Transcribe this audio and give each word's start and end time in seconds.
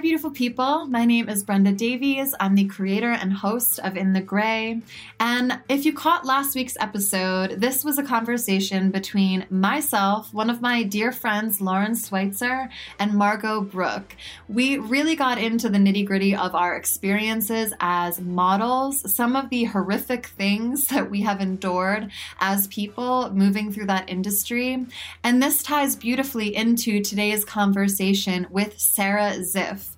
Beautiful 0.00 0.30
people. 0.30 0.86
My 0.86 1.04
name 1.04 1.28
is 1.28 1.44
Brenda 1.44 1.72
Davies. 1.72 2.34
I'm 2.40 2.54
the 2.54 2.64
creator 2.64 3.10
and 3.10 3.34
host 3.34 3.78
of 3.80 3.98
In 3.98 4.14
the 4.14 4.20
Gray. 4.22 4.80
And 5.20 5.60
if 5.68 5.84
you 5.84 5.92
caught 5.92 6.24
last 6.24 6.54
week's 6.54 6.76
episode, 6.80 7.60
this 7.60 7.84
was 7.84 7.98
a 7.98 8.02
conversation 8.02 8.90
between 8.90 9.44
myself, 9.50 10.32
one 10.32 10.48
of 10.48 10.62
my 10.62 10.84
dear 10.84 11.12
friends, 11.12 11.60
Lauren 11.60 11.94
Schweitzer, 11.94 12.70
and 12.98 13.12
Margot 13.12 13.60
Brook. 13.60 14.16
We 14.48 14.78
really 14.78 15.16
got 15.16 15.36
into 15.36 15.68
the 15.68 15.78
nitty 15.78 16.06
gritty 16.06 16.34
of 16.34 16.54
our 16.54 16.74
experiences 16.74 17.74
as 17.78 18.20
models, 18.20 19.14
some 19.14 19.36
of 19.36 19.50
the 19.50 19.64
horrific 19.64 20.26
things 20.26 20.86
that 20.86 21.10
we 21.10 21.20
have 21.22 21.42
endured 21.42 22.10
as 22.40 22.68
people 22.68 23.30
moving 23.32 23.70
through 23.70 23.86
that 23.86 24.08
industry. 24.08 24.86
And 25.22 25.42
this 25.42 25.62
ties 25.62 25.94
beautifully 25.94 26.56
into 26.56 27.02
today's 27.02 27.44
conversation 27.44 28.46
with 28.50 28.78
Sarah 28.78 29.34
Ziff. 29.40 29.89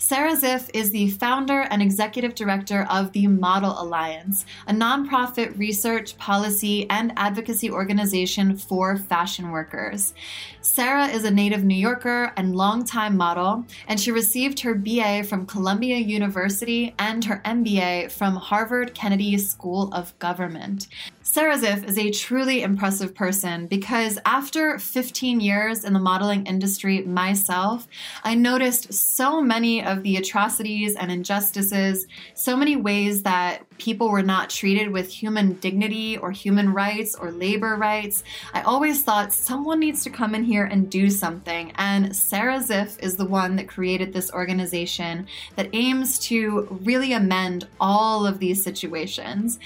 Sarah 0.00 0.36
Ziff 0.36 0.70
is 0.72 0.92
the 0.92 1.10
founder 1.10 1.62
and 1.62 1.82
executive 1.82 2.36
director 2.36 2.86
of 2.88 3.10
the 3.10 3.26
Model 3.26 3.74
Alliance, 3.82 4.46
a 4.68 4.72
nonprofit 4.72 5.58
research, 5.58 6.16
policy, 6.18 6.88
and 6.88 7.12
advocacy 7.16 7.68
organization 7.68 8.56
for 8.56 8.96
fashion 8.96 9.50
workers. 9.50 10.14
Sarah 10.60 11.08
is 11.08 11.24
a 11.24 11.30
native 11.32 11.64
New 11.64 11.74
Yorker 11.74 12.32
and 12.36 12.54
longtime 12.54 13.16
model, 13.16 13.64
and 13.88 13.98
she 13.98 14.12
received 14.12 14.60
her 14.60 14.76
BA 14.76 15.24
from 15.24 15.46
Columbia 15.46 15.96
University 15.96 16.94
and 17.00 17.24
her 17.24 17.42
MBA 17.44 18.12
from 18.12 18.36
Harvard 18.36 18.94
Kennedy 18.94 19.36
School 19.36 19.92
of 19.92 20.16
Government. 20.20 20.86
Sarah 21.30 21.58
Ziff 21.58 21.84
is 21.84 21.98
a 21.98 22.10
truly 22.10 22.62
impressive 22.62 23.14
person 23.14 23.66
because 23.66 24.18
after 24.24 24.78
15 24.78 25.40
years 25.40 25.84
in 25.84 25.92
the 25.92 25.98
modeling 25.98 26.46
industry 26.46 27.02
myself, 27.02 27.86
I 28.24 28.34
noticed 28.34 28.94
so 28.94 29.42
many 29.42 29.84
of 29.84 30.02
the 30.02 30.16
atrocities 30.16 30.96
and 30.96 31.12
injustices, 31.12 32.06
so 32.32 32.56
many 32.56 32.76
ways 32.76 33.24
that 33.24 33.67
people 33.78 34.10
were 34.10 34.22
not 34.22 34.50
treated 34.50 34.90
with 34.90 35.10
human 35.10 35.54
dignity 35.54 36.16
or 36.18 36.30
human 36.30 36.72
rights 36.72 37.14
or 37.14 37.30
labor 37.30 37.76
rights. 37.76 38.24
I 38.52 38.62
always 38.62 39.02
thought 39.02 39.32
someone 39.32 39.80
needs 39.80 40.04
to 40.04 40.10
come 40.10 40.34
in 40.34 40.44
here 40.44 40.64
and 40.64 40.90
do 40.90 41.10
something. 41.10 41.72
And 41.76 42.14
Sarah 42.14 42.58
Ziff 42.58 43.02
is 43.02 43.16
the 43.16 43.24
one 43.24 43.56
that 43.56 43.68
created 43.68 44.12
this 44.12 44.30
organization 44.32 45.26
that 45.56 45.68
aims 45.72 46.18
to 46.20 46.78
really 46.82 47.12
amend 47.12 47.66
all 47.80 48.26
of 48.26 48.38
these 48.38 48.62
situations. 48.62 49.58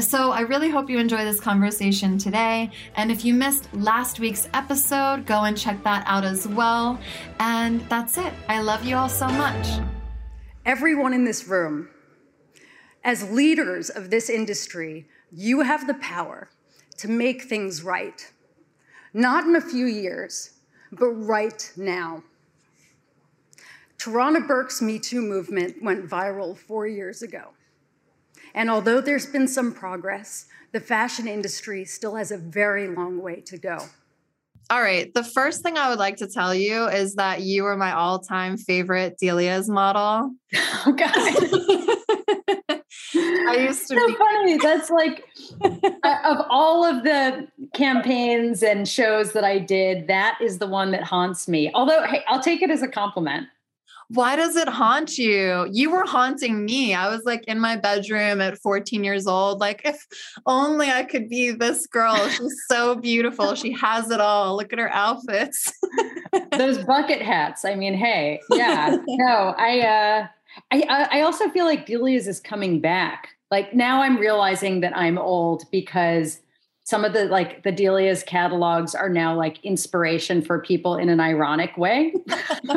So 0.00 0.30
I 0.30 0.40
really 0.40 0.70
hope 0.70 0.90
you 0.90 0.98
enjoy 0.98 1.24
this 1.24 1.40
conversation 1.40 2.18
today. 2.18 2.70
And 2.96 3.10
if 3.10 3.24
you 3.24 3.34
missed 3.34 3.72
last 3.74 4.20
week's 4.20 4.48
episode, 4.54 5.26
go 5.26 5.44
and 5.44 5.56
check 5.56 5.82
that 5.84 6.04
out 6.06 6.24
as 6.24 6.46
well. 6.46 6.98
And 7.40 7.80
that's 7.88 8.18
it. 8.18 8.32
I 8.48 8.60
love 8.60 8.84
you 8.84 8.96
all 8.96 9.08
so 9.08 9.28
much. 9.28 9.66
Everyone 10.66 11.14
in 11.14 11.24
this 11.24 11.48
room, 11.48 11.88
as 13.04 13.30
leaders 13.30 13.90
of 13.90 14.10
this 14.10 14.28
industry, 14.28 15.06
you 15.30 15.60
have 15.60 15.86
the 15.86 15.94
power 15.94 16.48
to 16.98 17.08
make 17.08 17.42
things 17.42 17.82
right. 17.82 18.32
Not 19.12 19.44
in 19.44 19.56
a 19.56 19.60
few 19.60 19.86
years, 19.86 20.50
but 20.92 21.08
right 21.08 21.72
now. 21.76 22.22
Tarana 23.98 24.46
Burke's 24.46 24.80
Me 24.80 24.98
Too 24.98 25.20
movement 25.20 25.82
went 25.82 26.08
viral 26.08 26.56
four 26.56 26.86
years 26.86 27.22
ago. 27.22 27.50
And 28.54 28.70
although 28.70 29.00
there's 29.00 29.26
been 29.26 29.48
some 29.48 29.72
progress, 29.72 30.46
the 30.72 30.80
fashion 30.80 31.26
industry 31.26 31.84
still 31.84 32.14
has 32.14 32.30
a 32.30 32.38
very 32.38 32.88
long 32.88 33.20
way 33.20 33.40
to 33.42 33.58
go. 33.58 33.78
All 34.70 34.82
right. 34.82 35.12
The 35.14 35.24
first 35.24 35.62
thing 35.62 35.78
I 35.78 35.88
would 35.88 35.98
like 35.98 36.16
to 36.16 36.26
tell 36.26 36.54
you 36.54 36.88
is 36.88 37.14
that 37.14 37.40
you 37.40 37.62
were 37.62 37.76
my 37.76 37.92
all 37.92 38.18
time 38.18 38.58
favorite 38.58 39.16
Delia's 39.18 39.68
model. 39.68 40.34
Oh, 40.86 40.92
God. 40.92 41.87
I 43.48 43.56
used 43.66 43.88
to 43.88 43.96
so 43.96 44.06
be 44.06 44.14
funny. 44.14 44.58
That's 44.58 44.90
like 44.90 45.24
of 46.04 46.46
all 46.50 46.84
of 46.84 47.04
the 47.04 47.48
campaigns 47.74 48.62
and 48.62 48.88
shows 48.88 49.32
that 49.32 49.44
I 49.44 49.58
did, 49.58 50.08
that 50.08 50.38
is 50.40 50.58
the 50.58 50.66
one 50.66 50.90
that 50.92 51.02
haunts 51.02 51.48
me. 51.48 51.70
Although, 51.74 52.04
hey, 52.06 52.24
I'll 52.28 52.42
take 52.42 52.62
it 52.62 52.70
as 52.70 52.82
a 52.82 52.88
compliment 52.88 53.48
why 54.10 54.36
does 54.36 54.56
it 54.56 54.68
haunt 54.68 55.18
you? 55.18 55.68
You 55.70 55.90
were 55.90 56.04
haunting 56.04 56.64
me. 56.64 56.94
I 56.94 57.08
was 57.08 57.24
like 57.24 57.44
in 57.44 57.60
my 57.60 57.76
bedroom 57.76 58.40
at 58.40 58.58
14 58.58 59.04
years 59.04 59.26
old, 59.26 59.60
like, 59.60 59.82
if 59.84 60.06
only 60.46 60.90
I 60.90 61.04
could 61.04 61.28
be 61.28 61.50
this 61.50 61.86
girl. 61.86 62.16
She's 62.28 62.64
so 62.68 62.94
beautiful. 62.94 63.54
She 63.54 63.72
has 63.72 64.10
it 64.10 64.20
all. 64.20 64.56
Look 64.56 64.72
at 64.72 64.78
her 64.78 64.90
outfits. 64.92 65.72
Those 66.52 66.78
bucket 66.84 67.20
hats. 67.20 67.64
I 67.64 67.74
mean, 67.74 67.94
hey, 67.94 68.40
yeah. 68.50 68.96
No, 69.06 69.54
I 69.58 69.80
uh 69.80 70.26
I 70.70 71.08
I 71.10 71.20
also 71.20 71.48
feel 71.50 71.66
like 71.66 71.86
Delia's 71.86 72.26
is 72.26 72.40
coming 72.40 72.80
back. 72.80 73.34
Like 73.50 73.74
now 73.74 74.02
I'm 74.02 74.18
realizing 74.18 74.80
that 74.80 74.96
I'm 74.96 75.18
old 75.18 75.64
because 75.70 76.40
some 76.84 77.04
of 77.04 77.12
the 77.12 77.26
like 77.26 77.62
the 77.64 77.72
Delia's 77.72 78.22
catalogs 78.22 78.94
are 78.94 79.10
now 79.10 79.34
like 79.34 79.62
inspiration 79.64 80.40
for 80.40 80.60
people 80.60 80.96
in 80.96 81.08
an 81.08 81.20
ironic 81.20 81.76
way. 81.76 82.14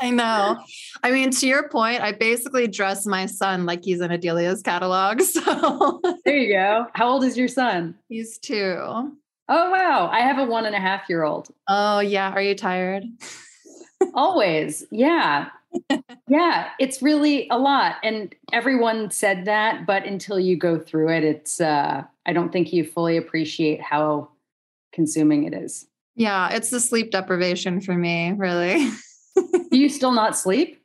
I 0.00 0.10
know. 0.10 0.58
I 1.02 1.10
mean, 1.10 1.30
to 1.30 1.46
your 1.46 1.68
point, 1.68 2.02
I 2.02 2.12
basically 2.12 2.66
dress 2.66 3.06
my 3.06 3.26
son 3.26 3.66
like 3.66 3.84
he's 3.84 4.00
in 4.00 4.10
a 4.10 4.18
Delia's 4.18 4.62
catalog. 4.62 5.20
So 5.30 6.00
there 6.24 6.36
you 6.36 6.52
go. 6.52 6.86
How 6.94 7.08
old 7.08 7.24
is 7.24 7.36
your 7.36 7.48
son? 7.48 7.94
He's 8.08 8.38
two. 8.38 8.76
Oh, 8.78 9.70
wow. 9.70 10.08
I 10.12 10.20
have 10.20 10.38
a 10.38 10.44
one 10.44 10.66
and 10.66 10.74
a 10.74 10.80
half 10.80 11.08
year 11.08 11.22
old. 11.24 11.48
Oh, 11.68 12.00
yeah. 12.00 12.32
Are 12.32 12.42
you 12.42 12.54
tired? 12.54 13.04
Always. 14.14 14.84
Yeah. 14.90 15.48
yeah. 16.28 16.70
It's 16.78 17.02
really 17.02 17.48
a 17.50 17.58
lot. 17.58 17.96
And 18.02 18.34
everyone 18.52 19.10
said 19.10 19.44
that, 19.44 19.86
but 19.86 20.04
until 20.04 20.38
you 20.38 20.56
go 20.56 20.78
through 20.78 21.10
it, 21.10 21.24
it's, 21.24 21.60
uh, 21.60 22.04
I 22.26 22.32
don't 22.32 22.52
think 22.52 22.72
you 22.72 22.84
fully 22.84 23.16
appreciate 23.16 23.80
how 23.80 24.30
consuming 24.92 25.44
it 25.44 25.54
is. 25.54 25.86
Yeah. 26.16 26.50
It's 26.50 26.70
the 26.70 26.80
sleep 26.80 27.10
deprivation 27.10 27.80
for 27.80 27.94
me, 27.94 28.32
really. 28.32 28.90
Do 29.70 29.78
you 29.78 29.88
still 29.88 30.12
not 30.12 30.36
sleep? 30.36 30.79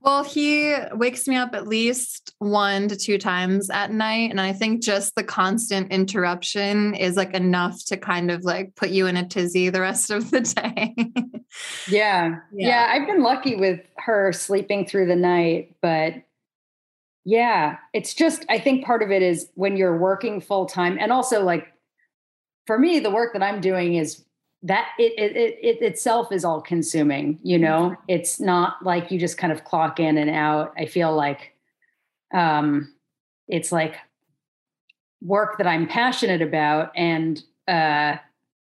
Well, 0.00 0.22
he 0.22 0.74
wakes 0.92 1.26
me 1.26 1.36
up 1.36 1.54
at 1.54 1.66
least 1.66 2.34
one 2.38 2.88
to 2.88 2.96
two 2.96 3.18
times 3.18 3.68
at 3.68 3.90
night. 3.90 4.30
And 4.30 4.40
I 4.40 4.52
think 4.52 4.82
just 4.82 5.14
the 5.14 5.24
constant 5.24 5.90
interruption 5.90 6.94
is 6.94 7.16
like 7.16 7.34
enough 7.34 7.84
to 7.86 7.96
kind 7.96 8.30
of 8.30 8.44
like 8.44 8.76
put 8.76 8.90
you 8.90 9.06
in 9.06 9.16
a 9.16 9.26
tizzy 9.26 9.70
the 9.70 9.80
rest 9.80 10.10
of 10.10 10.30
the 10.30 10.40
day. 10.40 10.94
yeah. 11.88 12.36
yeah. 12.52 12.68
Yeah. 12.68 12.88
I've 12.90 13.06
been 13.06 13.22
lucky 13.22 13.56
with 13.56 13.80
her 13.96 14.32
sleeping 14.32 14.86
through 14.86 15.06
the 15.06 15.16
night, 15.16 15.74
but 15.82 16.14
yeah, 17.24 17.78
it's 17.92 18.14
just, 18.14 18.44
I 18.48 18.58
think 18.58 18.84
part 18.84 19.02
of 19.02 19.10
it 19.10 19.22
is 19.22 19.50
when 19.54 19.76
you're 19.76 19.98
working 19.98 20.40
full 20.40 20.66
time 20.66 20.96
and 20.98 21.12
also 21.12 21.42
like 21.42 21.66
for 22.68 22.78
me, 22.78 23.00
the 23.00 23.10
work 23.10 23.32
that 23.32 23.42
I'm 23.42 23.62
doing 23.62 23.94
is 23.94 24.26
that 24.62 24.88
it, 24.98 25.12
it, 25.18 25.58
it, 25.62 25.82
itself 25.82 26.32
is 26.32 26.44
all 26.44 26.60
consuming 26.60 27.38
you 27.42 27.58
know? 27.58 27.96
It's 28.08 28.40
not 28.40 28.76
like 28.82 29.10
you 29.10 29.18
just 29.18 29.38
kind 29.38 29.52
of 29.52 29.64
clock 29.64 30.00
in 30.00 30.18
and 30.18 30.30
out. 30.30 30.72
I 30.76 30.86
feel 30.86 31.14
like 31.14 31.54
um 32.34 32.92
it's 33.46 33.72
like 33.72 33.96
work 35.22 35.56
that 35.56 35.66
i'm 35.66 35.88
passionate 35.88 36.42
about 36.42 36.92
and 36.94 37.42
uh 37.66 38.16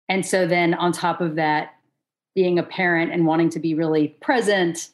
and 0.08 0.24
so 0.24 0.46
then 0.46 0.72
on 0.74 0.92
top 0.92 1.20
of 1.20 1.34
that 1.34 1.74
being 2.36 2.58
a 2.58 2.62
parent 2.62 3.10
and 3.12 3.26
wanting 3.26 3.48
to 3.50 3.58
be 3.58 3.74
really 3.74 4.08
present 4.20 4.90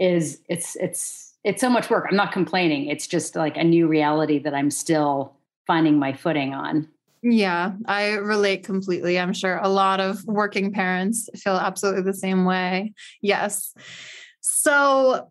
is 0.00 0.40
it's 0.48 0.76
it's 0.76 1.34
it's 1.44 1.60
so 1.60 1.70
much 1.70 1.88
work. 1.88 2.06
I'm 2.10 2.16
not 2.16 2.32
complaining. 2.32 2.88
It's 2.88 3.06
just 3.06 3.34
like 3.34 3.56
a 3.56 3.64
new 3.64 3.86
reality 3.86 4.38
that 4.40 4.54
i'm 4.54 4.70
still 4.70 5.36
finding 5.66 5.98
my 5.98 6.12
footing 6.12 6.52
on 6.52 6.88
yeah, 7.22 7.72
I 7.86 8.14
relate 8.14 8.64
completely. 8.64 9.18
I'm 9.18 9.34
sure 9.34 9.58
a 9.58 9.68
lot 9.68 10.00
of 10.00 10.24
working 10.24 10.72
parents 10.72 11.28
feel 11.36 11.56
absolutely 11.56 12.02
the 12.02 12.14
same 12.14 12.44
way. 12.44 12.94
Yes. 13.20 13.74
So, 14.40 15.30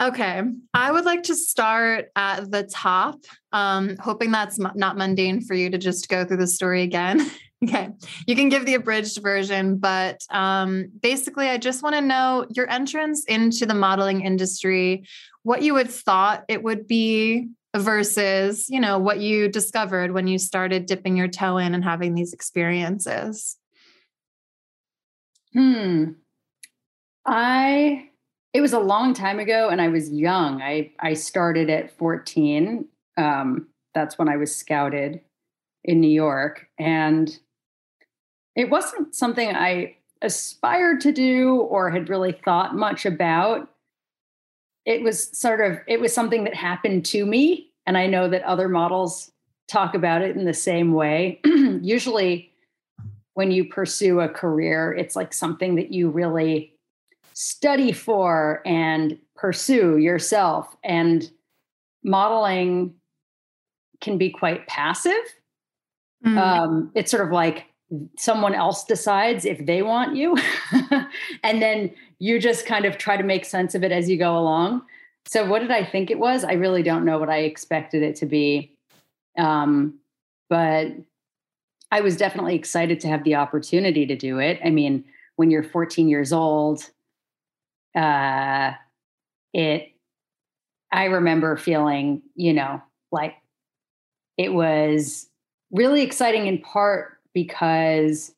okay, 0.00 0.42
I 0.72 0.92
would 0.92 1.04
like 1.04 1.24
to 1.24 1.34
start 1.34 2.06
at 2.16 2.50
the 2.50 2.62
top, 2.62 3.20
um, 3.52 3.96
hoping 3.98 4.30
that's 4.30 4.58
not 4.58 4.96
mundane 4.96 5.42
for 5.42 5.54
you 5.54 5.68
to 5.70 5.78
just 5.78 6.08
go 6.08 6.24
through 6.24 6.38
the 6.38 6.46
story 6.46 6.82
again. 6.82 7.30
okay, 7.64 7.90
you 8.26 8.34
can 8.34 8.48
give 8.48 8.64
the 8.64 8.74
abridged 8.74 9.20
version, 9.22 9.76
but 9.76 10.22
um, 10.30 10.90
basically, 11.02 11.48
I 11.48 11.58
just 11.58 11.82
want 11.82 11.96
to 11.96 12.00
know 12.00 12.46
your 12.50 12.70
entrance 12.70 13.24
into 13.24 13.66
the 13.66 13.74
modeling 13.74 14.22
industry, 14.22 15.06
what 15.42 15.62
you 15.62 15.76
had 15.76 15.90
thought 15.90 16.44
it 16.48 16.62
would 16.62 16.86
be 16.86 17.48
versus 17.78 18.68
you 18.68 18.80
know 18.80 18.98
what 18.98 19.20
you 19.20 19.48
discovered 19.48 20.12
when 20.12 20.26
you 20.26 20.38
started 20.38 20.86
dipping 20.86 21.16
your 21.16 21.28
toe 21.28 21.58
in 21.58 21.74
and 21.74 21.84
having 21.84 22.14
these 22.14 22.32
experiences. 22.32 23.56
Hmm. 25.52 26.12
I 27.24 28.10
it 28.52 28.60
was 28.60 28.72
a 28.72 28.80
long 28.80 29.12
time 29.12 29.38
ago 29.38 29.68
and 29.68 29.80
i 29.80 29.88
was 29.88 30.10
young. 30.10 30.62
I 30.62 30.92
i 31.00 31.14
started 31.14 31.70
at 31.70 31.96
14 31.96 32.86
um, 33.18 33.68
that's 33.94 34.18
when 34.18 34.28
i 34.28 34.36
was 34.36 34.54
scouted 34.54 35.20
in 35.84 36.00
new 36.00 36.08
york. 36.08 36.68
And 36.78 37.36
it 38.54 38.70
wasn't 38.70 39.14
something 39.14 39.48
i 39.54 39.96
aspired 40.22 41.00
to 41.02 41.12
do 41.12 41.56
or 41.60 41.90
had 41.90 42.08
really 42.08 42.32
thought 42.32 42.74
much 42.74 43.06
about. 43.06 43.68
It 44.84 45.02
was 45.02 45.36
sort 45.38 45.60
of 45.60 45.78
it 45.86 46.00
was 46.00 46.12
something 46.12 46.44
that 46.44 46.54
happened 46.54 47.04
to 47.06 47.26
me 47.26 47.65
and 47.86 47.96
i 47.96 48.06
know 48.06 48.28
that 48.28 48.42
other 48.42 48.68
models 48.68 49.32
talk 49.68 49.94
about 49.94 50.22
it 50.22 50.36
in 50.36 50.44
the 50.44 50.54
same 50.54 50.92
way. 50.92 51.40
Usually 51.44 52.52
when 53.34 53.50
you 53.50 53.64
pursue 53.66 54.20
a 54.20 54.28
career 54.28 54.94
it's 54.94 55.14
like 55.14 55.34
something 55.34 55.74
that 55.74 55.92
you 55.92 56.08
really 56.08 56.72
study 57.34 57.92
for 57.92 58.62
and 58.64 59.18
pursue 59.34 59.98
yourself. 59.98 60.74
And 60.82 61.30
modeling 62.02 62.94
can 64.00 64.16
be 64.16 64.30
quite 64.30 64.66
passive. 64.66 65.12
Mm-hmm. 66.24 66.38
um, 66.38 66.90
it's 66.94 67.10
sort 67.10 67.26
of 67.26 67.30
like 67.30 67.66
someone 68.16 68.54
else 68.54 68.84
decides 68.84 69.44
if 69.44 69.64
they 69.66 69.82
want 69.82 70.16
you 70.16 70.34
and 71.44 71.60
then 71.60 71.92
you 72.18 72.40
just 72.40 72.64
kind 72.64 72.86
of 72.86 72.96
try 72.96 73.18
to 73.18 73.22
make 73.22 73.44
sense 73.44 73.74
of 73.74 73.84
it 73.84 73.92
as 73.92 74.08
you 74.08 74.16
go 74.16 74.36
along 74.36 74.82
so 75.26 75.46
what 75.46 75.60
did 75.60 75.70
i 75.70 75.84
think 75.84 76.10
it 76.10 76.18
was? 76.18 76.44
I 76.44 76.52
really 76.52 76.82
don't 76.82 77.04
know 77.04 77.18
what 77.18 77.30
i 77.30 77.38
expected 77.38 78.02
it 78.02 78.16
to 78.16 78.26
be. 78.26 78.76
Um, 79.38 79.98
but 80.48 80.88
i 81.90 82.00
was 82.00 82.16
definitely 82.16 82.54
excited 82.54 83.00
to 83.00 83.08
have 83.08 83.24
the 83.24 83.34
opportunity 83.34 84.06
to 84.06 84.16
do 84.16 84.38
it. 84.38 84.60
I 84.64 84.70
mean 84.70 85.04
when 85.36 85.50
you're 85.50 85.62
14 85.62 86.08
years 86.08 86.32
old 86.32 86.90
uh, 87.94 88.72
it 89.52 89.92
i 90.92 91.04
remember 91.04 91.56
feeling 91.56 92.22
you 92.34 92.52
know 92.52 92.80
like 93.10 93.34
it 94.38 94.52
was 94.52 95.28
really 95.70 96.02
exciting 96.02 96.46
in 96.46 96.58
part 96.58 97.18
because 97.32 98.34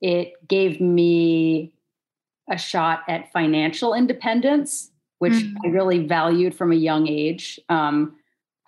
it 0.00 0.34
gave 0.46 0.80
me 0.80 1.72
a 2.50 2.58
shot 2.58 3.00
at 3.08 3.32
financial 3.32 3.94
independence, 3.94 4.90
which 5.18 5.32
mm-hmm. 5.32 5.56
I 5.64 5.68
really 5.68 6.06
valued 6.06 6.54
from 6.54 6.72
a 6.72 6.76
young 6.76 7.08
age. 7.08 7.58
Um, 7.68 8.16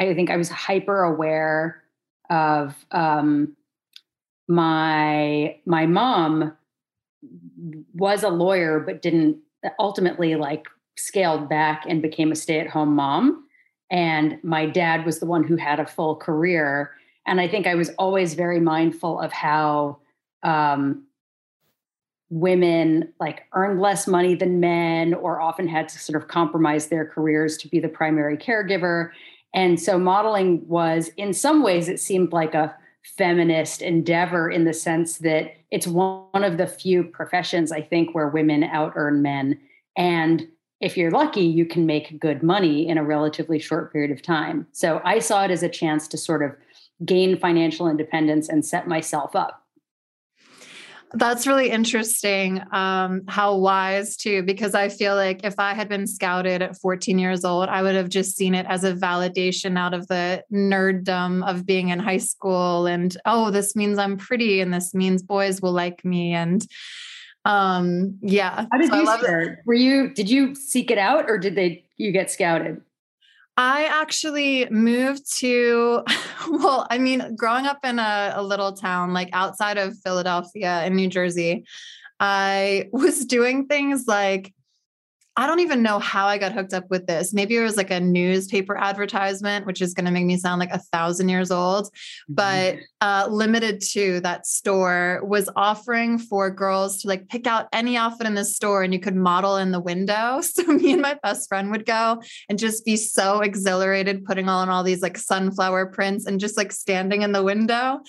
I 0.01 0.15
think 0.15 0.31
I 0.31 0.37
was 0.37 0.49
hyper 0.49 1.03
aware 1.03 1.83
of 2.31 2.75
um, 2.91 3.57
my 4.49 5.59
my 5.65 5.87
mom 5.87 6.57
was 7.95 8.23
a 8.23 8.29
lawyer, 8.29 8.81
but 8.81 9.03
didn't 9.03 9.39
ultimately 9.79 10.35
like 10.37 10.67
scaled 10.97 11.49
back 11.49 11.85
and 11.89 12.03
became 12.03 12.33
a 12.33 12.37
stay 12.37 12.61
at 12.61 12.69
home 12.69 12.95
mom. 12.95 13.45
And 13.91 14.39
my 14.43 14.67
dad 14.67 15.07
was 15.07 15.21
the 15.21 15.27
one 15.27 15.45
who 15.45 15.57
had 15.57 15.81
a 15.81 15.87
full 15.87 16.17
career 16.17 16.93
and 17.27 17.41
I 17.41 17.49
think 17.49 17.67
I 17.67 17.75
was 17.75 17.91
always 17.99 18.35
very 18.35 18.61
mindful 18.61 19.21
of 19.21 19.33
how 19.33 19.99
um, 20.43 21.06
women 22.29 23.13
like 23.21 23.45
earned 23.53 23.81
less 23.81 24.07
money 24.07 24.35
than 24.35 24.61
men 24.61 25.15
or 25.15 25.41
often 25.41 25.69
had 25.69 25.89
to 25.89 25.99
sort 25.99 26.21
of 26.21 26.29
compromise 26.29 26.89
their 26.89 27.07
careers 27.07 27.57
to 27.59 27.69
be 27.69 27.79
the 27.79 27.89
primary 27.89 28.37
caregiver. 28.37 29.11
And 29.55 29.81
so 29.81 29.99
modeling 29.99 30.67
was, 30.67 31.09
in 31.17 31.33
some 31.33 31.63
ways, 31.63 31.89
it 31.89 32.01
seemed 32.01 32.33
like 32.33 32.55
a 32.55 32.75
feminist 33.17 33.81
endeavor 33.83 34.51
in 34.51 34.65
the 34.65 34.75
sense 34.75 35.19
that 35.19 35.53
it's 35.71 35.87
one 35.87 36.43
of 36.43 36.59
the 36.59 36.67
few 36.67 37.05
professions, 37.05 37.71
I 37.71 37.81
think, 37.81 38.15
where 38.15 38.29
women 38.29 38.65
out 38.65 38.93
earn 38.97 39.23
men. 39.23 39.61
And 39.97 40.49
if 40.81 40.97
you're 40.97 41.11
lucky, 41.11 41.43
you 41.43 41.65
can 41.65 41.87
make 41.87 42.21
good 42.21 42.43
money 42.43 42.89
in 42.89 42.99
a 42.99 43.05
relatively 43.05 43.59
short 43.59 43.93
period 43.93 44.11
of 44.11 44.23
time. 44.23 44.67
So 44.73 45.01
I 45.05 45.21
saw 45.21 45.45
it 45.45 45.51
as 45.51 45.63
a 45.63 45.69
chance 45.69 46.09
to 46.09 46.19
sort 46.19 46.43
of 46.43 46.55
gain 47.05 47.39
financial 47.39 47.89
independence 47.89 48.49
and 48.49 48.65
set 48.65 48.89
myself 48.89 49.37
up. 49.37 49.63
That's 51.13 51.47
really 51.47 51.71
interesting. 51.71 52.61
Um, 52.73 53.23
how 53.29 53.57
wise 53.57 54.17
too, 54.17 54.43
because 54.43 54.75
I 54.75 54.89
feel 54.89 55.15
like 55.15 55.45
if 55.45 55.55
I 55.59 55.73
had 55.73 55.89
been 55.89 56.07
scouted 56.07 56.63
at 56.63 56.79
14 56.81 57.19
years 57.19 57.45
old, 57.45 57.69
I 57.69 57.83
would 57.83 57.95
have 57.95 58.09
just 58.09 58.37
seen 58.37 58.55
it 58.55 58.67
as 58.69 58.83
a 58.85 58.93
validation 58.93 59.79
out 59.79 59.95
of 59.95 60.09
the 60.09 60.43
nerddom 60.53 61.47
of 61.49 61.65
being 61.65 61.91
in 61.91 62.01
high 62.01 62.17
school. 62.19 62.87
And 62.87 63.17
oh, 63.25 63.51
this 63.51 63.77
means 63.77 63.99
I'm 63.99 64.17
pretty, 64.17 64.61
and 64.61 64.75
this 64.75 64.95
means 64.95 65.23
boys 65.23 65.63
will 65.63 65.73
like 65.73 66.05
me. 66.05 66.35
And 66.35 66.67
um, 67.45 68.19
yeah. 68.21 68.67
How 68.71 68.79
did 68.79 68.91
so 68.91 68.97
you 69.01 69.57
Were 69.65 69.75
you 69.75 70.13
did 70.13 70.29
you 70.29 70.55
seek 70.55 70.91
it 70.91 70.99
out, 70.99 71.31
or 71.31 71.39
did 71.39 71.55
they 71.55 71.85
you 71.97 72.11
get 72.11 72.31
scouted? 72.31 72.81
I 73.57 73.85
actually 73.85 74.69
moved 74.71 75.33
to, 75.39 76.03
well, 76.51 76.87
I 76.91 76.99
mean, 76.99 77.35
growing 77.37 77.67
up 77.67 77.85
in 77.85 77.99
a, 77.99 78.35
a, 78.37 78.43
little 78.43 78.73
town 78.73 79.15
like 79.15 79.31
outside 79.33 79.79
of 79.79 79.99
Philadelphia 80.01 80.85
in 80.85 80.95
New 80.95 81.09
Jersey, 81.09 81.65
I 82.21 82.89
was 82.93 83.25
doing 83.25 83.67
things 83.67 84.05
like 84.07 84.53
I 85.39 85.47
don't 85.47 85.61
even 85.61 85.83
know 85.83 85.99
how 85.99 86.27
I 86.27 86.39
got 86.39 86.53
hooked 86.53 86.73
up 86.73 86.89
with 86.89 87.07
this. 87.07 87.35
Maybe 87.35 87.57
it 87.57 87.63
was 87.63 87.77
like 87.77 87.91
a 87.91 88.01
newspaper 88.01 88.75
advertisement, 88.75 89.67
which 89.67 89.83
is 89.83 89.93
going 89.93 90.07
to 90.07 90.11
make 90.11 90.25
me 90.25 90.39
sound 90.39 90.61
like 90.61 90.71
a 90.71 90.79
thousand 90.79 91.29
years 91.29 91.51
old, 91.51 91.91
but 92.27 92.75
mm-hmm. 92.75 92.81
uh, 93.03 93.27
limited 93.29 93.83
to 93.93 94.21
that 94.21 94.47
store 94.47 95.21
was 95.25 95.51
offering 95.55 96.19
for 96.19 96.51
girls 96.51 97.03
to 97.03 97.09
like 97.09 97.29
pick 97.29 97.47
out 97.47 97.69
any 97.75 97.99
outfit 97.99 98.27
in 98.27 98.35
the 98.35 98.47
store 98.47 98.83
and 98.83 98.95
you 98.95 99.01
could 99.01 99.15
model 99.15 99.57
in 99.57 99.73
the 99.73 99.81
window. 99.81 100.41
So 100.57 100.63
me 100.63 100.93
and 100.93 101.03
my 101.03 101.19
best 101.23 101.49
friend 101.49 101.71
would 101.71 101.85
go 101.85 102.23
and 102.49 102.59
just 102.59 102.85
be 102.85 102.97
so 102.97 103.41
exhilarated 103.41 104.25
putting 104.25 104.49
on 104.49 104.71
all 104.71 104.83
these 104.83 105.03
like 105.03 105.19
sunflower 105.19 105.87
prints 105.87 106.25
and 106.25 106.41
just 106.41 106.57
like 106.57 106.73
standing 106.73 107.23
in 107.23 107.33
the 107.33 107.43
window, 107.43 108.01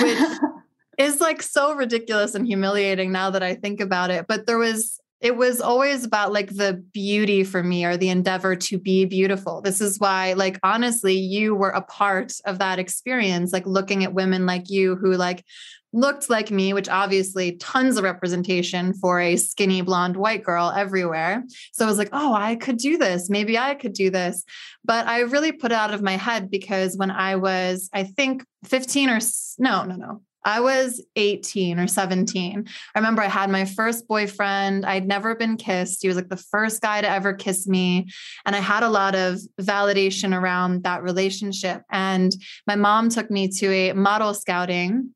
which 0.00 0.18
is 0.98 1.20
like 1.20 1.42
so 1.42 1.72
ridiculous 1.72 2.34
and 2.34 2.46
humiliating 2.46 3.12
now 3.12 3.30
that 3.30 3.42
I 3.42 3.54
think 3.54 3.80
about 3.80 4.10
it. 4.10 4.26
But 4.28 4.46
there 4.46 4.58
was 4.58 5.00
it 5.26 5.36
was 5.36 5.60
always 5.60 6.04
about 6.04 6.32
like 6.32 6.54
the 6.54 6.74
beauty 6.94 7.42
for 7.42 7.60
me 7.60 7.84
or 7.84 7.96
the 7.96 8.10
endeavor 8.10 8.54
to 8.54 8.78
be 8.78 9.04
beautiful. 9.06 9.60
This 9.60 9.80
is 9.80 9.98
why, 9.98 10.34
like, 10.34 10.56
honestly, 10.62 11.14
you 11.14 11.52
were 11.52 11.70
a 11.70 11.82
part 11.82 12.32
of 12.44 12.60
that 12.60 12.78
experience, 12.78 13.52
like 13.52 13.66
looking 13.66 14.04
at 14.04 14.14
women 14.14 14.46
like 14.46 14.70
you 14.70 14.94
who 14.94 15.14
like 15.14 15.44
looked 15.92 16.30
like 16.30 16.52
me, 16.52 16.72
which 16.72 16.88
obviously 16.88 17.56
tons 17.56 17.96
of 17.96 18.04
representation 18.04 18.94
for 18.94 19.18
a 19.18 19.34
skinny 19.34 19.80
blonde 19.80 20.16
white 20.16 20.44
girl 20.44 20.72
everywhere. 20.76 21.42
So 21.72 21.84
I 21.84 21.88
was 21.88 21.98
like, 21.98 22.10
oh, 22.12 22.32
I 22.32 22.54
could 22.54 22.76
do 22.76 22.96
this. 22.96 23.28
Maybe 23.28 23.58
I 23.58 23.74
could 23.74 23.94
do 23.94 24.10
this. 24.10 24.44
But 24.84 25.08
I 25.08 25.22
really 25.22 25.50
put 25.50 25.72
it 25.72 25.74
out 25.74 25.92
of 25.92 26.02
my 26.04 26.16
head 26.16 26.52
because 26.52 26.96
when 26.96 27.10
I 27.10 27.34
was, 27.34 27.90
I 27.92 28.04
think 28.04 28.44
15 28.64 29.08
or 29.08 29.18
no, 29.58 29.82
no, 29.82 29.96
no, 29.96 30.22
I 30.46 30.60
was 30.60 31.04
18 31.16 31.80
or 31.80 31.88
17. 31.88 32.66
I 32.94 32.98
remember 32.98 33.20
I 33.20 33.28
had 33.28 33.50
my 33.50 33.64
first 33.64 34.06
boyfriend. 34.06 34.86
I'd 34.86 35.06
never 35.06 35.34
been 35.34 35.56
kissed. 35.56 36.02
He 36.02 36.08
was 36.08 36.16
like 36.16 36.28
the 36.28 36.36
first 36.36 36.80
guy 36.80 37.00
to 37.00 37.10
ever 37.10 37.34
kiss 37.34 37.66
me. 37.66 38.06
And 38.46 38.54
I 38.54 38.60
had 38.60 38.84
a 38.84 38.88
lot 38.88 39.16
of 39.16 39.40
validation 39.60 40.38
around 40.38 40.84
that 40.84 41.02
relationship. 41.02 41.82
And 41.90 42.32
my 42.64 42.76
mom 42.76 43.08
took 43.08 43.28
me 43.28 43.48
to 43.48 43.72
a 43.72 43.92
model 43.92 44.34
scouting 44.34 45.10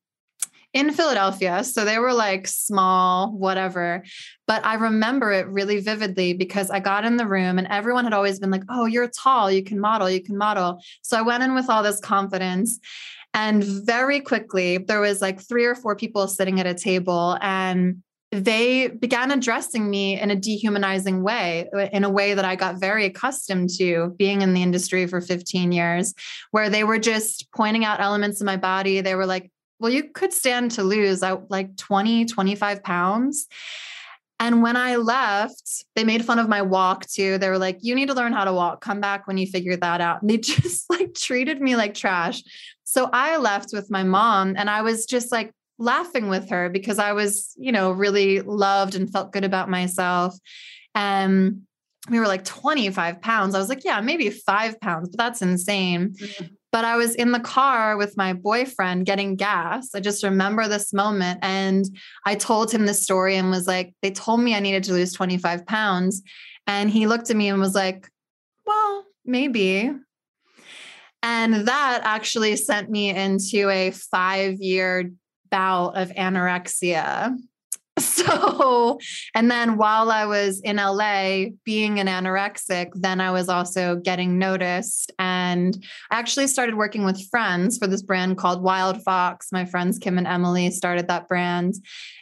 in 0.73 0.93
Philadelphia. 0.93 1.65
So 1.65 1.85
they 1.85 1.99
were 1.99 2.13
like 2.13 2.47
small, 2.47 3.33
whatever. 3.33 4.05
But 4.47 4.65
I 4.65 4.75
remember 4.75 5.33
it 5.33 5.47
really 5.47 5.81
vividly 5.81 6.33
because 6.33 6.71
I 6.71 6.81
got 6.81 7.05
in 7.05 7.17
the 7.17 7.27
room 7.27 7.59
and 7.59 7.69
everyone 7.69 8.05
had 8.05 8.13
always 8.13 8.41
been 8.41 8.51
like, 8.51 8.65
oh, 8.69 8.87
you're 8.87 9.09
tall, 9.09 9.51
you 9.51 9.63
can 9.63 9.81
model, 9.81 10.11
you 10.11 10.23
can 10.23 10.37
model. 10.37 10.81
So 11.03 11.17
I 11.17 11.23
went 11.23 11.43
in 11.43 11.55
with 11.55 11.69
all 11.69 11.83
this 11.83 12.01
confidence. 12.01 12.79
And 13.33 13.63
very 13.63 14.21
quickly, 14.21 14.79
there 14.79 15.01
was 15.01 15.21
like 15.21 15.41
three 15.41 15.65
or 15.65 15.75
four 15.75 15.95
people 15.95 16.27
sitting 16.27 16.59
at 16.59 16.67
a 16.67 16.75
table, 16.75 17.39
and 17.41 18.03
they 18.33 18.89
began 18.89 19.31
addressing 19.31 19.89
me 19.89 20.21
in 20.21 20.31
a 20.31 20.37
dehumanizing 20.37 21.23
way, 21.23 21.69
in 21.93 22.05
a 22.05 22.11
way 22.11 22.35
that 22.35 22.45
I 22.45 22.57
got 22.57 22.81
very 22.81 23.05
accustomed 23.05 23.71
to 23.79 24.15
being 24.19 24.43
in 24.43 24.55
the 24.55 24.63
industry 24.63 25.07
for 25.07 25.21
15 25.21 25.73
years, 25.73 26.15
where 26.51 26.71
they 26.71 26.85
were 26.85 26.99
just 26.99 27.51
pointing 27.53 27.85
out 27.85 28.01
elements 28.01 28.41
of 28.41 28.47
my 28.47 28.57
body. 28.57 29.01
They 29.01 29.15
were 29.15 29.27
like, 29.27 29.51
well, 29.81 29.91
you 29.91 30.11
could 30.11 30.33
stand 30.33 30.73
to 30.73 30.83
lose 30.83 31.23
like 31.23 31.77
20, 31.77 32.27
25 32.27 32.83
pounds. 32.83 33.47
And 34.39 34.63
when 34.63 34.77
I 34.77 34.97
left, 34.97 35.85
they 35.95 36.05
made 36.05 36.25
fun 36.25 36.39
of 36.39 36.49
my 36.49 36.63
walk 36.63 37.07
too. 37.07 37.37
They 37.37 37.51
were 37.51 37.59
like, 37.59 37.79
you 37.83 37.95
need 37.95 38.09
to 38.09 38.15
learn 38.15 38.33
how 38.33 38.45
to 38.45 38.55
walk. 38.55 38.81
Come 38.81 39.01
back 39.01 39.27
when 39.27 39.37
you 39.37 39.47
figure 39.47 39.77
that 39.77 40.01
out. 40.01 40.23
And 40.23 40.31
they 40.31 40.37
just 40.39 40.89
like 40.89 41.15
treated 41.15 41.61
me 41.61 41.77
like 41.77 41.95
trash. 41.95 42.43
So 42.91 43.09
I 43.13 43.37
left 43.37 43.71
with 43.73 43.91
my 43.91 44.03
mom 44.03 44.55
and 44.57 44.69
I 44.69 44.83
was 44.83 45.07
just 45.07 45.31
like 45.31 45.53
laughing 45.79 46.29
with 46.29 46.51
her 46.51 46.69
because 46.69 46.99
I 46.99 47.13
was, 47.13 47.55
you 47.57 47.71
know, 47.71 47.93
really 47.93 48.41
loved 48.41 48.97
and 48.97 49.11
felt 49.11 49.33
good 49.33 49.45
about 49.45 49.71
myself. 49.71 50.37
And 50.95 51.63
we 52.11 52.19
were 52.19 52.27
like 52.27 52.45
25 52.45 53.21
pounds. 53.21 53.55
I 53.55 53.59
was 53.59 53.69
like, 53.69 53.85
yeah, 53.85 54.01
maybe 54.01 54.29
five 54.31 54.81
pounds, 54.81 55.09
but 55.09 55.19
that's 55.19 55.41
insane. 55.41 56.15
Mm-hmm. 56.15 56.47
But 56.73 56.85
I 56.85 56.97
was 56.97 57.15
in 57.15 57.31
the 57.31 57.41
car 57.41 57.97
with 57.97 58.17
my 58.17 58.33
boyfriend 58.33 59.07
getting 59.07 59.37
gas. 59.37 59.95
I 59.95 60.01
just 60.01 60.25
remember 60.25 60.67
this 60.67 60.93
moment. 60.93 61.39
And 61.43 61.85
I 62.27 62.35
told 62.35 62.73
him 62.73 62.87
the 62.87 62.95
story 62.95 63.37
and 63.37 63.51
was 63.51 63.67
like, 63.69 63.93
they 64.03 64.11
told 64.11 64.41
me 64.41 64.55
I 64.55 64.61
needed 64.61 64.85
to 64.85 64.93
lose 64.93 65.13
25 65.13 65.65
pounds. 65.67 66.23
And 66.67 66.91
he 66.91 67.07
looked 67.07 67.31
at 67.31 67.37
me 67.37 67.49
and 67.49 67.61
was 67.61 67.75
like, 67.75 68.09
well, 68.67 69.05
maybe. 69.25 69.93
And 71.23 71.69
that 71.69 72.01
actually 72.05 72.57
sent 72.57 72.91
me 72.91 73.11
into 73.11 73.69
a 73.69 73.91
five 73.91 74.59
year 74.61 75.11
bout 75.51 75.97
of 75.97 76.11
anorexia. 76.11 77.37
so, 77.99 78.99
and 79.35 79.51
then 79.51 79.77
while 79.77 80.11
I 80.11 80.25
was 80.25 80.61
in 80.61 80.77
LA 80.77 81.47
being 81.65 82.01
an 82.01 82.07
anorexic, 82.07 82.91
then 82.95 83.21
I 83.21 83.31
was 83.31 83.49
also 83.49 83.97
getting 83.97 84.39
noticed. 84.39 85.13
And 85.19 85.77
I 86.11 86.19
actually 86.19 86.47
started 86.47 86.77
working 86.77 87.05
with 87.05 87.29
friends 87.29 87.79
for 87.79 87.87
this 87.87 88.03
brand 88.03 88.39
called 88.39 88.65
Wildfox. 88.65 89.47
My 89.53 89.65
friends 89.65 89.99
Kim 89.99 90.19
and 90.19 90.27
Emily 90.27 90.71
started 90.71 91.09
that 91.09 91.29
brand. 91.29 91.75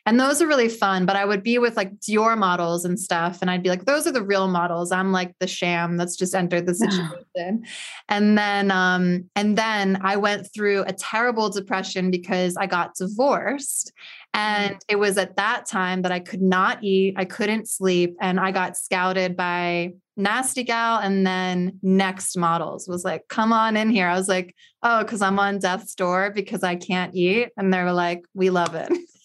And 0.09 0.19
those 0.19 0.41
are 0.41 0.47
really 0.47 0.71
fun. 0.71 1.05
But 1.05 1.17
I 1.17 1.27
would 1.27 1.43
be 1.43 1.59
with 1.59 1.77
like 1.77 2.01
Dior 2.01 2.37
models 2.37 2.87
and 2.87 2.99
stuff. 2.99 3.41
And 3.43 3.51
I'd 3.51 3.63
be 3.63 3.69
like, 3.69 3.85
those 3.85 4.07
are 4.07 4.11
the 4.11 4.23
real 4.23 4.49
models. 4.49 4.91
I'm 4.91 5.13
like 5.13 5.39
the 5.39 5.47
sham 5.47 5.99
that's 5.99 6.17
just 6.17 6.35
entered 6.35 6.65
the 6.65 6.75
situation. 6.75 7.65
and 8.09 8.39
then, 8.39 8.71
um, 8.71 9.29
and 9.37 9.59
then 9.59 9.99
I 10.01 10.17
went 10.17 10.51
through 10.51 10.85
a 10.85 10.95
terrible 10.95 11.51
depression 11.51 12.11
because 12.11 12.57
I 12.57 12.65
got 12.65 12.95
divorced. 12.95 13.93
And 14.33 14.77
mm. 14.77 14.81
it 14.89 14.97
was 14.97 15.19
at 15.19 15.37
that 15.37 15.67
time 15.67 16.01
that 16.03 16.13
I 16.13 16.21
could 16.21 16.41
not 16.41 16.83
eat, 16.83 17.13
I 17.19 17.27
couldn't 17.27 17.69
sleep, 17.69 18.17
and 18.19 18.41
I 18.41 18.51
got 18.51 18.79
scouted 18.79 19.37
by 19.37 19.93
Nasty 20.17 20.63
Gal 20.65 21.01
and 21.01 21.27
then 21.27 21.79
Next 21.83 22.35
Models 22.35 22.89
was 22.89 23.05
like, 23.05 23.29
come 23.29 23.53
on 23.53 23.77
in 23.77 23.91
here. 23.91 24.09
I 24.09 24.17
was 24.17 24.29
like, 24.29 24.55
oh, 24.83 25.03
because 25.03 25.21
I'm 25.21 25.39
on 25.39 25.59
death's 25.59 25.95
door 25.95 26.31
because 26.35 26.63
I 26.63 26.77
can't 26.77 27.15
eat. 27.15 27.51
And 27.59 27.75
they 27.75 27.83
were 27.83 27.93
like, 27.93 28.25
we 28.33 28.49
love 28.49 28.75
it. 28.75 28.91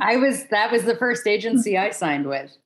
I 0.00 0.16
was, 0.16 0.44
that 0.50 0.70
was 0.72 0.84
the 0.84 0.96
first 0.96 1.26
agency 1.26 1.76
I 1.76 1.90
signed 1.90 2.26
with. 2.26 2.56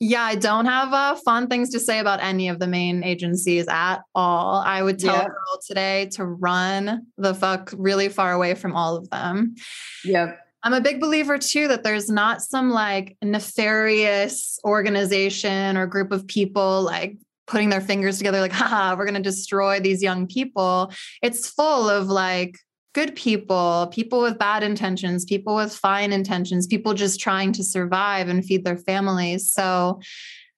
Yeah, 0.00 0.22
I 0.22 0.36
don't 0.36 0.66
have 0.66 0.92
uh, 0.92 1.16
fun 1.16 1.48
things 1.48 1.70
to 1.70 1.80
say 1.80 1.98
about 1.98 2.22
any 2.22 2.48
of 2.48 2.60
the 2.60 2.68
main 2.68 3.02
agencies 3.02 3.66
at 3.68 3.98
all. 4.14 4.62
I 4.64 4.80
would 4.80 5.00
tell 5.00 5.14
yeah. 5.14 5.22
a 5.22 5.28
girl 5.28 5.60
today 5.66 6.06
to 6.12 6.24
run 6.24 7.06
the 7.16 7.34
fuck 7.34 7.74
really 7.76 8.08
far 8.08 8.32
away 8.32 8.54
from 8.54 8.76
all 8.76 8.96
of 8.96 9.10
them. 9.10 9.56
Yep. 10.04 10.38
I'm 10.62 10.74
a 10.74 10.80
big 10.80 11.00
believer 11.00 11.36
too 11.36 11.66
that 11.68 11.82
there's 11.82 12.08
not 12.08 12.42
some 12.42 12.70
like 12.70 13.16
nefarious 13.22 14.60
organization 14.64 15.76
or 15.76 15.86
group 15.86 16.12
of 16.12 16.28
people 16.28 16.82
like 16.82 17.16
putting 17.48 17.70
their 17.70 17.80
fingers 17.80 18.18
together, 18.18 18.40
like, 18.40 18.52
haha, 18.52 18.94
we're 18.94 19.04
going 19.04 19.14
to 19.14 19.20
destroy 19.20 19.80
these 19.80 20.02
young 20.02 20.26
people. 20.26 20.92
It's 21.22 21.48
full 21.48 21.88
of 21.88 22.06
like 22.06 22.56
good 22.94 23.14
people, 23.14 23.88
people 23.92 24.20
with 24.22 24.38
bad 24.38 24.62
intentions, 24.62 25.24
people 25.24 25.54
with 25.54 25.74
fine 25.74 26.12
intentions, 26.12 26.66
people 26.66 26.94
just 26.94 27.20
trying 27.20 27.52
to 27.52 27.62
survive 27.62 28.28
and 28.28 28.44
feed 28.44 28.64
their 28.64 28.76
families. 28.76 29.50
So 29.50 30.00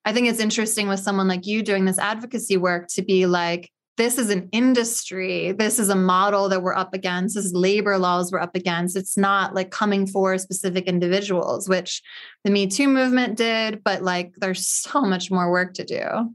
I 0.04 0.12
think 0.12 0.28
it's 0.28 0.40
interesting 0.40 0.88
with 0.88 1.00
someone 1.00 1.28
like 1.28 1.46
you 1.46 1.62
doing 1.62 1.84
this 1.84 1.98
advocacy 1.98 2.56
work 2.56 2.88
to 2.94 3.02
be 3.02 3.26
like, 3.26 3.70
this 3.96 4.16
is 4.16 4.30
an 4.30 4.48
industry. 4.52 5.52
This 5.52 5.78
is 5.78 5.90
a 5.90 5.94
model 5.94 6.48
that 6.48 6.62
we're 6.62 6.74
up 6.74 6.94
against. 6.94 7.34
This 7.34 7.44
is 7.44 7.52
labor 7.52 7.98
laws 7.98 8.32
we're 8.32 8.40
up 8.40 8.56
against. 8.56 8.96
It's 8.96 9.18
not 9.18 9.54
like 9.54 9.70
coming 9.70 10.06
for 10.06 10.38
specific 10.38 10.86
individuals, 10.86 11.68
which 11.68 12.00
the 12.44 12.50
Me 12.50 12.66
Too 12.66 12.88
movement 12.88 13.36
did, 13.36 13.84
but 13.84 14.02
like 14.02 14.32
there's 14.38 14.66
so 14.66 15.02
much 15.02 15.30
more 15.30 15.50
work 15.50 15.74
to 15.74 15.84
do. 15.84 16.32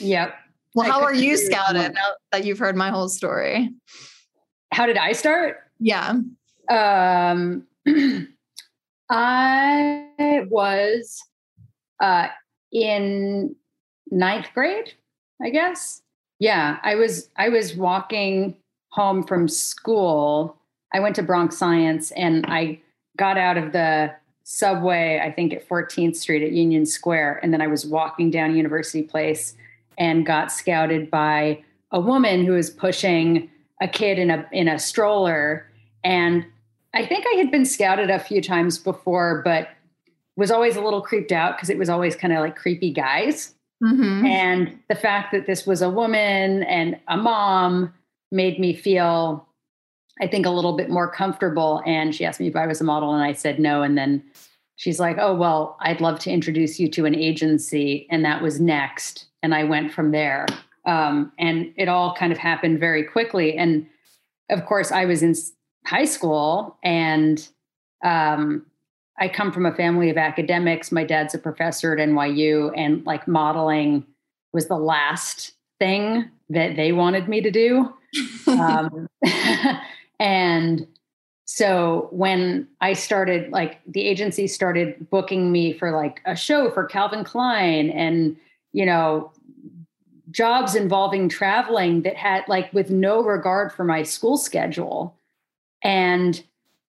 Yep. 0.00 0.34
Well, 0.74 0.90
how 0.90 1.00
are 1.02 1.14
you 1.14 1.38
scouted 1.38 1.94
now 1.94 2.10
that 2.30 2.44
you've 2.44 2.58
heard 2.58 2.76
my 2.76 2.90
whole 2.90 3.08
story? 3.08 3.70
How 4.72 4.86
did 4.86 4.96
I 4.96 5.12
start? 5.12 5.58
Yeah. 5.80 6.20
Um, 6.70 7.66
I 9.10 10.46
was 10.50 11.22
uh, 12.00 12.28
in 12.72 13.56
ninth 14.10 14.48
grade, 14.54 14.92
I 15.42 15.50
guess. 15.50 16.02
Yeah, 16.38 16.78
I 16.82 16.94
was 16.94 17.30
I 17.36 17.48
was 17.48 17.74
walking 17.74 18.56
home 18.90 19.22
from 19.22 19.48
school. 19.48 20.56
I 20.92 21.00
went 21.00 21.16
to 21.16 21.22
Bronx 21.22 21.56
Science 21.56 22.10
and 22.12 22.46
I 22.48 22.80
got 23.16 23.36
out 23.36 23.58
of 23.58 23.72
the 23.72 24.14
subway, 24.44 25.20
I 25.22 25.30
think 25.30 25.52
at 25.52 25.68
14th 25.68 26.16
Street 26.16 26.42
at 26.42 26.52
Union 26.52 26.86
Square, 26.86 27.40
and 27.42 27.52
then 27.52 27.60
I 27.60 27.66
was 27.66 27.84
walking 27.84 28.30
down 28.30 28.56
University 28.56 29.02
Place 29.02 29.54
and 29.98 30.24
got 30.24 30.50
scouted 30.50 31.10
by 31.10 31.62
a 31.90 32.00
woman 32.00 32.46
who 32.46 32.52
was 32.52 32.70
pushing 32.70 33.50
a 33.80 33.88
kid 33.88 34.18
in 34.18 34.30
a 34.30 34.46
in 34.52 34.68
a 34.68 34.78
stroller 34.78 35.66
and 36.04 36.44
I 36.94 37.04
think 37.04 37.24
I 37.32 37.36
had 37.36 37.50
been 37.50 37.64
scouted 37.64 38.10
a 38.10 38.18
few 38.18 38.40
times 38.40 38.78
before 38.78 39.42
but 39.44 39.68
was 40.38 40.52
always 40.52 40.76
a 40.76 40.80
little 40.80 41.02
creeped 41.02 41.32
out 41.32 41.56
because 41.56 41.68
it 41.68 41.76
was 41.76 41.88
always 41.88 42.14
kind 42.14 42.32
of 42.32 42.38
like 42.38 42.54
creepy 42.54 42.92
guys. 42.92 43.54
Mm-hmm. 43.82 44.24
And 44.24 44.78
the 44.88 44.94
fact 44.94 45.32
that 45.32 45.46
this 45.46 45.66
was 45.66 45.82
a 45.82 45.90
woman 45.90 46.62
and 46.62 46.98
a 47.08 47.16
mom 47.16 47.92
made 48.30 48.60
me 48.60 48.72
feel, 48.72 49.48
I 50.20 50.28
think, 50.28 50.46
a 50.46 50.50
little 50.50 50.76
bit 50.76 50.90
more 50.90 51.10
comfortable. 51.10 51.82
And 51.84 52.14
she 52.14 52.24
asked 52.24 52.38
me 52.38 52.46
if 52.46 52.54
I 52.54 52.68
was 52.68 52.80
a 52.80 52.84
model, 52.84 53.12
and 53.12 53.22
I 53.22 53.32
said 53.32 53.58
no. 53.58 53.82
And 53.82 53.98
then 53.98 54.22
she's 54.76 55.00
like, 55.00 55.16
Oh, 55.18 55.34
well, 55.34 55.76
I'd 55.80 56.00
love 56.00 56.20
to 56.20 56.30
introduce 56.30 56.78
you 56.78 56.88
to 56.90 57.04
an 57.04 57.16
agency. 57.16 58.06
And 58.08 58.24
that 58.24 58.40
was 58.40 58.60
next. 58.60 59.26
And 59.42 59.52
I 59.52 59.64
went 59.64 59.92
from 59.92 60.12
there. 60.12 60.46
Um, 60.88 61.32
and 61.38 61.72
it 61.76 61.88
all 61.88 62.14
kind 62.14 62.32
of 62.32 62.38
happened 62.38 62.80
very 62.80 63.04
quickly. 63.04 63.56
And 63.56 63.86
of 64.50 64.64
course, 64.64 64.90
I 64.90 65.04
was 65.04 65.22
in 65.22 65.34
high 65.84 66.06
school 66.06 66.78
and 66.82 67.46
um, 68.02 68.64
I 69.18 69.28
come 69.28 69.52
from 69.52 69.66
a 69.66 69.74
family 69.74 70.08
of 70.08 70.16
academics. 70.16 70.90
My 70.90 71.04
dad's 71.04 71.34
a 71.34 71.38
professor 71.38 71.92
at 71.92 71.98
NYU, 71.98 72.72
and 72.76 73.04
like 73.04 73.28
modeling 73.28 74.06
was 74.52 74.68
the 74.68 74.78
last 74.78 75.52
thing 75.78 76.30
that 76.48 76.76
they 76.76 76.92
wanted 76.92 77.28
me 77.28 77.40
to 77.42 77.50
do. 77.50 77.92
um, 78.46 79.08
and 80.20 80.86
so 81.44 82.08
when 82.12 82.68
I 82.80 82.92
started, 82.92 83.50
like 83.50 83.80
the 83.86 84.06
agency 84.06 84.46
started 84.46 85.10
booking 85.10 85.50
me 85.50 85.72
for 85.72 85.90
like 85.90 86.20
a 86.24 86.36
show 86.36 86.70
for 86.70 86.84
Calvin 86.84 87.24
Klein 87.24 87.90
and, 87.90 88.36
you 88.72 88.86
know, 88.86 89.32
jobs 90.30 90.74
involving 90.74 91.28
traveling 91.28 92.02
that 92.02 92.16
had 92.16 92.44
like 92.48 92.72
with 92.72 92.90
no 92.90 93.22
regard 93.22 93.72
for 93.72 93.84
my 93.84 94.02
school 94.02 94.36
schedule. 94.36 95.16
And 95.82 96.42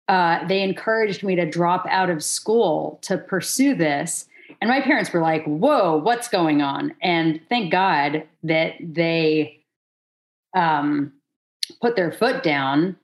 uh, 0.07 0.47
they 0.47 0.63
encouraged 0.63 1.23
me 1.23 1.35
to 1.35 1.45
drop 1.45 1.85
out 1.89 2.09
of 2.09 2.23
school 2.23 2.99
to 3.03 3.17
pursue 3.17 3.75
this. 3.75 4.25
And 4.59 4.69
my 4.69 4.81
parents 4.81 5.13
were 5.13 5.21
like, 5.21 5.45
whoa, 5.45 5.97
what's 5.97 6.27
going 6.27 6.61
on? 6.61 6.95
And 7.01 7.39
thank 7.49 7.71
God 7.71 8.23
that 8.43 8.73
they 8.81 9.59
um, 10.55 11.13
put 11.81 11.95
their 11.95 12.11
foot 12.11 12.41
down 12.41 12.97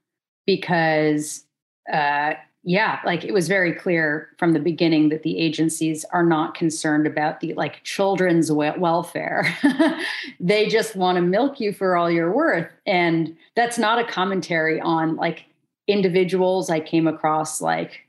because, 0.48 1.44
uh, 1.92 2.34
yeah, 2.68 3.00
like 3.06 3.24
it 3.24 3.34
was 3.34 3.48
very 3.48 3.72
clear 3.74 4.30
from 4.38 4.54
the 4.54 4.60
beginning 4.60 5.10
that 5.10 5.24
the 5.24 5.40
agencies 5.40 6.04
are 6.12 6.26
not 6.26 6.56
concerned 6.56 7.06
about 7.06 7.40
the 7.40 7.54
like 7.54 7.84
children's 7.84 8.52
welfare. 8.52 9.56
they 10.40 10.68
just 10.68 10.96
want 10.96 11.16
to 11.18 11.22
milk 11.22 11.60
you 11.60 11.72
for 11.72 11.96
all 11.96 12.10
you're 12.10 12.36
worth. 12.36 12.68
And 12.86 13.38
that's 13.56 13.78
not 13.78 14.00
a 14.00 14.04
commentary 14.04 14.82
on 14.82 15.16
like 15.16 15.46
individuals 15.88 16.70
i 16.70 16.80
came 16.80 17.08
across 17.08 17.62
like 17.62 18.08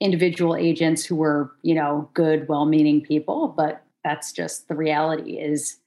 individual 0.00 0.54
agents 0.54 1.04
who 1.04 1.16
were 1.16 1.52
you 1.62 1.74
know 1.74 2.08
good 2.14 2.46
well-meaning 2.48 3.00
people 3.00 3.48
but 3.48 3.82
that's 4.04 4.30
just 4.30 4.68
the 4.68 4.74
reality 4.74 5.32
is 5.32 5.78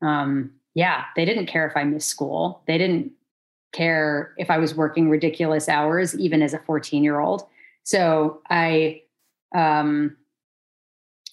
um 0.00 0.50
yeah 0.74 1.04
they 1.16 1.24
didn't 1.24 1.46
care 1.46 1.66
if 1.66 1.76
i 1.76 1.84
missed 1.84 2.08
school 2.08 2.62
they 2.66 2.78
didn't 2.78 3.12
care 3.74 4.34
if 4.38 4.50
i 4.50 4.56
was 4.56 4.74
working 4.74 5.10
ridiculous 5.10 5.68
hours 5.68 6.18
even 6.18 6.40
as 6.40 6.54
a 6.54 6.58
14 6.60 7.04
year 7.04 7.20
old 7.20 7.46
so 7.82 8.40
i 8.50 9.02
um 9.54 10.16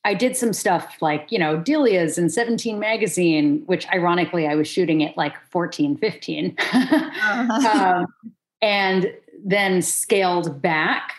I 0.03 0.13
did 0.15 0.35
some 0.35 0.53
stuff 0.53 0.97
like, 0.99 1.31
you 1.31 1.37
know, 1.37 1.57
Delia's 1.57 2.17
and 2.17 2.31
17 2.31 2.79
magazine, 2.79 3.61
which 3.67 3.87
ironically 3.89 4.47
I 4.47 4.55
was 4.55 4.67
shooting 4.67 5.03
at 5.03 5.15
like 5.15 5.35
14, 5.51 5.97
15. 5.97 6.55
uh-huh. 6.57 8.01
um, 8.01 8.33
and 8.61 9.13
then 9.43 9.81
scaled 9.81 10.61
back 10.61 11.13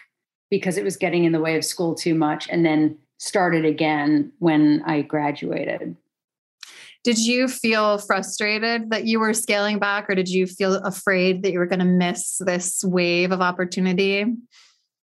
because 0.50 0.76
it 0.76 0.84
was 0.84 0.96
getting 0.96 1.24
in 1.24 1.32
the 1.32 1.40
way 1.40 1.56
of 1.56 1.64
school 1.64 1.94
too 1.94 2.14
much 2.14 2.48
and 2.48 2.64
then 2.64 2.98
started 3.18 3.64
again 3.64 4.32
when 4.40 4.82
I 4.84 5.02
graduated. 5.02 5.96
Did 7.04 7.18
you 7.18 7.48
feel 7.48 7.98
frustrated 7.98 8.90
that 8.90 9.06
you 9.06 9.18
were 9.18 9.34
scaling 9.34 9.78
back 9.78 10.08
or 10.08 10.14
did 10.14 10.28
you 10.28 10.46
feel 10.46 10.76
afraid 10.76 11.42
that 11.42 11.52
you 11.52 11.58
were 11.58 11.66
going 11.66 11.80
to 11.80 11.84
miss 11.84 12.38
this 12.38 12.84
wave 12.84 13.32
of 13.32 13.40
opportunity? 13.40 14.24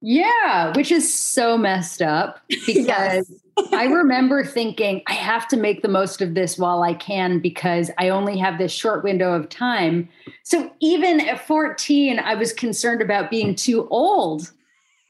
Yeah, 0.02 0.72
which 0.76 0.92
is 0.92 1.14
so 1.14 1.58
messed 1.58 2.02
up 2.02 2.42
because. 2.66 3.32
I 3.74 3.84
remember 3.92 4.44
thinking, 4.44 5.02
I 5.08 5.14
have 5.14 5.48
to 5.50 5.58
make 5.58 5.82
the 5.82 5.90
most 5.90 6.22
of 6.22 6.34
this 6.34 6.58
while 6.58 6.84
I 6.84 6.94
can 6.94 7.40
because 7.40 7.92
I 7.98 8.10
only 8.10 8.38
have 8.38 8.58
this 8.58 8.72
short 8.72 9.04
window 9.04 9.34
of 9.34 9.50
time. 9.50 10.08
So 10.44 10.72
even 10.80 11.20
at 11.20 11.46
14, 11.46 12.20
I 12.20 12.36
was 12.36 12.54
concerned 12.54 13.02
about 13.02 13.30
being 13.30 13.56
too 13.56 13.88
old 13.90 14.52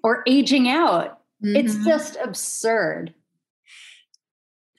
or 0.03 0.23
aging 0.25 0.67
out. 0.67 1.19
Mm-hmm. 1.43 1.55
It's 1.57 1.75
just 1.85 2.17
absurd. 2.23 3.13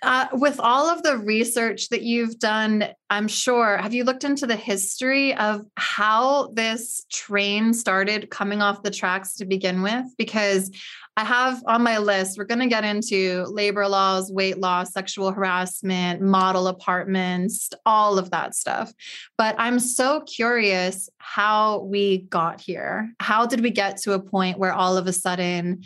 Uh, 0.02 0.26
with 0.32 0.58
all 0.60 0.88
of 0.88 1.02
the 1.02 1.18
research 1.18 1.88
that 1.90 2.02
you've 2.02 2.38
done, 2.38 2.86
I'm 3.10 3.28
sure, 3.28 3.76
have 3.76 3.92
you 3.92 4.04
looked 4.04 4.24
into 4.24 4.46
the 4.46 4.56
history 4.56 5.34
of 5.34 5.64
how 5.76 6.48
this 6.54 7.04
train 7.10 7.74
started 7.74 8.30
coming 8.30 8.62
off 8.62 8.82
the 8.82 8.90
tracks 8.90 9.34
to 9.36 9.44
begin 9.44 9.82
with? 9.82 10.06
Because 10.16 10.70
I 11.16 11.24
have 11.24 11.62
on 11.66 11.82
my 11.82 11.98
list, 11.98 12.38
we're 12.38 12.44
going 12.44 12.60
to 12.60 12.66
get 12.66 12.84
into 12.84 13.44
labor 13.50 13.86
laws, 13.86 14.32
weight 14.32 14.58
loss, 14.58 14.92
sexual 14.92 15.32
harassment, 15.32 16.22
model 16.22 16.66
apartments, 16.66 17.68
all 17.84 18.18
of 18.18 18.30
that 18.30 18.54
stuff. 18.54 18.92
But 19.36 19.54
I'm 19.58 19.80
so 19.80 20.22
curious 20.22 21.10
how 21.18 21.80
we 21.80 22.18
got 22.18 22.60
here. 22.60 23.12
How 23.20 23.44
did 23.44 23.60
we 23.60 23.70
get 23.70 23.98
to 23.98 24.12
a 24.12 24.20
point 24.20 24.58
where 24.58 24.72
all 24.72 24.96
of 24.96 25.06
a 25.06 25.12
sudden 25.12 25.82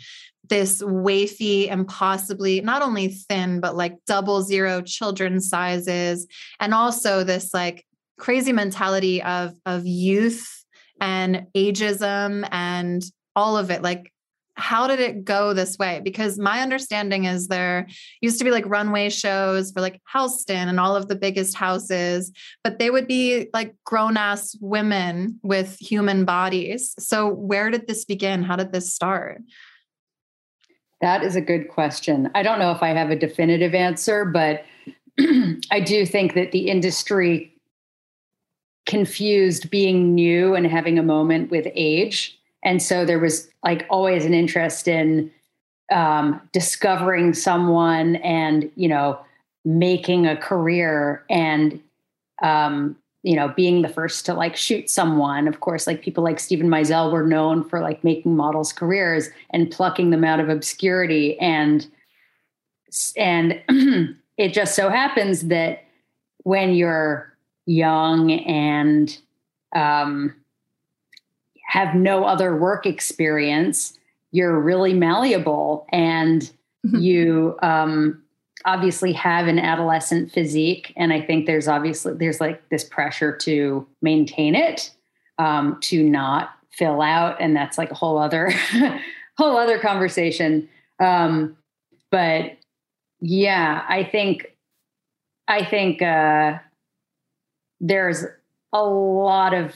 this 0.49 0.81
wafy 0.81 1.71
and 1.71 1.87
possibly 1.87 2.61
not 2.61 2.81
only 2.81 3.09
thin, 3.09 3.59
but 3.59 3.75
like 3.75 3.97
double 4.05 4.41
zero 4.41 4.81
children 4.81 5.39
sizes, 5.39 6.27
and 6.59 6.73
also 6.73 7.23
this 7.23 7.53
like 7.53 7.85
crazy 8.17 8.53
mentality 8.53 9.21
of 9.23 9.53
of 9.65 9.85
youth 9.85 10.65
and 11.01 11.47
ageism 11.55 12.47
and 12.51 13.03
all 13.35 13.57
of 13.57 13.69
it 13.69 13.81
like 13.81 14.13
how 14.57 14.87
did 14.87 14.99
it 14.99 15.25
go 15.25 15.53
this 15.53 15.77
way? 15.77 16.01
Because 16.03 16.39
my 16.39 16.61
understanding 16.61 17.25
is 17.25 17.47
there 17.47 17.87
used 18.21 18.39
to 18.39 18.45
be 18.45 18.51
like 18.51 18.65
runway 18.65 19.09
shows 19.09 19.71
for 19.71 19.81
like 19.81 19.99
Houston 20.13 20.69
and 20.69 20.79
all 20.79 20.95
of 20.95 21.07
the 21.07 21.15
biggest 21.15 21.55
houses, 21.55 22.31
but 22.63 22.79
they 22.79 22.89
would 22.89 23.07
be 23.07 23.49
like 23.53 23.75
grown 23.83 24.15
ass 24.15 24.55
women 24.61 25.39
with 25.43 25.77
human 25.79 26.23
bodies. 26.23 26.95
So, 26.99 27.27
where 27.27 27.69
did 27.69 27.87
this 27.87 28.05
begin? 28.05 28.43
How 28.43 28.55
did 28.55 28.71
this 28.71 28.93
start? 28.93 29.41
That 31.01 31.23
is 31.23 31.35
a 31.35 31.41
good 31.41 31.67
question. 31.67 32.29
I 32.33 32.43
don't 32.43 32.59
know 32.59 32.71
if 32.71 32.81
I 32.81 32.89
have 32.89 33.09
a 33.09 33.15
definitive 33.15 33.75
answer, 33.75 34.25
but 34.25 34.63
I 35.71 35.79
do 35.79 36.05
think 36.05 36.33
that 36.33 36.51
the 36.51 36.69
industry 36.69 37.51
confused 38.85 39.69
being 39.69 40.13
new 40.13 40.55
and 40.55 40.65
having 40.67 40.99
a 40.99 41.03
moment 41.03 41.51
with 41.51 41.67
age 41.73 42.39
and 42.65 42.81
so 42.81 43.05
there 43.05 43.19
was 43.19 43.47
like 43.63 43.85
always 43.89 44.25
an 44.25 44.33
interest 44.33 44.87
in 44.87 45.31
um, 45.91 46.41
discovering 46.51 47.33
someone 47.33 48.17
and 48.17 48.69
you 48.75 48.89
know 48.89 49.19
making 49.63 50.25
a 50.25 50.35
career 50.35 51.23
and 51.29 51.79
um, 52.41 52.97
you 53.25 53.35
know 53.35 53.47
being 53.49 53.81
the 53.81 53.89
first 53.89 54.23
to 54.27 54.33
like 54.35 54.55
shoot 54.55 54.87
someone. 54.87 55.47
Of 55.47 55.59
course 55.59 55.87
like 55.87 56.03
people 56.03 56.23
like 56.23 56.39
Steven 56.39 56.67
Meisel 56.67 57.11
were 57.11 57.25
known 57.25 57.67
for 57.67 57.81
like 57.81 58.03
making 58.03 58.35
models 58.35 58.71
careers 58.71 59.29
and 59.49 59.71
plucking 59.71 60.11
them 60.11 60.23
out 60.23 60.39
of 60.39 60.47
obscurity. 60.47 61.37
And 61.39 61.87
and 63.17 63.59
it 64.37 64.53
just 64.53 64.75
so 64.75 64.89
happens 64.89 65.47
that 65.47 65.83
when 66.43 66.75
you're 66.75 67.35
young 67.65 68.31
and 68.31 69.17
um, 69.75 70.35
have 71.67 71.95
no 71.95 72.25
other 72.25 72.55
work 72.55 72.85
experience, 72.85 73.97
you're 74.31 74.59
really 74.59 74.93
malleable 74.93 75.87
and 75.91 76.51
you 76.83 77.57
um, 77.63 78.21
obviously 78.65 79.13
have 79.13 79.47
an 79.47 79.59
adolescent 79.59 80.31
physique. 80.31 80.91
And 80.97 81.13
I 81.13 81.21
think 81.21 81.45
there's 81.45 81.67
obviously 81.67 82.13
there's 82.13 82.41
like 82.41 82.67
this 82.69 82.83
pressure 82.83 83.35
to 83.37 83.87
maintain 84.01 84.55
it, 84.55 84.91
um, 85.37 85.79
to 85.81 86.03
not 86.03 86.51
fill 86.71 87.01
out, 87.01 87.39
and 87.39 87.55
that's 87.55 87.77
like 87.77 87.91
a 87.91 87.95
whole 87.95 88.17
other 88.17 88.51
whole 89.37 89.57
other 89.57 89.79
conversation. 89.79 90.67
Um, 90.99 91.55
but 92.11 92.57
yeah, 93.21 93.85
I 93.87 94.03
think 94.03 94.55
I 95.47 95.63
think 95.63 96.01
uh, 96.01 96.57
there's 97.79 98.25
a 98.73 98.83
lot 98.83 99.53
of 99.53 99.73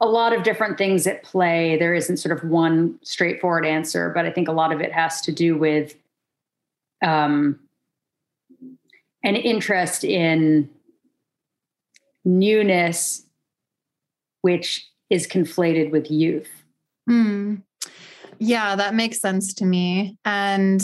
a 0.00 0.06
lot 0.06 0.32
of 0.32 0.42
different 0.42 0.78
things 0.78 1.06
at 1.06 1.22
play. 1.22 1.76
There 1.78 1.94
isn't 1.94 2.16
sort 2.16 2.36
of 2.36 2.48
one 2.48 2.98
straightforward 3.02 3.64
answer, 3.64 4.10
but 4.14 4.26
I 4.26 4.30
think 4.30 4.48
a 4.48 4.52
lot 4.52 4.72
of 4.72 4.80
it 4.80 4.92
has 4.92 5.20
to 5.22 5.32
do 5.32 5.56
with 5.56 5.94
um, 7.02 7.58
an 9.24 9.36
interest 9.36 10.04
in 10.04 10.68
newness, 12.24 13.26
which 14.42 14.86
is 15.10 15.26
conflated 15.26 15.90
with 15.90 16.10
youth. 16.10 16.48
Mm. 17.08 17.62
Yeah, 18.38 18.76
that 18.76 18.94
makes 18.94 19.20
sense 19.20 19.54
to 19.54 19.64
me. 19.64 20.18
And 20.24 20.82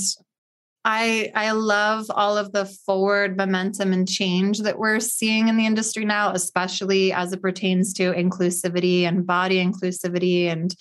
I 0.84 1.30
I 1.34 1.52
love 1.52 2.06
all 2.10 2.38
of 2.38 2.52
the 2.52 2.64
forward 2.64 3.36
momentum 3.36 3.92
and 3.92 4.08
change 4.08 4.60
that 4.60 4.78
we're 4.78 5.00
seeing 5.00 5.48
in 5.48 5.56
the 5.56 5.66
industry 5.66 6.04
now, 6.04 6.32
especially 6.32 7.12
as 7.12 7.32
it 7.32 7.42
pertains 7.42 7.92
to 7.94 8.12
inclusivity 8.12 9.02
and 9.02 9.26
body 9.26 9.62
inclusivity 9.62 10.46
and 10.46 10.74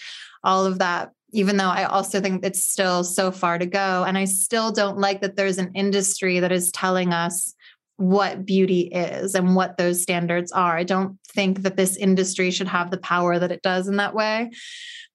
all 0.43 0.65
of 0.65 0.80
that. 0.80 1.12
Even 1.32 1.58
though 1.58 1.70
I 1.70 1.84
also 1.86 2.20
think 2.20 2.44
it's 2.44 2.63
still 2.63 3.04
so 3.04 3.32
far 3.32 3.58
to 3.58 3.65
go. 3.65 4.04
And 4.04 4.18
I 4.18 4.26
still 4.26 4.72
don't 4.72 4.98
like 4.98 5.22
that 5.22 5.36
there's 5.36 5.58
an 5.58 5.72
industry 5.76 6.39
that 6.39 6.52
is 6.52 6.72
telling 6.72 7.13
us 7.13 7.54
what 7.98 8.46
beauty 8.46 8.82
is 8.82 9.36
and 9.36 9.56
what 9.56 9.78
those 9.78 10.02
standards 10.02 10.52
are. 10.52 10.78
I 10.78 10.84
don't 10.84 11.18
think 11.28 11.63
that 11.63 11.76
this 11.76 11.98
industry 11.98 12.50
should 12.50 12.68
have 12.68 12.92
the 12.92 12.98
power 12.98 13.38
that 13.38 13.52
it 13.52 13.62
does 13.62 13.88
in 13.88 13.98
that 13.98 14.15
way 14.15 14.52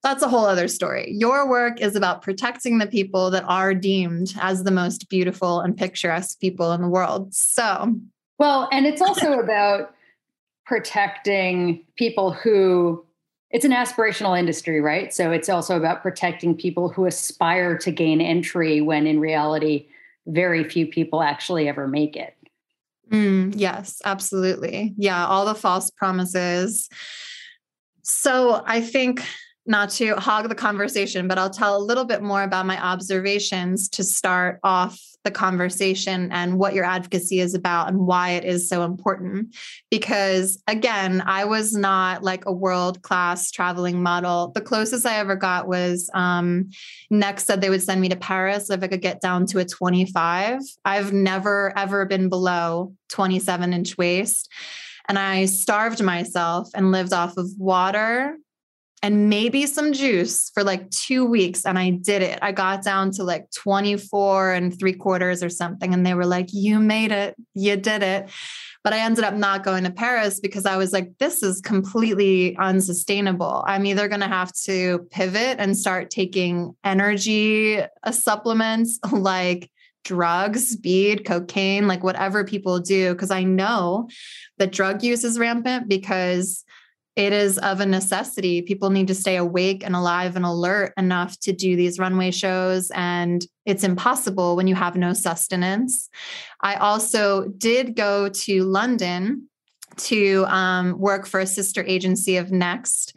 that's 0.05 0.21
a 0.21 0.27
whole 0.27 0.45
other 0.45 0.67
story. 0.67 1.11
Your 1.11 1.49
work 1.49 1.81
is 1.81 1.95
about 1.95 2.21
protecting 2.21 2.77
the 2.77 2.85
people 2.85 3.31
that 3.31 3.43
are 3.45 3.73
deemed 3.73 4.35
as 4.39 4.63
the 4.63 4.71
most 4.71 5.09
beautiful 5.09 5.61
and 5.61 5.75
picturesque 5.75 6.39
people 6.39 6.71
in 6.73 6.81
the 6.81 6.87
world. 6.87 7.33
So, 7.33 7.95
well, 8.37 8.69
and 8.71 8.85
it's 8.85 9.01
also 9.01 9.39
about 9.39 9.95
protecting 10.67 11.85
people 11.97 12.31
who 12.31 13.03
it's 13.55 13.63
an 13.63 13.71
aspirational 13.71 14.37
industry, 14.37 14.81
right? 14.81 15.13
So 15.13 15.31
it's 15.31 15.47
also 15.47 15.77
about 15.77 16.01
protecting 16.01 16.57
people 16.57 16.89
who 16.89 17.05
aspire 17.05 17.77
to 17.77 17.89
gain 17.89 18.19
entry 18.19 18.81
when 18.81 19.07
in 19.07 19.17
reality, 19.17 19.87
very 20.27 20.65
few 20.65 20.85
people 20.85 21.21
actually 21.21 21.69
ever 21.69 21.87
make 21.87 22.17
it. 22.17 22.35
Mm, 23.09 23.53
yes, 23.55 24.01
absolutely. 24.03 24.93
Yeah, 24.97 25.25
all 25.25 25.45
the 25.45 25.55
false 25.55 25.89
promises. 25.89 26.89
So 28.01 28.61
I 28.65 28.81
think 28.81 29.23
not 29.65 29.89
to 29.91 30.15
hog 30.15 30.49
the 30.49 30.55
conversation, 30.55 31.29
but 31.29 31.37
I'll 31.37 31.49
tell 31.49 31.77
a 31.77 31.79
little 31.79 32.03
bit 32.03 32.21
more 32.21 32.43
about 32.43 32.65
my 32.65 32.77
observations 32.83 33.87
to 33.91 34.03
start 34.03 34.59
off 34.65 34.99
the 35.25 35.31
conversation 35.31 36.31
and 36.31 36.57
what 36.57 36.73
your 36.73 36.85
advocacy 36.85 37.41
is 37.41 37.53
about 37.53 37.89
and 37.89 37.99
why 37.99 38.29
it 38.29 38.45
is 38.45 38.69
so 38.69 38.83
important. 38.83 39.53
Because 39.91 40.61
again, 40.67 41.21
I 41.25 41.43
was 41.43 41.75
not 41.75 42.23
like 42.23 42.45
a 42.45 42.53
world 42.53 43.01
class 43.01 43.51
traveling 43.51 44.01
model. 44.01 44.51
The 44.53 44.61
closest 44.61 45.05
I 45.05 45.17
ever 45.17 45.35
got 45.35 45.67
was 45.67 46.09
um, 46.13 46.69
next 47.09 47.45
said 47.45 47.59
they 47.59 47.69
would 47.69 47.83
send 47.83 47.99
me 47.99 48.07
to 48.09 48.15
Paris 48.15 48.69
if 48.69 48.81
I 48.81 48.87
could 48.87 49.01
get 49.01 49.19
down 49.19 49.45
to 49.47 49.59
a 49.59 49.65
25. 49.65 50.61
I've 50.85 51.11
never 51.11 51.77
ever 51.77 52.05
been 52.05 52.29
below 52.29 52.93
27 53.09 53.73
inch 53.73 53.97
waist. 53.97 54.49
And 55.07 55.19
I 55.19 55.45
starved 55.45 56.01
myself 56.01 56.69
and 56.73 56.91
lived 56.91 57.13
off 57.13 57.37
of 57.37 57.49
water 57.57 58.37
and 59.01 59.29
maybe 59.29 59.65
some 59.65 59.93
juice 59.93 60.49
for 60.53 60.63
like 60.63 60.89
two 60.89 61.25
weeks. 61.25 61.65
And 61.65 61.77
I 61.77 61.91
did 61.91 62.21
it. 62.21 62.39
I 62.41 62.51
got 62.51 62.83
down 62.83 63.11
to 63.11 63.23
like 63.23 63.51
24 63.51 64.53
and 64.53 64.77
three 64.77 64.93
quarters 64.93 65.43
or 65.43 65.49
something. 65.49 65.93
And 65.93 66.05
they 66.05 66.13
were 66.13 66.25
like, 66.25 66.47
You 66.51 66.79
made 66.79 67.11
it. 67.11 67.35
You 67.53 67.75
did 67.75 68.03
it. 68.03 68.29
But 68.83 68.93
I 68.93 68.99
ended 68.99 69.23
up 69.23 69.33
not 69.33 69.63
going 69.63 69.83
to 69.83 69.91
Paris 69.91 70.39
because 70.39 70.65
I 70.65 70.77
was 70.77 70.93
like, 70.93 71.17
This 71.19 71.43
is 71.43 71.61
completely 71.61 72.55
unsustainable. 72.57 73.63
I'm 73.67 73.85
either 73.85 74.07
going 74.07 74.21
to 74.21 74.27
have 74.27 74.51
to 74.63 74.99
pivot 75.11 75.57
and 75.59 75.77
start 75.77 76.09
taking 76.09 76.75
energy 76.83 77.81
supplements 78.11 78.99
like 79.11 79.69
drugs, 80.03 80.67
speed, 80.67 81.25
cocaine, 81.25 81.87
like 81.87 82.03
whatever 82.03 82.43
people 82.43 82.79
do. 82.79 83.15
Cause 83.15 83.31
I 83.31 83.43
know 83.43 84.07
that 84.59 84.71
drug 84.71 85.03
use 85.03 85.23
is 85.23 85.39
rampant 85.39 85.89
because 85.89 86.63
it 87.15 87.31
is 87.31 87.57
of 87.59 87.79
a 87.79 87.85
necessity. 87.85 88.61
People 88.61 88.89
need 88.89 89.07
to 89.07 89.15
stay 89.15 89.37
awake 89.37 89.83
and 89.85 89.95
alive 89.95 90.35
and 90.35 90.45
alert 90.45 90.93
enough 90.97 91.39
to 91.41 91.53
do 91.53 91.75
these 91.75 91.97
runway 91.97 92.31
shows. 92.31 92.91
And 92.93 93.45
it's 93.65 93.85
impossible 93.85 94.55
when 94.55 94.67
you 94.67 94.75
have 94.75 94.97
no 94.97 95.13
sustenance. 95.13 96.09
I 96.61 96.75
also 96.75 97.45
did 97.57 97.95
go 97.95 98.29
to 98.29 98.63
London 98.63 99.47
to 99.97 100.45
um, 100.47 100.99
work 100.99 101.25
for 101.25 101.39
a 101.39 101.47
sister 101.47 101.83
agency 101.83 102.35
of 102.35 102.51
Next. 102.51 103.15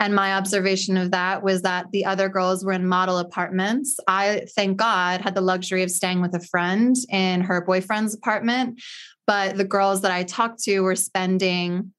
And 0.00 0.14
my 0.14 0.34
observation 0.34 0.96
of 0.96 1.10
that 1.10 1.42
was 1.42 1.62
that 1.62 1.86
the 1.90 2.04
other 2.04 2.28
girls 2.28 2.64
were 2.64 2.72
in 2.72 2.86
model 2.86 3.18
apartments. 3.18 3.98
I, 4.06 4.46
thank 4.54 4.76
God, 4.76 5.22
had 5.22 5.34
the 5.34 5.40
luxury 5.40 5.82
of 5.82 5.90
staying 5.90 6.20
with 6.20 6.34
a 6.34 6.40
friend 6.40 6.94
in 7.10 7.40
her 7.40 7.64
boyfriend's 7.64 8.14
apartment. 8.14 8.80
But 9.26 9.56
the 9.56 9.64
girls 9.64 10.02
that 10.02 10.12
I 10.12 10.22
talked 10.22 10.62
to 10.64 10.80
were 10.80 10.94
spending 10.94 11.92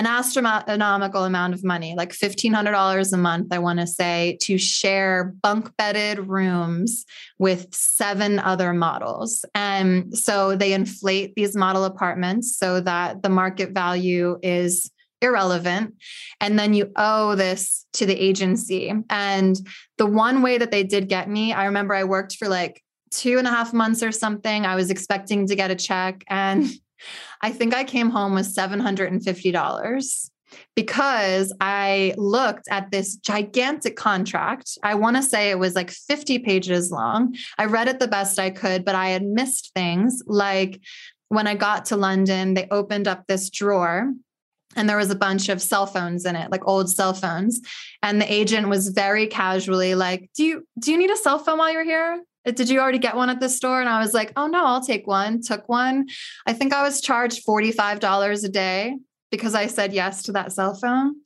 an 0.00 0.06
astronomical 0.06 1.24
amount 1.24 1.52
of 1.52 1.62
money, 1.62 1.94
like 1.94 2.10
$1,500 2.10 3.12
a 3.12 3.16
month, 3.18 3.48
I 3.52 3.58
want 3.58 3.80
to 3.80 3.86
say, 3.86 4.38
to 4.40 4.56
share 4.56 5.34
bunk 5.42 5.76
bedded 5.76 6.20
rooms 6.26 7.04
with 7.38 7.74
seven 7.74 8.38
other 8.38 8.72
models. 8.72 9.44
And 9.54 10.16
so 10.16 10.56
they 10.56 10.72
inflate 10.72 11.34
these 11.34 11.54
model 11.54 11.84
apartments 11.84 12.56
so 12.56 12.80
that 12.80 13.22
the 13.22 13.28
market 13.28 13.72
value 13.72 14.38
is 14.42 14.90
irrelevant. 15.20 15.96
And 16.40 16.58
then 16.58 16.72
you 16.72 16.90
owe 16.96 17.34
this 17.34 17.84
to 17.92 18.06
the 18.06 18.18
agency. 18.18 18.90
And 19.10 19.54
the 19.98 20.06
one 20.06 20.40
way 20.40 20.56
that 20.56 20.70
they 20.70 20.82
did 20.82 21.10
get 21.10 21.28
me, 21.28 21.52
I 21.52 21.66
remember 21.66 21.92
I 21.92 22.04
worked 22.04 22.36
for 22.36 22.48
like 22.48 22.82
two 23.10 23.36
and 23.36 23.46
a 23.46 23.50
half 23.50 23.74
months 23.74 24.02
or 24.02 24.12
something. 24.12 24.64
I 24.64 24.76
was 24.76 24.90
expecting 24.90 25.46
to 25.48 25.54
get 25.54 25.70
a 25.70 25.76
check. 25.76 26.24
And 26.26 26.70
I 27.40 27.50
think 27.50 27.74
I 27.74 27.84
came 27.84 28.10
home 28.10 28.34
with 28.34 28.54
$750 28.54 30.30
because 30.74 31.52
I 31.60 32.14
looked 32.16 32.68
at 32.70 32.90
this 32.90 33.16
gigantic 33.16 33.96
contract. 33.96 34.78
I 34.82 34.94
want 34.94 35.16
to 35.16 35.22
say 35.22 35.50
it 35.50 35.58
was 35.58 35.74
like 35.74 35.90
50 35.90 36.40
pages 36.40 36.90
long. 36.90 37.36
I 37.58 37.66
read 37.66 37.88
it 37.88 38.00
the 38.00 38.08
best 38.08 38.38
I 38.38 38.50
could, 38.50 38.84
but 38.84 38.94
I 38.94 39.10
had 39.10 39.24
missed 39.24 39.72
things 39.74 40.22
like 40.26 40.80
when 41.28 41.46
I 41.46 41.54
got 41.54 41.86
to 41.86 41.96
London, 41.96 42.54
they 42.54 42.66
opened 42.70 43.06
up 43.06 43.26
this 43.26 43.50
drawer 43.50 44.12
and 44.76 44.88
there 44.88 44.96
was 44.96 45.10
a 45.10 45.16
bunch 45.16 45.48
of 45.48 45.62
cell 45.62 45.86
phones 45.86 46.24
in 46.24 46.36
it 46.36 46.50
like 46.50 46.66
old 46.66 46.88
cell 46.90 47.12
phones 47.12 47.60
and 48.02 48.20
the 48.20 48.32
agent 48.32 48.68
was 48.68 48.88
very 48.88 49.26
casually 49.26 49.94
like 49.94 50.30
do 50.36 50.44
you 50.44 50.66
do 50.78 50.92
you 50.92 50.98
need 50.98 51.10
a 51.10 51.16
cell 51.16 51.38
phone 51.38 51.58
while 51.58 51.72
you're 51.72 51.84
here 51.84 52.22
did 52.44 52.70
you 52.70 52.80
already 52.80 52.98
get 52.98 53.16
one 53.16 53.30
at 53.30 53.40
the 53.40 53.48
store? 53.48 53.80
And 53.80 53.88
i 53.88 54.00
was 54.00 54.14
like 54.14 54.32
oh 54.36 54.46
no 54.46 54.64
i'll 54.64 54.84
take 54.84 55.06
one. 55.06 55.40
Took 55.42 55.68
one. 55.68 56.06
I 56.46 56.52
think 56.52 56.72
i 56.72 56.82
was 56.82 57.00
charged 57.00 57.46
$45 57.46 58.44
a 58.44 58.48
day 58.48 58.96
because 59.30 59.54
i 59.54 59.66
said 59.66 59.92
yes 59.92 60.22
to 60.24 60.32
that 60.32 60.52
cell 60.52 60.74
phone 60.74 61.16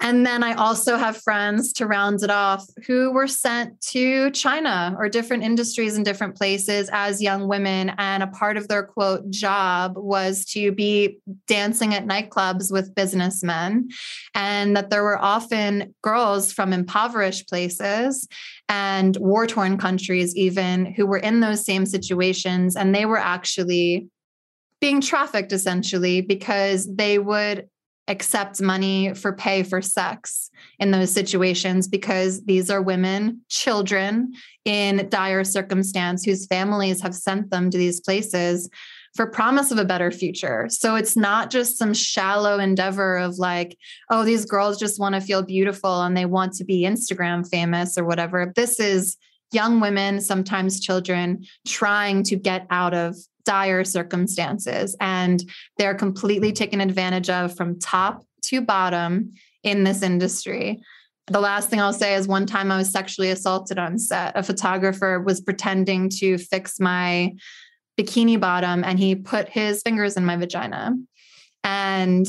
and 0.00 0.24
then 0.24 0.42
I 0.42 0.54
also 0.54 0.96
have 0.96 1.18
friends 1.18 1.74
to 1.74 1.86
round 1.86 2.22
it 2.22 2.30
off 2.30 2.64
who 2.86 3.12
were 3.12 3.26
sent 3.26 3.78
to 3.88 4.30
China 4.30 4.96
or 4.98 5.10
different 5.10 5.42
industries 5.42 5.96
in 5.96 6.02
different 6.02 6.36
places 6.36 6.88
as 6.90 7.20
young 7.20 7.48
women. 7.48 7.92
And 7.98 8.22
a 8.22 8.26
part 8.26 8.56
of 8.56 8.66
their 8.68 8.82
quote 8.82 9.28
job 9.28 9.94
was 9.96 10.46
to 10.46 10.72
be 10.72 11.18
dancing 11.46 11.92
at 11.92 12.06
nightclubs 12.06 12.72
with 12.72 12.94
businessmen. 12.94 13.90
And 14.34 14.74
that 14.74 14.88
there 14.88 15.02
were 15.02 15.22
often 15.22 15.94
girls 16.02 16.50
from 16.50 16.72
impoverished 16.72 17.46
places 17.46 18.26
and 18.70 19.18
war 19.18 19.46
torn 19.46 19.76
countries, 19.76 20.34
even 20.34 20.86
who 20.94 21.04
were 21.06 21.18
in 21.18 21.40
those 21.40 21.64
same 21.64 21.84
situations. 21.84 22.74
And 22.74 22.94
they 22.94 23.04
were 23.04 23.18
actually 23.18 24.08
being 24.80 25.02
trafficked 25.02 25.52
essentially 25.52 26.22
because 26.22 26.88
they 26.94 27.18
would 27.18 27.68
accept 28.10 28.60
money 28.60 29.14
for 29.14 29.32
pay 29.32 29.62
for 29.62 29.80
sex 29.80 30.50
in 30.80 30.90
those 30.90 31.12
situations 31.12 31.86
because 31.86 32.44
these 32.44 32.68
are 32.68 32.82
women, 32.82 33.40
children 33.48 34.32
in 34.64 35.08
dire 35.08 35.44
circumstance 35.44 36.24
whose 36.24 36.46
families 36.46 37.00
have 37.00 37.14
sent 37.14 37.50
them 37.50 37.70
to 37.70 37.78
these 37.78 38.00
places 38.00 38.68
for 39.14 39.26
promise 39.26 39.70
of 39.70 39.78
a 39.78 39.84
better 39.84 40.10
future. 40.10 40.66
So 40.68 40.96
it's 40.96 41.16
not 41.16 41.50
just 41.50 41.78
some 41.78 41.94
shallow 41.94 42.58
endeavor 42.58 43.16
of 43.16 43.38
like, 43.38 43.78
oh, 44.10 44.24
these 44.24 44.44
girls 44.44 44.78
just 44.78 45.00
want 45.00 45.14
to 45.14 45.20
feel 45.20 45.42
beautiful 45.42 46.02
and 46.02 46.16
they 46.16 46.26
want 46.26 46.52
to 46.54 46.64
be 46.64 46.82
Instagram 46.82 47.48
famous 47.48 47.96
or 47.96 48.04
whatever. 48.04 48.52
This 48.54 48.78
is 48.80 49.16
young 49.52 49.80
women, 49.80 50.20
sometimes 50.20 50.80
children, 50.80 51.44
trying 51.66 52.22
to 52.24 52.36
get 52.36 52.66
out 52.70 52.94
of 52.94 53.16
dire 53.44 53.84
circumstances 53.84 54.96
and 55.00 55.42
they're 55.76 55.94
completely 55.94 56.52
mm. 56.52 56.56
taken 56.56 56.80
advantage 56.80 57.30
of 57.30 57.56
from 57.56 57.78
top 57.78 58.24
to 58.42 58.60
bottom 58.60 59.30
in 59.62 59.84
this 59.84 60.02
industry. 60.02 60.80
The 61.26 61.40
last 61.40 61.68
thing 61.68 61.80
I'll 61.80 61.92
say 61.92 62.14
is 62.14 62.26
one 62.26 62.46
time 62.46 62.72
I 62.72 62.76
was 62.76 62.90
sexually 62.90 63.30
assaulted 63.30 63.78
on 63.78 63.98
set. 63.98 64.36
A 64.36 64.42
photographer 64.42 65.20
was 65.20 65.40
pretending 65.40 66.08
to 66.18 66.38
fix 66.38 66.80
my 66.80 67.32
bikini 67.98 68.40
bottom 68.40 68.82
and 68.82 68.98
he 68.98 69.14
put 69.14 69.48
his 69.48 69.82
fingers 69.82 70.16
in 70.16 70.24
my 70.24 70.36
vagina. 70.36 70.96
And 71.62 72.26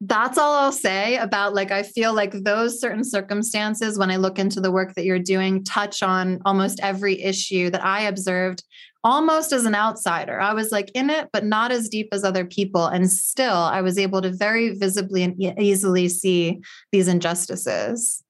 that's 0.00 0.38
all 0.38 0.54
I'll 0.54 0.72
say 0.72 1.16
about 1.16 1.54
like 1.54 1.70
I 1.70 1.82
feel 1.82 2.14
like 2.14 2.32
those 2.32 2.80
certain 2.80 3.04
circumstances 3.04 3.98
when 3.98 4.10
I 4.10 4.16
look 4.16 4.38
into 4.38 4.60
the 4.60 4.72
work 4.72 4.94
that 4.94 5.04
you're 5.04 5.18
doing 5.18 5.62
touch 5.62 6.02
on 6.02 6.40
almost 6.46 6.80
every 6.82 7.20
issue 7.20 7.68
that 7.70 7.84
I 7.84 8.02
observed 8.02 8.64
almost 9.02 9.52
as 9.52 9.64
an 9.64 9.74
outsider. 9.74 10.40
I 10.40 10.52
was 10.54 10.70
like 10.72 10.90
in 10.94 11.10
it 11.10 11.28
but 11.32 11.44
not 11.44 11.72
as 11.72 11.88
deep 11.88 12.08
as 12.12 12.24
other 12.24 12.44
people 12.44 12.86
and 12.86 13.10
still 13.10 13.56
I 13.56 13.80
was 13.80 13.98
able 13.98 14.22
to 14.22 14.30
very 14.30 14.76
visibly 14.76 15.22
and 15.22 15.40
e- 15.40 15.54
easily 15.58 16.08
see 16.08 16.60
these 16.92 17.08
injustices. 17.08 18.22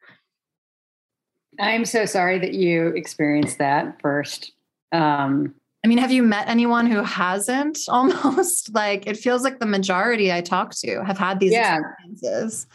I'm 1.59 1.85
so 1.85 2.07
sorry 2.07 2.39
that 2.39 2.55
you 2.55 2.89
experienced 2.89 3.59
that 3.59 4.01
first. 4.01 4.53
Um, 4.93 5.55
I 5.85 5.89
mean, 5.89 5.99
have 5.99 6.13
you 6.13 6.23
met 6.23 6.49
anyone 6.49 6.87
who 6.87 7.03
hasn't 7.03 7.79
almost? 7.89 8.75
like 8.75 9.07
it 9.07 9.17
feels 9.17 9.43
like 9.43 9.59
the 9.59 9.67
majority 9.67 10.33
I 10.33 10.41
talk 10.41 10.75
to 10.77 11.05
have 11.05 11.19
had 11.19 11.41
these 11.41 11.53
yeah. 11.53 11.79
experiences. 11.79 12.67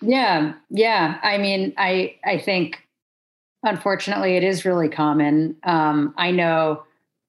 Yeah. 0.00 0.54
Yeah. 0.70 1.18
I 1.22 1.38
mean, 1.38 1.72
I 1.76 2.16
I 2.24 2.38
think 2.38 2.86
unfortunately 3.62 4.36
it 4.36 4.44
is 4.44 4.64
really 4.64 4.88
common. 4.88 5.56
Um, 5.62 6.14
I 6.16 6.30
know 6.30 6.82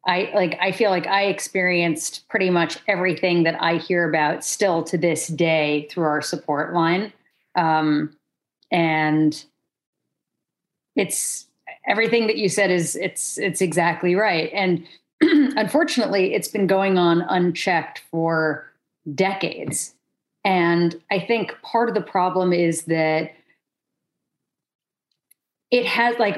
I 0.05 0.31
like 0.35 0.57
I 0.59 0.71
feel 0.71 0.89
like 0.89 1.07
I 1.07 1.25
experienced 1.25 2.27
pretty 2.27 2.49
much 2.49 2.77
everything 2.87 3.43
that 3.43 3.61
I 3.61 3.77
hear 3.77 4.07
about 4.07 4.43
still 4.43 4.83
to 4.83 4.97
this 4.97 5.27
day 5.27 5.87
through 5.89 6.05
our 6.05 6.21
support 6.21 6.73
line. 6.73 7.13
Um, 7.55 8.15
and 8.69 9.43
it's 10.95 11.47
everything 11.87 12.27
that 12.27 12.37
you 12.37 12.49
said 12.49 12.69
is 12.69 12.95
it's 12.97 13.37
it's 13.37 13.61
exactly 13.61 14.15
right. 14.15 14.51
And 14.53 14.85
unfortunately, 15.21 16.33
it's 16.33 16.49
been 16.49 16.67
going 16.67 16.97
on 16.97 17.21
unchecked 17.21 18.01
for 18.11 18.69
decades. 19.15 19.95
And 20.43 21.01
I 21.09 21.19
think 21.19 21.55
part 21.61 21.87
of 21.87 21.95
the 21.95 22.01
problem 22.01 22.51
is 22.51 22.83
that 22.83 23.31
it 25.71 25.85
has 25.85 26.19
like 26.19 26.37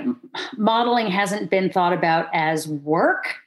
modeling 0.55 1.07
hasn't 1.07 1.49
been 1.49 1.71
thought 1.71 1.93
about 1.93 2.27
as 2.31 2.67
work 2.67 3.37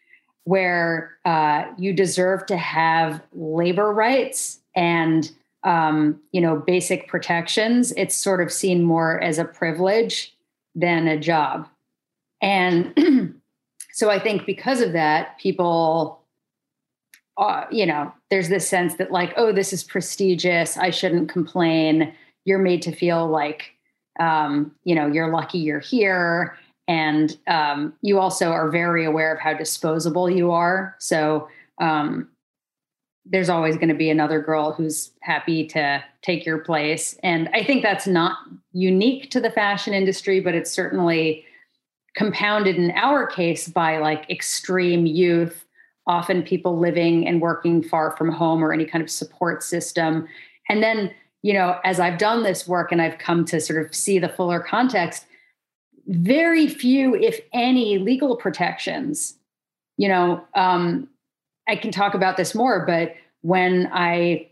where 0.48 1.16
uh, 1.24 1.64
you 1.76 1.92
deserve 1.92 2.46
to 2.46 2.56
have 2.56 3.22
labor 3.34 3.92
rights 3.92 4.60
and 4.74 5.30
um, 5.64 6.20
you 6.32 6.40
know 6.40 6.56
basic 6.56 7.08
protections 7.08 7.92
it's 7.96 8.16
sort 8.16 8.40
of 8.40 8.52
seen 8.52 8.82
more 8.82 9.20
as 9.20 9.38
a 9.38 9.44
privilege 9.44 10.34
than 10.74 11.08
a 11.08 11.18
job 11.18 11.68
and 12.40 12.94
So 13.98 14.10
I 14.10 14.20
think 14.20 14.46
because 14.46 14.80
of 14.80 14.92
that, 14.92 15.36
people, 15.40 16.22
uh, 17.36 17.64
you 17.68 17.84
know, 17.84 18.14
there's 18.30 18.48
this 18.48 18.68
sense 18.68 18.94
that 18.94 19.10
like, 19.10 19.34
oh, 19.36 19.50
this 19.50 19.72
is 19.72 19.82
prestigious. 19.82 20.76
I 20.76 20.90
shouldn't 20.90 21.28
complain. 21.28 22.14
You're 22.44 22.60
made 22.60 22.80
to 22.82 22.92
feel 22.92 23.26
like, 23.26 23.72
um, 24.20 24.70
you 24.84 24.94
know, 24.94 25.08
you're 25.08 25.32
lucky 25.32 25.58
you're 25.58 25.80
here. 25.80 26.56
And 26.88 27.36
um, 27.46 27.92
you 28.00 28.18
also 28.18 28.50
are 28.50 28.70
very 28.70 29.04
aware 29.04 29.32
of 29.32 29.40
how 29.40 29.52
disposable 29.52 30.28
you 30.30 30.50
are. 30.50 30.96
So 30.98 31.48
um, 31.80 32.28
there's 33.26 33.50
always 33.50 33.76
going 33.76 33.90
to 33.90 33.94
be 33.94 34.08
another 34.08 34.40
girl 34.40 34.72
who's 34.72 35.12
happy 35.20 35.66
to 35.66 36.02
take 36.22 36.46
your 36.46 36.58
place. 36.58 37.18
And 37.22 37.50
I 37.52 37.62
think 37.62 37.82
that's 37.82 38.06
not 38.06 38.38
unique 38.72 39.30
to 39.32 39.40
the 39.40 39.50
fashion 39.50 39.92
industry, 39.92 40.40
but 40.40 40.54
it's 40.54 40.70
certainly 40.70 41.44
compounded 42.16 42.76
in 42.76 42.90
our 42.92 43.26
case 43.26 43.68
by 43.68 43.98
like 43.98 44.28
extreme 44.30 45.04
youth, 45.04 45.66
often 46.06 46.42
people 46.42 46.78
living 46.78 47.28
and 47.28 47.42
working 47.42 47.82
far 47.82 48.16
from 48.16 48.32
home 48.32 48.64
or 48.64 48.72
any 48.72 48.86
kind 48.86 49.04
of 49.04 49.10
support 49.10 49.62
system. 49.62 50.26
And 50.70 50.82
then, 50.82 51.12
you 51.42 51.52
know, 51.52 51.78
as 51.84 52.00
I've 52.00 52.18
done 52.18 52.44
this 52.44 52.66
work 52.66 52.92
and 52.92 53.02
I've 53.02 53.18
come 53.18 53.44
to 53.46 53.60
sort 53.60 53.84
of 53.84 53.94
see 53.94 54.18
the 54.18 54.28
fuller 54.28 54.58
context, 54.58 55.26
very 56.08 56.66
few, 56.66 57.14
if 57.14 57.40
any, 57.52 57.98
legal 57.98 58.36
protections. 58.36 59.34
You 59.96 60.08
know, 60.08 60.44
um, 60.54 61.08
I 61.68 61.76
can 61.76 61.90
talk 61.90 62.14
about 62.14 62.36
this 62.36 62.54
more, 62.54 62.84
but 62.86 63.14
when 63.42 63.88
I 63.92 64.48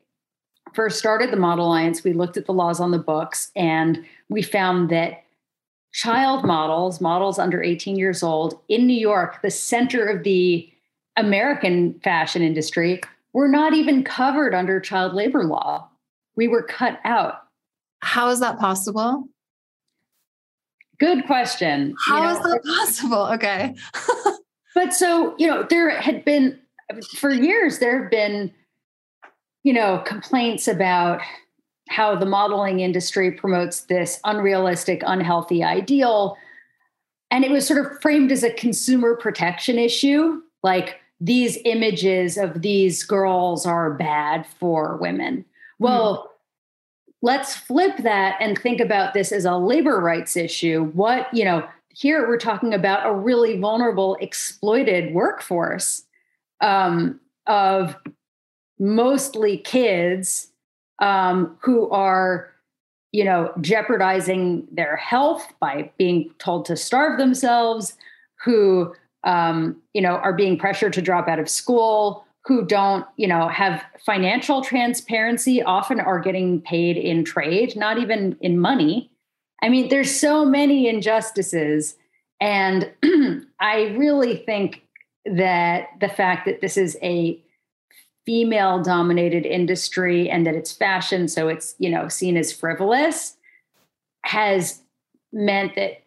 first 0.75 0.99
started 0.99 1.31
the 1.31 1.37
Model 1.37 1.67
Alliance, 1.67 2.05
we 2.05 2.13
looked 2.13 2.37
at 2.37 2.47
the 2.47 2.53
laws 2.53 2.79
on 2.79 2.91
the 2.91 2.99
books 2.99 3.51
and 3.57 4.05
we 4.29 4.43
found 4.43 4.91
that 4.91 5.25
child 5.93 6.45
models, 6.45 7.01
models 7.01 7.39
under 7.39 7.63
18 7.63 7.97
years 7.97 8.23
old 8.23 8.61
in 8.69 8.87
New 8.87 8.99
York, 8.99 9.41
the 9.41 9.51
center 9.51 10.05
of 10.05 10.25
the 10.25 10.71
American 11.17 11.99
fashion 12.01 12.43
industry, 12.43 13.01
were 13.33 13.49
not 13.49 13.73
even 13.73 14.05
covered 14.05 14.55
under 14.55 14.79
child 14.79 15.15
labor 15.15 15.45
law. 15.45 15.89
We 16.37 16.49
were 16.49 16.63
cut 16.63 17.01
out. 17.05 17.45
How 18.01 18.29
is 18.29 18.41
that 18.41 18.59
possible? 18.59 19.27
Good 20.99 21.27
question. 21.27 21.95
How 22.07 22.17
you 22.17 22.23
know, 22.23 22.31
is 22.31 22.53
that 22.53 22.65
possible? 22.65 23.27
Okay. 23.35 23.75
but 24.75 24.95
so, 24.95 25.35
you 25.39 25.47
know, 25.47 25.67
there 25.69 25.91
had 25.91 26.25
been 26.25 26.59
for 27.17 27.31
years, 27.31 27.79
there 27.79 28.03
have 28.03 28.11
been 28.11 28.53
you 29.67 29.73
know, 29.73 30.01
complaints 30.07 30.69
about 30.69 31.21
how 31.89 32.15
the 32.15 32.25
modeling 32.25 32.79
industry 32.79 33.33
promotes 33.33 33.81
this 33.87 34.21
unrealistic, 34.23 35.03
unhealthy 35.05 35.65
ideal. 35.65 36.37
And 37.33 37.45
it 37.45 37.51
was 37.51 37.67
sort 37.67 37.85
of 37.85 38.01
framed 38.01 38.31
as 38.31 38.45
a 38.45 38.53
consumer 38.53 39.17
protection 39.17 39.77
issue. 39.77 40.41
Like 40.63 41.01
these 41.21 41.59
images 41.65 42.37
of 42.37 42.63
these 42.63 43.03
girls 43.03 43.67
are 43.67 43.95
bad 43.95 44.47
for 44.47 44.99
women. 44.99 45.45
Well, 45.81 46.17
mm. 46.17 46.36
Let's 47.23 47.55
flip 47.55 47.97
that 47.99 48.37
and 48.41 48.59
think 48.59 48.81
about 48.81 49.15
this 49.15 49.33
as 49.33 49.45
a 49.45 49.57
labor 49.57 50.01
rights 50.01 50.37
issue. 50.37 50.91
What, 50.93 51.33
you 51.33 51.45
know, 51.45 51.67
here 51.89 52.29
we're 52.29 52.39
talking 52.39 52.75
about 52.75 53.09
a 53.09 53.15
really 53.15 53.59
vulnerable, 53.59 54.17
exploited 54.21 55.15
workforce 55.15 56.03
um, 56.61 57.21
of 57.47 57.97
mostly 58.79 59.59
kids 59.59 60.49
um, 60.99 61.57
who 61.61 61.89
are 61.91 62.53
you 63.13 63.25
know 63.25 63.53
jeopardizing 63.61 64.67
their 64.71 64.97
health 64.97 65.47
by 65.61 65.91
being 65.97 66.31
told 66.39 66.67
to 66.67 66.77
starve 66.77 67.19
themselves 67.19 67.97
who 68.45 68.95
um, 69.25 69.81
you 69.95 70.03
know 70.03 70.17
are 70.17 70.33
being 70.33 70.59
pressured 70.59 70.93
to 70.93 71.03
drop 71.03 71.29
out 71.29 71.39
of 71.39 71.49
school 71.49 72.26
who 72.47 72.65
don't 72.65 73.07
you 73.17 73.27
know 73.27 73.49
have 73.49 73.83
financial 74.05 74.63
transparency 74.63 75.63
often 75.63 76.01
are 76.01 76.21
getting 76.21 76.61
paid 76.61 76.97
in 76.97 77.25
trade 77.25 77.77
not 77.77 77.99
even 77.99 78.37
in 78.41 78.59
money. 78.59 79.11
I 79.63 79.69
mean 79.69 79.89
there's 79.89 80.15
so 80.15 80.45
many 80.45 80.89
injustices. 80.89 81.97
And 82.41 82.93
i 83.61 83.95
really 83.97 84.37
think 84.37 84.83
that 85.25 85.89
the 86.01 86.09
fact 86.09 86.47
that 86.47 86.61
this 86.61 86.77
is 86.77 86.97
a 87.03 87.43
female 88.25 88.83
dominated 88.83 89.47
industry 89.47 90.29
and 90.29 90.47
that 90.47 90.55
it's 90.55 90.73
fashion 90.73 91.29
so 91.29 91.49
it's 91.49 91.75
you 91.79 91.89
know 91.89 92.09
seen 92.09 92.37
as 92.37 92.53
frivolous 92.53 93.37
has 94.25 94.83
meant 95.33 95.75
that 95.77 96.03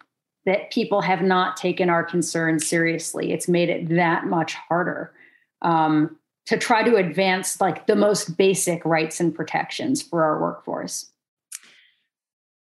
that 0.46 0.72
people 0.72 1.02
have 1.02 1.22
not 1.22 1.58
taken 1.58 1.90
our 1.90 2.04
concerns 2.04 2.68
seriously. 2.68 3.32
It's 3.32 3.48
made 3.48 3.70
it 3.70 3.90
that 3.90 4.26
much 4.26 4.54
harder. 4.54 5.14
Um, 5.62 6.18
to 6.50 6.58
try 6.58 6.82
to 6.82 6.96
advance 6.96 7.62
like 7.62 7.86
the 7.86 7.96
most 7.96 8.36
basic 8.36 8.84
rights 8.84 9.20
and 9.20 9.36
protections 9.36 10.02
for 10.02 10.24
our 10.24 10.42
workforce 10.42 11.12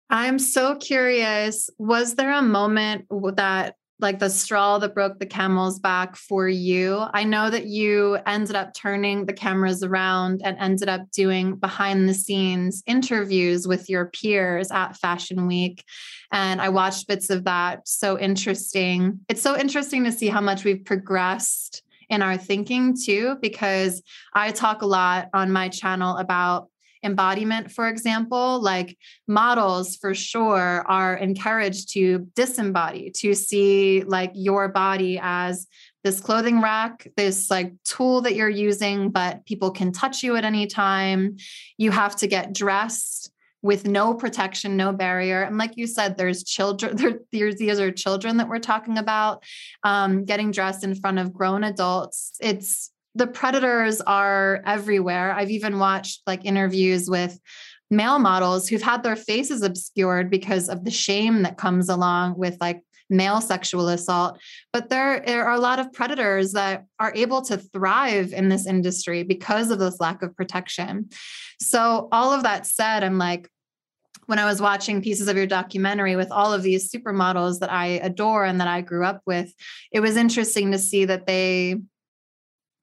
i'm 0.08 0.38
so 0.38 0.74
curious 0.76 1.68
was 1.78 2.14
there 2.14 2.32
a 2.32 2.40
moment 2.40 3.04
that 3.36 3.76
like 4.00 4.18
the 4.18 4.30
straw 4.30 4.78
that 4.78 4.94
broke 4.94 5.18
the 5.18 5.26
camel's 5.26 5.78
back 5.78 6.16
for 6.16 6.48
you. 6.48 7.04
I 7.14 7.24
know 7.24 7.48
that 7.48 7.66
you 7.66 8.18
ended 8.26 8.56
up 8.56 8.74
turning 8.74 9.26
the 9.26 9.32
cameras 9.32 9.82
around 9.82 10.42
and 10.44 10.56
ended 10.58 10.88
up 10.88 11.10
doing 11.12 11.56
behind 11.56 12.08
the 12.08 12.14
scenes 12.14 12.82
interviews 12.86 13.68
with 13.68 13.88
your 13.88 14.06
peers 14.06 14.70
at 14.70 14.96
Fashion 14.96 15.46
Week. 15.46 15.84
And 16.32 16.60
I 16.60 16.70
watched 16.70 17.06
bits 17.06 17.30
of 17.30 17.44
that. 17.44 17.86
So 17.86 18.18
interesting. 18.18 19.20
It's 19.28 19.42
so 19.42 19.56
interesting 19.56 20.04
to 20.04 20.12
see 20.12 20.28
how 20.28 20.40
much 20.40 20.64
we've 20.64 20.84
progressed 20.84 21.82
in 22.14 22.22
our 22.22 22.38
thinking 22.38 22.96
too, 22.96 23.36
because 23.42 24.02
I 24.32 24.52
talk 24.52 24.82
a 24.82 24.86
lot 24.86 25.28
on 25.34 25.52
my 25.52 25.68
channel 25.68 26.16
about 26.16 26.68
embodiment, 27.04 27.70
for 27.70 27.88
example, 27.88 28.60
like 28.60 28.96
models 29.28 29.96
for 29.96 30.14
sure 30.14 30.84
are 30.88 31.14
encouraged 31.14 31.92
to 31.92 32.20
disembody, 32.34 33.12
to 33.12 33.34
see 33.34 34.02
like 34.04 34.32
your 34.34 34.68
body 34.68 35.20
as 35.22 35.66
this 36.02 36.20
clothing 36.20 36.62
rack, 36.62 37.06
this 37.16 37.50
like 37.50 37.74
tool 37.84 38.22
that 38.22 38.34
you're 38.34 38.48
using, 38.48 39.10
but 39.10 39.44
people 39.44 39.70
can 39.70 39.92
touch 39.92 40.22
you 40.22 40.36
at 40.36 40.44
any 40.44 40.66
time. 40.66 41.36
You 41.76 41.90
have 41.90 42.16
to 42.16 42.26
get 42.26 42.54
dressed 42.54 43.30
with 43.64 43.86
no 43.86 44.12
protection, 44.12 44.76
no 44.76 44.92
barrier. 44.92 45.42
And 45.42 45.56
like 45.56 45.78
you 45.78 45.86
said, 45.86 46.18
there's 46.18 46.44
children, 46.44 46.96
there, 47.32 47.54
these 47.54 47.80
are 47.80 47.90
children 47.90 48.36
that 48.36 48.48
we're 48.48 48.58
talking 48.58 48.98
about 48.98 49.42
um, 49.82 50.26
getting 50.26 50.50
dressed 50.50 50.84
in 50.84 50.94
front 50.94 51.18
of 51.18 51.32
grown 51.32 51.64
adults. 51.64 52.36
It's 52.40 52.92
the 53.14 53.26
predators 53.26 54.02
are 54.02 54.62
everywhere. 54.66 55.32
I've 55.32 55.50
even 55.50 55.78
watched 55.78 56.20
like 56.26 56.44
interviews 56.44 57.08
with 57.08 57.40
male 57.90 58.18
models 58.18 58.68
who've 58.68 58.82
had 58.82 59.02
their 59.02 59.16
faces 59.16 59.62
obscured 59.62 60.30
because 60.30 60.68
of 60.68 60.84
the 60.84 60.90
shame 60.90 61.42
that 61.44 61.56
comes 61.56 61.88
along 61.88 62.36
with 62.36 62.58
like 62.60 62.82
male 63.08 63.40
sexual 63.40 63.88
assault. 63.88 64.38
But 64.74 64.90
there, 64.90 65.22
there 65.24 65.46
are 65.46 65.54
a 65.54 65.60
lot 65.60 65.78
of 65.78 65.90
predators 65.92 66.52
that 66.52 66.84
are 67.00 67.12
able 67.14 67.40
to 67.42 67.56
thrive 67.56 68.34
in 68.34 68.50
this 68.50 68.66
industry 68.66 69.22
because 69.22 69.70
of 69.70 69.78
this 69.78 70.00
lack 70.00 70.22
of 70.22 70.36
protection. 70.36 71.08
So, 71.60 72.08
all 72.12 72.32
of 72.32 72.42
that 72.42 72.66
said, 72.66 73.04
I'm 73.04 73.18
like, 73.18 73.48
when 74.26 74.38
I 74.38 74.44
was 74.44 74.60
watching 74.60 75.02
pieces 75.02 75.28
of 75.28 75.36
your 75.36 75.46
documentary 75.46 76.16
with 76.16 76.30
all 76.30 76.52
of 76.52 76.62
these 76.62 76.90
supermodels 76.90 77.60
that 77.60 77.72
I 77.72 77.86
adore 77.86 78.44
and 78.44 78.60
that 78.60 78.68
I 78.68 78.80
grew 78.80 79.04
up 79.04 79.22
with, 79.26 79.52
it 79.92 80.00
was 80.00 80.16
interesting 80.16 80.72
to 80.72 80.78
see 80.78 81.04
that 81.04 81.26
they 81.26 81.76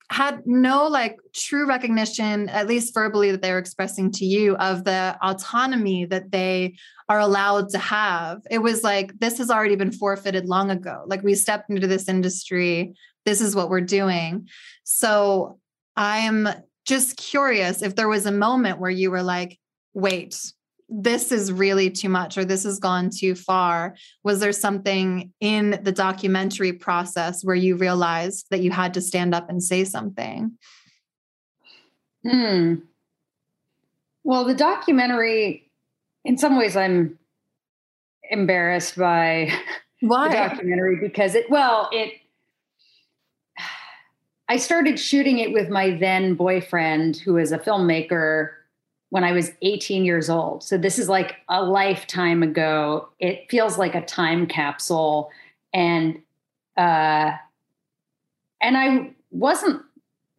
had 0.10 0.46
no 0.46 0.88
like 0.88 1.18
true 1.34 1.66
recognition 1.66 2.50
at 2.50 2.68
least 2.68 2.94
verbally 2.94 3.32
that 3.32 3.42
they 3.42 3.52
were 3.52 3.58
expressing 3.58 4.12
to 4.12 4.26
you 4.26 4.58
of 4.58 4.84
the 4.84 5.18
autonomy 5.22 6.04
that 6.04 6.32
they 6.32 6.76
are 7.08 7.20
allowed 7.20 7.70
to 7.70 7.78
have. 7.78 8.42
It 8.52 8.60
was 8.60 8.84
like 8.84 9.18
this 9.20 9.38
has 9.38 9.50
already 9.50 9.78
been 9.78 9.94
forfeited 9.94 10.48
long 10.48 10.70
ago. 10.70 11.04
Like 11.08 11.24
we 11.24 11.34
stepped 11.34 11.70
into 11.70 11.88
this 11.88 12.10
industry. 12.10 12.94
This 13.26 13.40
is 13.40 13.56
what 13.56 13.70
we're 13.70 13.82
doing. 13.82 14.50
So 14.84 15.60
i'm 15.96 16.48
just 16.86 17.18
curious 17.18 17.82
if 17.82 17.96
there 17.96 18.08
was 18.08 18.26
a 18.26 18.32
moment 18.32 18.80
where 18.80 18.92
you 18.92 19.12
were 19.12 19.24
like 19.24 19.60
wait 19.94 20.54
this 20.92 21.32
is 21.32 21.52
really 21.52 21.90
too 21.90 22.10
much 22.10 22.38
or 22.38 22.44
this 22.44 22.64
has 22.66 22.78
gone 22.78 23.10
too 23.10 23.34
far 23.34 23.96
was 24.24 24.42
there 24.42 24.52
something 24.52 25.32
in 25.40 25.80
the 25.84 25.92
documentary 25.92 26.74
process 26.74 27.44
where 27.44 27.56
you 27.56 27.78
realized 27.78 28.46
that 28.52 28.60
you 28.60 28.72
had 28.72 28.94
to 28.94 29.02
stand 29.02 29.34
up 29.34 29.50
and 29.50 29.64
say 29.64 29.86
something? 29.86 30.52
Hmm. 32.24 32.76
Well 34.24 34.44
the 34.44 34.54
documentary 34.54 35.72
in 36.26 36.38
some 36.38 36.58
ways 36.58 36.76
i'm 36.76 37.18
embarrassed 38.30 38.98
by 38.98 39.52
why? 40.02 40.28
the 40.28 40.36
documentary 40.36 40.98
because 41.00 41.36
it 41.36 41.50
well 41.50 41.90
it 41.92 42.14
i 44.50 44.58
started 44.58 45.00
shooting 45.00 45.40
it 45.40 45.52
with 45.54 45.70
my 45.70 45.92
then 45.92 46.36
boyfriend 46.36 47.18
who 47.18 47.38
is 47.38 47.52
a 47.52 47.60
filmmaker 47.60 48.50
when 49.12 49.26
I 49.26 49.34
was 49.34 49.52
18 49.62 50.06
years 50.06 50.30
old. 50.30 50.64
So 50.64 50.78
this 50.78 50.98
is 50.98 51.10
like 51.10 51.36
a 51.50 51.62
lifetime 51.62 52.44
ago. 52.44 53.10
It 53.20 53.46
feels 53.50 53.78
like 53.78 53.94
a 53.94 54.02
time 54.06 54.48
capsule. 54.48 55.30
And 55.74 56.22
uh 56.78 57.32
and 58.62 58.78
I 58.78 59.12
wasn't 59.32 59.82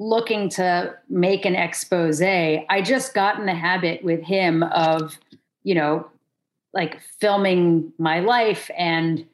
looking 0.00 0.48
to 0.50 0.94
make 1.10 1.44
an 1.44 1.54
expose. 1.54 2.22
I 2.22 2.82
just 2.82 3.12
got 3.12 3.38
in 3.38 3.44
the 3.44 3.54
habit 3.54 4.02
with 4.02 4.22
him 4.22 4.62
of, 4.62 5.18
you 5.64 5.74
know, 5.74 6.08
like 6.72 7.00
filming 7.20 7.92
my 7.98 8.20
life 8.20 8.70
and 8.76 9.26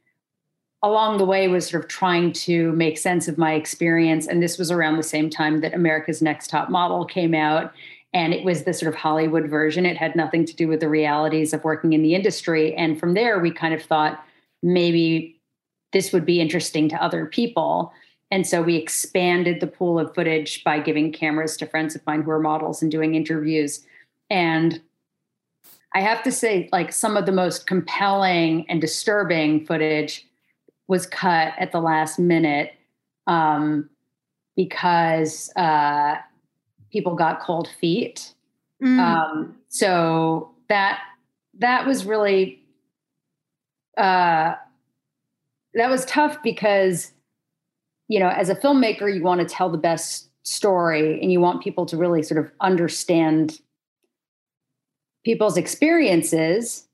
along 0.82 1.18
the 1.18 1.24
way 1.24 1.46
was 1.46 1.68
sort 1.68 1.84
of 1.84 1.88
trying 1.88 2.32
to 2.32 2.72
make 2.72 2.98
sense 2.98 3.28
of 3.28 3.38
my 3.38 3.54
experience 3.54 4.26
and 4.26 4.42
this 4.42 4.58
was 4.58 4.72
around 4.72 4.96
the 4.96 5.02
same 5.04 5.30
time 5.30 5.60
that 5.60 5.74
America's 5.74 6.20
Next 6.20 6.50
Top 6.50 6.70
Model 6.70 7.04
came 7.04 7.34
out 7.34 7.72
and 8.18 8.34
it 8.34 8.42
was 8.42 8.64
the 8.64 8.74
sort 8.74 8.92
of 8.92 8.98
Hollywood 8.98 9.48
version. 9.48 9.86
It 9.86 9.96
had 9.96 10.16
nothing 10.16 10.44
to 10.46 10.56
do 10.56 10.66
with 10.66 10.80
the 10.80 10.88
realities 10.88 11.52
of 11.52 11.62
working 11.62 11.92
in 11.92 12.02
the 12.02 12.16
industry. 12.16 12.74
And 12.74 12.98
from 12.98 13.14
there, 13.14 13.38
we 13.38 13.52
kind 13.52 13.72
of 13.72 13.80
thought 13.80 14.24
maybe 14.60 15.40
this 15.92 16.12
would 16.12 16.26
be 16.26 16.40
interesting 16.40 16.88
to 16.88 17.00
other 17.00 17.26
people. 17.26 17.92
And 18.32 18.44
so 18.44 18.60
we 18.60 18.74
expanded 18.74 19.60
the 19.60 19.68
pool 19.68 20.00
of 20.00 20.12
footage 20.16 20.64
by 20.64 20.80
giving 20.80 21.12
cameras 21.12 21.56
to 21.58 21.66
friends 21.66 21.94
of 21.94 22.04
mine 22.08 22.22
who 22.22 22.32
are 22.32 22.40
models 22.40 22.82
and 22.82 22.90
doing 22.90 23.14
interviews. 23.14 23.86
And 24.30 24.82
I 25.94 26.00
have 26.00 26.24
to 26.24 26.32
say, 26.32 26.68
like, 26.72 26.90
some 26.90 27.16
of 27.16 27.24
the 27.24 27.30
most 27.30 27.68
compelling 27.68 28.68
and 28.68 28.80
disturbing 28.80 29.64
footage 29.64 30.26
was 30.88 31.06
cut 31.06 31.54
at 31.56 31.70
the 31.70 31.80
last 31.80 32.18
minute 32.18 32.72
um, 33.28 33.88
because 34.56 35.52
uh, 35.54 36.16
people 36.92 37.14
got 37.14 37.40
cold 37.40 37.68
feet. 37.80 38.34
Mm. 38.82 38.98
Um, 38.98 39.56
so 39.68 40.50
that 40.68 41.00
that 41.58 41.86
was 41.86 42.04
really 42.04 42.62
uh, 43.96 44.54
that 45.74 45.90
was 45.90 46.04
tough 46.06 46.42
because 46.42 47.12
you 48.08 48.20
know 48.20 48.28
as 48.28 48.48
a 48.48 48.54
filmmaker 48.54 49.12
you 49.12 49.22
want 49.22 49.40
to 49.40 49.46
tell 49.46 49.68
the 49.68 49.78
best 49.78 50.30
story 50.44 51.20
and 51.20 51.30
you 51.30 51.40
want 51.40 51.62
people 51.62 51.84
to 51.86 51.96
really 51.96 52.22
sort 52.22 52.42
of 52.42 52.50
understand 52.60 53.60
people's 55.24 55.56
experiences 55.56 56.86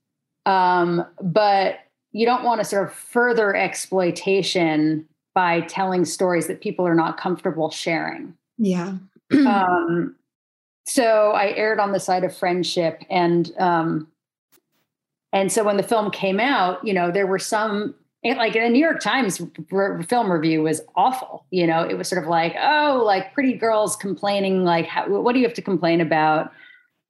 um, 0.46 1.04
but 1.22 1.78
you 2.12 2.26
don't 2.26 2.42
want 2.42 2.60
to 2.60 2.64
sort 2.64 2.86
of 2.86 2.92
further 2.92 3.54
exploitation 3.54 5.06
by 5.34 5.60
telling 5.62 6.04
stories 6.04 6.46
that 6.46 6.60
people 6.60 6.86
are 6.86 6.94
not 6.94 7.16
comfortable 7.16 7.70
sharing 7.70 8.34
yeah 8.58 8.94
um, 9.46 10.16
so 10.86 11.32
I 11.32 11.48
aired 11.48 11.80
on 11.80 11.92
the 11.92 12.00
side 12.00 12.24
of 12.24 12.36
friendship, 12.36 13.02
and 13.10 13.50
um, 13.58 14.08
and 15.32 15.50
so 15.50 15.64
when 15.64 15.76
the 15.76 15.82
film 15.82 16.10
came 16.10 16.38
out, 16.38 16.84
you 16.86 16.94
know, 16.94 17.10
there 17.10 17.26
were 17.26 17.38
some 17.38 17.94
like 18.24 18.54
the 18.54 18.68
New 18.68 18.78
York 18.78 19.00
Times 19.00 19.40
film 20.08 20.32
review 20.32 20.62
was 20.62 20.80
awful. 20.96 21.44
You 21.50 21.66
know, 21.66 21.82
it 21.82 21.98
was 21.98 22.08
sort 22.08 22.22
of 22.22 22.28
like, 22.28 22.54
oh, 22.58 23.02
like 23.04 23.34
pretty 23.34 23.52
girls 23.52 23.96
complaining, 23.96 24.64
like, 24.64 24.86
how, 24.86 25.08
what 25.08 25.34
do 25.34 25.40
you 25.40 25.46
have 25.46 25.54
to 25.56 25.62
complain 25.62 26.00
about? 26.00 26.50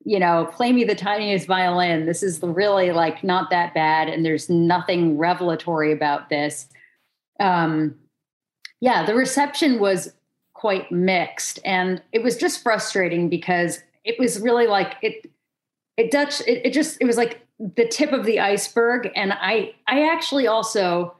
You 0.04 0.18
know, 0.18 0.50
play 0.52 0.72
me 0.72 0.84
the 0.84 0.96
tiniest 0.96 1.46
violin. 1.46 2.06
This 2.06 2.22
is 2.22 2.42
really 2.42 2.90
like 2.90 3.22
not 3.22 3.50
that 3.50 3.74
bad, 3.74 4.08
and 4.08 4.24
there's 4.24 4.50
nothing 4.50 5.16
revelatory 5.16 5.92
about 5.92 6.28
this. 6.28 6.68
Um, 7.40 7.94
yeah, 8.80 9.06
the 9.06 9.14
reception 9.14 9.78
was 9.78 10.12
quite 10.54 10.90
mixed, 10.90 11.58
and 11.64 12.02
it 12.12 12.22
was 12.22 12.36
just 12.36 12.62
frustrating 12.62 13.28
because 13.28 13.80
it 14.04 14.18
was 14.18 14.40
really 14.40 14.66
like 14.66 14.94
it. 15.02 15.30
It 15.96 16.10
Dutch. 16.10 16.40
It, 16.42 16.66
it 16.66 16.72
just. 16.72 16.98
It 17.00 17.04
was 17.04 17.16
like 17.16 17.44
the 17.58 17.86
tip 17.86 18.12
of 18.12 18.24
the 18.24 18.40
iceberg 18.40 19.10
and 19.14 19.32
i 19.32 19.72
i 19.86 20.08
actually 20.10 20.46
also 20.46 21.14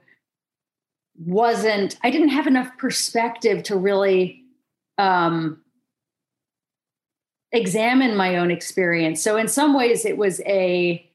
wasn't 1.17 1.97
i 2.03 2.11
didn't 2.11 2.31
have 2.31 2.47
enough 2.47 2.77
perspective 2.77 3.63
to 3.63 3.77
really 3.77 4.43
um 4.99 5.61
examine 7.53 8.17
my 8.17 8.37
own 8.37 8.51
experience 8.51 9.23
so 9.23 9.37
in 9.37 9.47
some 9.47 9.75
ways 9.75 10.05
it 10.05 10.17
was 10.17 10.41
a 10.41 11.09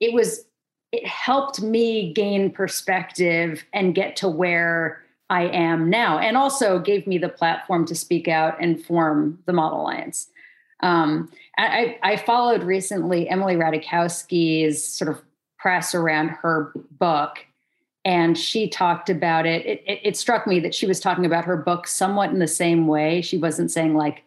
it 0.00 0.12
was 0.12 0.44
it 0.90 1.06
helped 1.06 1.62
me 1.62 2.12
gain 2.12 2.50
perspective 2.50 3.64
and 3.72 3.94
get 3.94 4.16
to 4.16 4.28
where 4.28 5.00
i 5.30 5.44
am 5.44 5.88
now 5.88 6.18
and 6.18 6.36
also 6.36 6.78
gave 6.78 7.06
me 7.06 7.16
the 7.16 7.28
platform 7.28 7.86
to 7.86 7.94
speak 7.94 8.28
out 8.28 8.56
and 8.60 8.84
form 8.84 9.38
the 9.46 9.52
model 9.52 9.80
alliance 9.80 10.28
um, 10.82 11.30
I, 11.58 11.98
I 12.02 12.16
followed 12.16 12.62
recently 12.62 13.28
Emily 13.28 13.56
Ratajkowski's 13.56 14.82
sort 14.82 15.10
of 15.10 15.22
press 15.58 15.94
around 15.94 16.28
her 16.28 16.72
book, 16.92 17.38
and 18.04 18.36
she 18.36 18.68
talked 18.68 19.10
about 19.10 19.46
it. 19.46 19.66
It, 19.66 19.84
it. 19.86 20.00
it 20.02 20.16
struck 20.16 20.46
me 20.46 20.58
that 20.60 20.74
she 20.74 20.86
was 20.86 21.00
talking 21.00 21.26
about 21.26 21.44
her 21.44 21.56
book 21.56 21.86
somewhat 21.86 22.30
in 22.30 22.38
the 22.38 22.48
same 22.48 22.86
way. 22.86 23.20
She 23.20 23.36
wasn't 23.36 23.70
saying 23.70 23.94
like, 23.94 24.22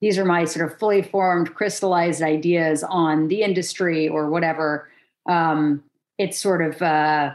these 0.00 0.18
are 0.18 0.24
my 0.24 0.46
sort 0.46 0.70
of 0.70 0.78
fully 0.78 1.02
formed, 1.02 1.54
crystallized 1.54 2.22
ideas 2.22 2.82
on 2.82 3.28
the 3.28 3.42
industry 3.42 4.08
or 4.08 4.30
whatever. 4.30 4.88
Um, 5.26 5.84
it's 6.16 6.38
sort 6.38 6.62
of 6.62 6.80
uh, 6.80 7.34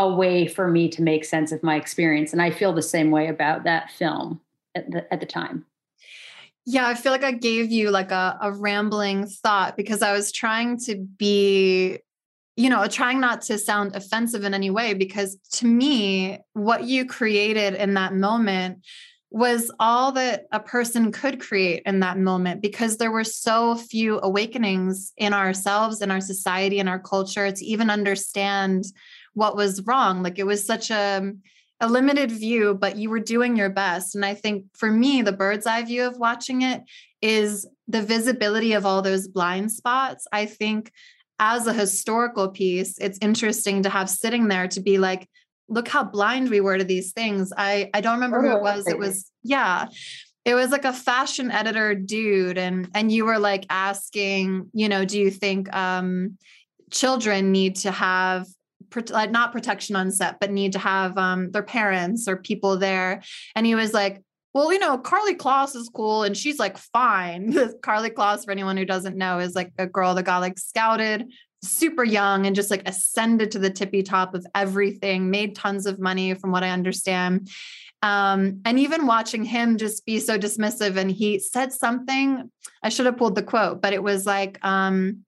a 0.00 0.14
way 0.14 0.46
for 0.46 0.66
me 0.66 0.88
to 0.88 1.02
make 1.02 1.24
sense 1.24 1.52
of 1.52 1.62
my 1.62 1.76
experience. 1.76 2.32
And 2.32 2.40
I 2.40 2.50
feel 2.50 2.72
the 2.72 2.82
same 2.82 3.10
way 3.10 3.28
about 3.28 3.64
that 3.64 3.90
film 3.90 4.40
at 4.74 4.90
the, 4.90 5.12
at 5.12 5.20
the 5.20 5.26
time. 5.26 5.66
Yeah, 6.64 6.86
I 6.86 6.94
feel 6.94 7.12
like 7.12 7.24
I 7.24 7.32
gave 7.32 7.70
you 7.70 7.90
like 7.90 8.10
a, 8.10 8.38
a 8.40 8.52
rambling 8.52 9.26
thought 9.26 9.76
because 9.76 10.02
I 10.02 10.12
was 10.12 10.32
trying 10.32 10.78
to 10.80 10.96
be, 10.96 11.98
you 12.56 12.70
know, 12.70 12.86
trying 12.86 13.20
not 13.20 13.42
to 13.42 13.58
sound 13.58 13.94
offensive 13.94 14.44
in 14.44 14.54
any 14.54 14.70
way. 14.70 14.94
Because 14.94 15.36
to 15.54 15.66
me, 15.66 16.38
what 16.54 16.84
you 16.84 17.04
created 17.04 17.74
in 17.74 17.94
that 17.94 18.14
moment 18.14 18.84
was 19.30 19.70
all 19.78 20.12
that 20.12 20.46
a 20.50 20.60
person 20.60 21.12
could 21.12 21.40
create 21.40 21.82
in 21.86 22.00
that 22.00 22.18
moment 22.18 22.60
because 22.60 22.96
there 22.96 23.12
were 23.12 23.24
so 23.24 23.76
few 23.76 24.18
awakenings 24.22 25.12
in 25.16 25.32
ourselves, 25.32 26.02
in 26.02 26.10
our 26.10 26.20
society, 26.20 26.78
in 26.78 26.88
our 26.88 26.98
culture 26.98 27.50
to 27.50 27.64
even 27.64 27.90
understand 27.90 28.84
what 29.34 29.56
was 29.56 29.82
wrong. 29.82 30.22
Like 30.22 30.38
it 30.38 30.46
was 30.46 30.64
such 30.64 30.90
a, 30.90 31.32
a 31.80 31.88
limited 31.88 32.30
view, 32.30 32.74
but 32.74 32.96
you 32.96 33.10
were 33.10 33.20
doing 33.20 33.56
your 33.56 33.70
best. 33.70 34.14
And 34.14 34.24
I 34.24 34.34
think 34.34 34.66
for 34.74 34.90
me, 34.90 35.22
the 35.22 35.32
bird's 35.32 35.66
eye 35.66 35.82
view 35.82 36.06
of 36.06 36.18
watching 36.18 36.62
it 36.62 36.82
is 37.22 37.66
the 37.88 38.02
visibility 38.02 38.72
of 38.72 38.84
all 38.84 39.02
those 39.02 39.28
blind 39.28 39.72
spots. 39.72 40.26
I 40.32 40.46
think 40.46 40.92
as 41.38 41.66
a 41.66 41.72
historical 41.72 42.48
piece, 42.48 42.98
it's 42.98 43.18
interesting 43.22 43.82
to 43.82 43.88
have 43.88 44.10
sitting 44.10 44.48
there 44.48 44.68
to 44.68 44.80
be 44.80 44.98
like, 44.98 45.28
look 45.68 45.88
how 45.88 46.04
blind 46.04 46.50
we 46.50 46.60
were 46.60 46.76
to 46.76 46.84
these 46.84 47.12
things. 47.12 47.52
I, 47.56 47.90
I 47.94 48.00
don't 48.00 48.14
remember 48.14 48.42
who 48.42 48.56
it 48.56 48.62
was. 48.62 48.86
It 48.86 48.98
was, 48.98 49.30
yeah. 49.42 49.86
It 50.44 50.54
was 50.54 50.70
like 50.70 50.84
a 50.84 50.92
fashion 50.92 51.50
editor 51.50 51.94
dude. 51.94 52.58
And 52.58 52.88
and 52.94 53.12
you 53.12 53.26
were 53.26 53.38
like 53.38 53.66
asking, 53.68 54.70
you 54.72 54.88
know, 54.88 55.04
do 55.04 55.18
you 55.18 55.30
think 55.30 55.72
um 55.74 56.38
children 56.90 57.52
need 57.52 57.76
to 57.76 57.90
have 57.90 58.46
like 59.10 59.30
not 59.30 59.52
protection 59.52 59.96
on 59.96 60.10
set, 60.10 60.40
but 60.40 60.50
need 60.50 60.72
to 60.72 60.78
have 60.78 61.16
um, 61.18 61.50
their 61.50 61.62
parents 61.62 62.28
or 62.28 62.36
people 62.36 62.76
there. 62.76 63.22
And 63.54 63.66
he 63.66 63.74
was 63.74 63.92
like, 63.92 64.22
well, 64.52 64.72
you 64.72 64.78
know, 64.78 64.98
Karlie 64.98 65.36
Kloss 65.36 65.76
is 65.76 65.88
cool 65.94 66.24
and 66.24 66.36
she's 66.36 66.58
like 66.58 66.76
fine. 66.76 67.52
Karlie 67.82 68.10
Kloss, 68.10 68.44
for 68.44 68.50
anyone 68.50 68.76
who 68.76 68.84
doesn't 68.84 69.16
know, 69.16 69.38
is 69.38 69.54
like 69.54 69.72
a 69.78 69.86
girl 69.86 70.14
that 70.14 70.24
got 70.24 70.38
like 70.38 70.58
scouted 70.58 71.30
super 71.62 72.04
young 72.04 72.46
and 72.46 72.56
just 72.56 72.70
like 72.70 72.88
ascended 72.88 73.50
to 73.50 73.58
the 73.58 73.70
tippy 73.70 74.02
top 74.02 74.34
of 74.34 74.46
everything, 74.54 75.30
made 75.30 75.54
tons 75.54 75.86
of 75.86 76.00
money 76.00 76.34
from 76.34 76.52
what 76.52 76.64
I 76.64 76.70
understand. 76.70 77.48
Um, 78.02 78.62
and 78.64 78.78
even 78.78 79.06
watching 79.06 79.44
him 79.44 79.76
just 79.76 80.06
be 80.06 80.20
so 80.20 80.38
dismissive 80.38 80.96
and 80.96 81.10
he 81.10 81.38
said 81.38 81.72
something, 81.72 82.50
I 82.82 82.88
should 82.88 83.06
have 83.06 83.18
pulled 83.18 83.34
the 83.34 83.42
quote, 83.42 83.82
but 83.82 83.92
it 83.92 84.02
was 84.02 84.24
like, 84.24 84.58
um, 84.64 85.24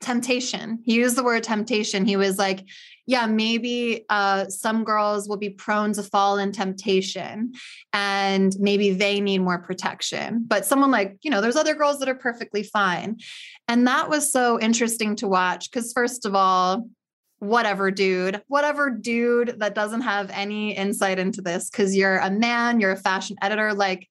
temptation. 0.00 0.80
He 0.84 0.94
used 0.94 1.16
the 1.16 1.24
word 1.24 1.42
temptation. 1.42 2.04
He 2.04 2.16
was 2.16 2.38
like, 2.38 2.64
yeah, 3.06 3.26
maybe 3.26 4.04
uh, 4.08 4.46
some 4.46 4.84
girls 4.84 5.28
will 5.28 5.36
be 5.36 5.50
prone 5.50 5.92
to 5.94 6.02
fall 6.02 6.38
in 6.38 6.52
temptation 6.52 7.52
and 7.92 8.54
maybe 8.60 8.92
they 8.92 9.20
need 9.20 9.38
more 9.38 9.58
protection. 9.58 10.44
But 10.46 10.64
someone 10.64 10.90
like, 10.92 11.18
you 11.22 11.30
know, 11.30 11.40
there's 11.40 11.56
other 11.56 11.74
girls 11.74 11.98
that 11.98 12.08
are 12.08 12.14
perfectly 12.14 12.62
fine. 12.62 13.18
And 13.66 13.86
that 13.88 14.08
was 14.08 14.32
so 14.32 14.60
interesting 14.60 15.16
to 15.16 15.28
watch 15.28 15.70
because, 15.70 15.92
first 15.92 16.24
of 16.24 16.34
all, 16.34 16.88
whatever 17.40 17.90
dude, 17.90 18.42
whatever 18.46 18.90
dude 18.90 19.58
that 19.58 19.74
doesn't 19.74 20.02
have 20.02 20.30
any 20.30 20.76
insight 20.76 21.18
into 21.18 21.40
this 21.40 21.68
because 21.68 21.96
you're 21.96 22.18
a 22.18 22.30
man, 22.30 22.78
you're 22.78 22.92
a 22.92 22.96
fashion 22.96 23.36
editor, 23.42 23.74
like, 23.74 24.08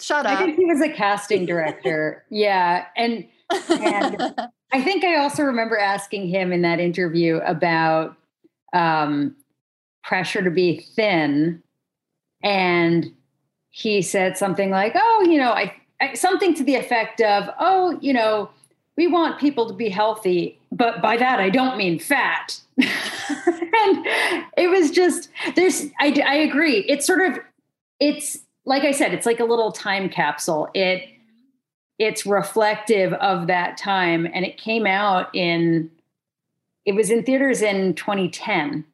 shut 0.00 0.26
up. 0.26 0.40
I 0.40 0.44
think 0.44 0.56
he 0.58 0.64
was 0.64 0.80
a 0.80 0.88
casting 0.88 1.46
director. 1.46 2.24
yeah. 2.30 2.86
And, 2.96 3.28
and 3.70 4.34
I 4.72 4.82
think 4.82 5.04
I 5.04 5.16
also 5.16 5.42
remember 5.42 5.76
asking 5.76 6.28
him 6.28 6.52
in 6.52 6.62
that 6.62 6.80
interview 6.80 7.36
about 7.38 8.16
um, 8.72 9.36
pressure 10.02 10.42
to 10.42 10.50
be 10.50 10.80
thin. 10.96 11.62
And 12.42 13.12
he 13.70 14.02
said 14.02 14.36
something 14.36 14.70
like, 14.70 14.92
oh, 14.96 15.26
you 15.28 15.38
know, 15.38 15.52
I, 15.52 15.74
I, 16.00 16.14
something 16.14 16.54
to 16.54 16.64
the 16.64 16.76
effect 16.76 17.20
of, 17.20 17.50
oh, 17.58 17.98
you 18.00 18.12
know, 18.12 18.50
we 18.96 19.06
want 19.06 19.38
people 19.38 19.66
to 19.68 19.74
be 19.74 19.88
healthy, 19.88 20.58
but 20.70 21.00
by 21.00 21.16
that 21.16 21.40
I 21.40 21.50
don't 21.50 21.76
mean 21.76 21.98
fat. 21.98 22.60
and 22.78 24.06
it 24.56 24.70
was 24.70 24.90
just 24.90 25.28
there's 25.54 25.86
I, 26.00 26.20
I 26.26 26.34
agree. 26.36 26.84
It's 26.88 27.06
sort 27.06 27.20
of 27.20 27.38
it's 28.00 28.38
like 28.64 28.84
I 28.84 28.92
said, 28.92 29.14
it's 29.14 29.26
like 29.26 29.40
a 29.40 29.44
little 29.44 29.72
time 29.72 30.08
capsule. 30.08 30.68
It 30.74 31.08
it's 32.04 32.26
reflective 32.26 33.12
of 33.14 33.46
that 33.46 33.76
time, 33.76 34.26
and 34.32 34.44
it 34.44 34.56
came 34.56 34.86
out 34.86 35.34
in 35.34 35.90
it 36.84 36.94
was 36.94 37.10
in 37.10 37.22
theaters 37.22 37.62
in 37.62 37.94
2010. 37.94 38.84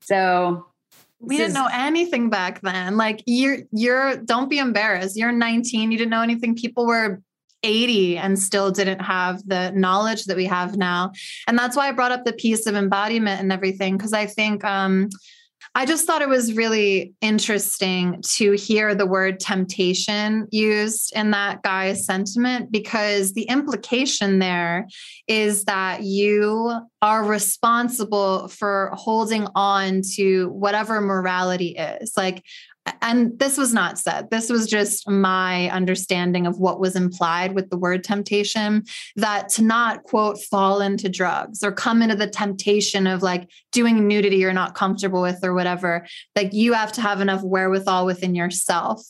So 0.00 0.66
we 1.20 1.36
didn't 1.36 1.50
is, 1.50 1.54
know 1.54 1.68
anything 1.72 2.30
back 2.30 2.60
then. 2.62 2.96
Like 2.96 3.22
you're 3.26 3.58
you're 3.70 4.16
don't 4.16 4.50
be 4.50 4.58
embarrassed. 4.58 5.16
You're 5.16 5.32
19, 5.32 5.92
you 5.92 5.98
didn't 5.98 6.10
know 6.10 6.22
anything. 6.22 6.56
People 6.56 6.86
were 6.86 7.22
80 7.62 8.18
and 8.18 8.36
still 8.36 8.72
didn't 8.72 8.98
have 8.98 9.46
the 9.46 9.70
knowledge 9.70 10.24
that 10.24 10.36
we 10.36 10.46
have 10.46 10.76
now. 10.76 11.12
And 11.46 11.56
that's 11.56 11.76
why 11.76 11.88
I 11.88 11.92
brought 11.92 12.10
up 12.10 12.24
the 12.24 12.32
piece 12.32 12.66
of 12.66 12.74
embodiment 12.74 13.40
and 13.40 13.52
everything 13.52 13.96
because 13.96 14.12
I 14.12 14.26
think 14.26 14.64
um 14.64 15.10
I 15.74 15.86
just 15.86 16.06
thought 16.06 16.20
it 16.20 16.28
was 16.28 16.52
really 16.52 17.14
interesting 17.22 18.22
to 18.34 18.52
hear 18.52 18.94
the 18.94 19.06
word 19.06 19.40
temptation 19.40 20.46
used 20.50 21.12
in 21.16 21.30
that 21.30 21.62
guy's 21.62 22.04
sentiment 22.04 22.70
because 22.70 23.32
the 23.32 23.44
implication 23.44 24.38
there 24.38 24.86
is 25.26 25.64
that 25.64 26.02
you 26.02 26.78
are 27.00 27.24
responsible 27.24 28.48
for 28.48 28.90
holding 28.92 29.46
on 29.54 30.02
to 30.16 30.50
whatever 30.50 31.00
morality 31.00 31.70
is. 31.70 32.12
Like, 32.18 32.44
and 33.00 33.38
this 33.38 33.56
was 33.56 33.72
not 33.72 33.98
said. 33.98 34.30
This 34.30 34.50
was 34.50 34.68
just 34.68 35.08
my 35.08 35.68
understanding 35.70 36.46
of 36.46 36.58
what 36.58 36.80
was 36.80 36.96
implied 36.96 37.54
with 37.54 37.70
the 37.70 37.76
word 37.76 38.02
temptation 38.02 38.84
that 39.16 39.48
to 39.50 39.62
not 39.62 40.02
quote 40.04 40.42
fall 40.42 40.80
into 40.80 41.08
drugs 41.08 41.62
or 41.62 41.72
come 41.72 42.02
into 42.02 42.16
the 42.16 42.26
temptation 42.26 43.06
of 43.06 43.22
like 43.22 43.48
doing 43.70 44.08
nudity 44.08 44.36
you're 44.36 44.52
not 44.52 44.74
comfortable 44.74 45.22
with 45.22 45.40
or 45.44 45.54
whatever 45.54 46.06
like 46.34 46.52
you 46.52 46.72
have 46.72 46.92
to 46.92 47.00
have 47.00 47.20
enough 47.20 47.42
wherewithal 47.42 48.06
within 48.06 48.34
yourself 48.34 49.02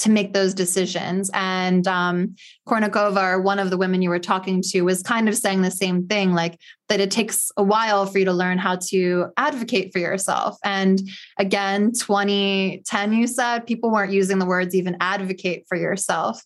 to 0.00 0.10
make 0.10 0.32
those 0.32 0.54
decisions. 0.54 1.30
And 1.34 1.86
um, 1.86 2.34
Kournikova, 2.66 3.34
or 3.34 3.40
one 3.40 3.58
of 3.58 3.70
the 3.70 3.76
women 3.76 4.02
you 4.02 4.08
were 4.08 4.18
talking 4.18 4.62
to, 4.68 4.82
was 4.82 5.02
kind 5.02 5.28
of 5.28 5.36
saying 5.36 5.62
the 5.62 5.70
same 5.70 6.06
thing, 6.06 6.32
like 6.32 6.58
that 6.88 7.00
it 7.00 7.10
takes 7.10 7.52
a 7.56 7.62
while 7.62 8.06
for 8.06 8.18
you 8.18 8.24
to 8.24 8.32
learn 8.32 8.58
how 8.58 8.76
to 8.88 9.26
advocate 9.36 9.92
for 9.92 9.98
yourself. 9.98 10.56
And 10.64 11.00
again, 11.38 11.92
2010, 11.92 13.12
you 13.12 13.26
said 13.26 13.66
people 13.66 13.90
weren't 13.90 14.12
using 14.12 14.38
the 14.38 14.46
words 14.46 14.74
even 14.74 14.96
advocate 15.00 15.64
for 15.68 15.76
yourself. 15.76 16.42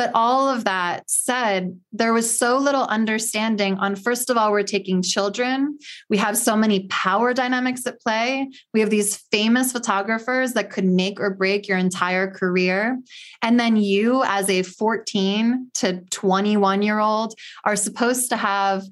But 0.00 0.12
all 0.14 0.48
of 0.48 0.64
that 0.64 1.10
said, 1.10 1.78
there 1.92 2.14
was 2.14 2.38
so 2.38 2.56
little 2.56 2.84
understanding 2.84 3.74
on 3.74 3.94
first 3.94 4.30
of 4.30 4.38
all, 4.38 4.50
we're 4.50 4.62
taking 4.62 5.02
children. 5.02 5.78
We 6.08 6.16
have 6.16 6.38
so 6.38 6.56
many 6.56 6.86
power 6.86 7.34
dynamics 7.34 7.86
at 7.86 8.00
play. 8.00 8.48
We 8.72 8.80
have 8.80 8.88
these 8.88 9.18
famous 9.30 9.72
photographers 9.72 10.54
that 10.54 10.70
could 10.70 10.86
make 10.86 11.20
or 11.20 11.34
break 11.34 11.68
your 11.68 11.76
entire 11.76 12.30
career. 12.30 12.98
And 13.42 13.60
then 13.60 13.76
you, 13.76 14.22
as 14.24 14.48
a 14.48 14.62
14 14.62 15.70
to 15.74 16.00
21 16.10 16.80
year 16.80 16.98
old, 16.98 17.34
are 17.66 17.76
supposed 17.76 18.30
to 18.30 18.38
have 18.38 18.84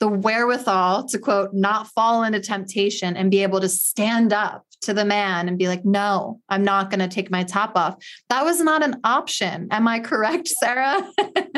the 0.00 0.08
wherewithal 0.08 1.06
to 1.08 1.18
quote, 1.18 1.52
not 1.52 1.86
fall 1.88 2.22
into 2.22 2.40
temptation 2.40 3.14
and 3.14 3.30
be 3.30 3.42
able 3.42 3.60
to 3.60 3.68
stand 3.68 4.32
up 4.32 4.64
to 4.82 4.94
the 4.94 5.04
man 5.04 5.48
and 5.48 5.58
be 5.58 5.68
like, 5.68 5.84
no, 5.84 6.40
I'm 6.48 6.62
not 6.62 6.90
going 6.90 7.00
to 7.00 7.08
take 7.08 7.30
my 7.30 7.42
top 7.42 7.76
off. 7.76 7.96
That 8.28 8.44
was 8.44 8.60
not 8.60 8.82
an 8.82 9.00
option. 9.04 9.68
Am 9.70 9.88
I 9.88 10.00
correct, 10.00 10.48
Sarah? 10.60 11.02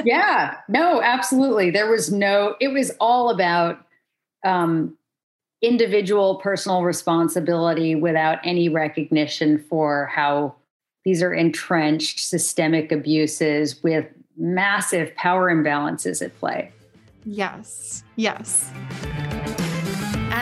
yeah, 0.05 0.57
no, 0.69 1.03
absolutely. 1.03 1.71
There 1.71 1.91
was 1.91 2.11
no, 2.11 2.57
it 2.61 2.69
was 2.69 2.93
all 3.01 3.31
about 3.31 3.85
um, 4.45 4.97
individual 5.63 6.37
personal 6.37 6.83
responsibility 6.83 7.95
without 7.95 8.39
any 8.45 8.69
recognition 8.69 9.59
for 9.69 10.07
how 10.07 10.55
these 11.05 11.23
are 11.23 11.33
entrenched 11.33 12.21
systemic 12.21 12.93
abuses 12.93 13.83
with 13.83 14.07
massive 14.37 15.15
power 15.15 15.53
imbalances 15.55 16.23
at 16.23 16.39
play. 16.39 16.73
Yes, 17.25 18.03
yes. 18.17 18.71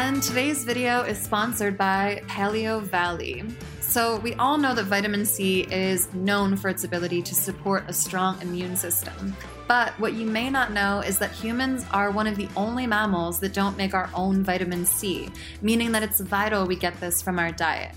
And 0.01 0.22
today's 0.22 0.62
video 0.62 1.01
is 1.01 1.20
sponsored 1.20 1.76
by 1.76 2.22
Paleovalley. 2.28 3.53
So, 3.80 4.20
we 4.20 4.32
all 4.34 4.57
know 4.57 4.72
that 4.72 4.84
vitamin 4.84 5.26
C 5.26 5.62
is 5.72 6.14
known 6.14 6.57
for 6.57 6.68
its 6.68 6.84
ability 6.84 7.20
to 7.22 7.34
support 7.34 7.82
a 7.88 7.92
strong 7.92 8.40
immune 8.40 8.76
system. 8.76 9.36
But 9.66 9.99
what 9.99 10.12
you 10.12 10.24
may 10.24 10.51
not 10.51 10.72
know 10.72 11.01
is 11.01 11.18
that 11.18 11.32
humans 11.32 11.84
are 11.90 12.12
one 12.12 12.28
of 12.28 12.36
the 12.36 12.49
only 12.57 12.86
mammals 12.86 13.40
that 13.40 13.53
don't 13.53 13.76
make 13.76 13.92
our 13.92 14.09
own 14.14 14.44
vitamin 14.44 14.86
C, 14.86 15.30
meaning 15.62 15.90
that 15.90 16.05
it's 16.05 16.20
vital 16.20 16.64
we 16.64 16.76
get 16.76 16.99
this 17.01 17.20
from 17.20 17.40
our 17.40 17.51
diet. 17.51 17.96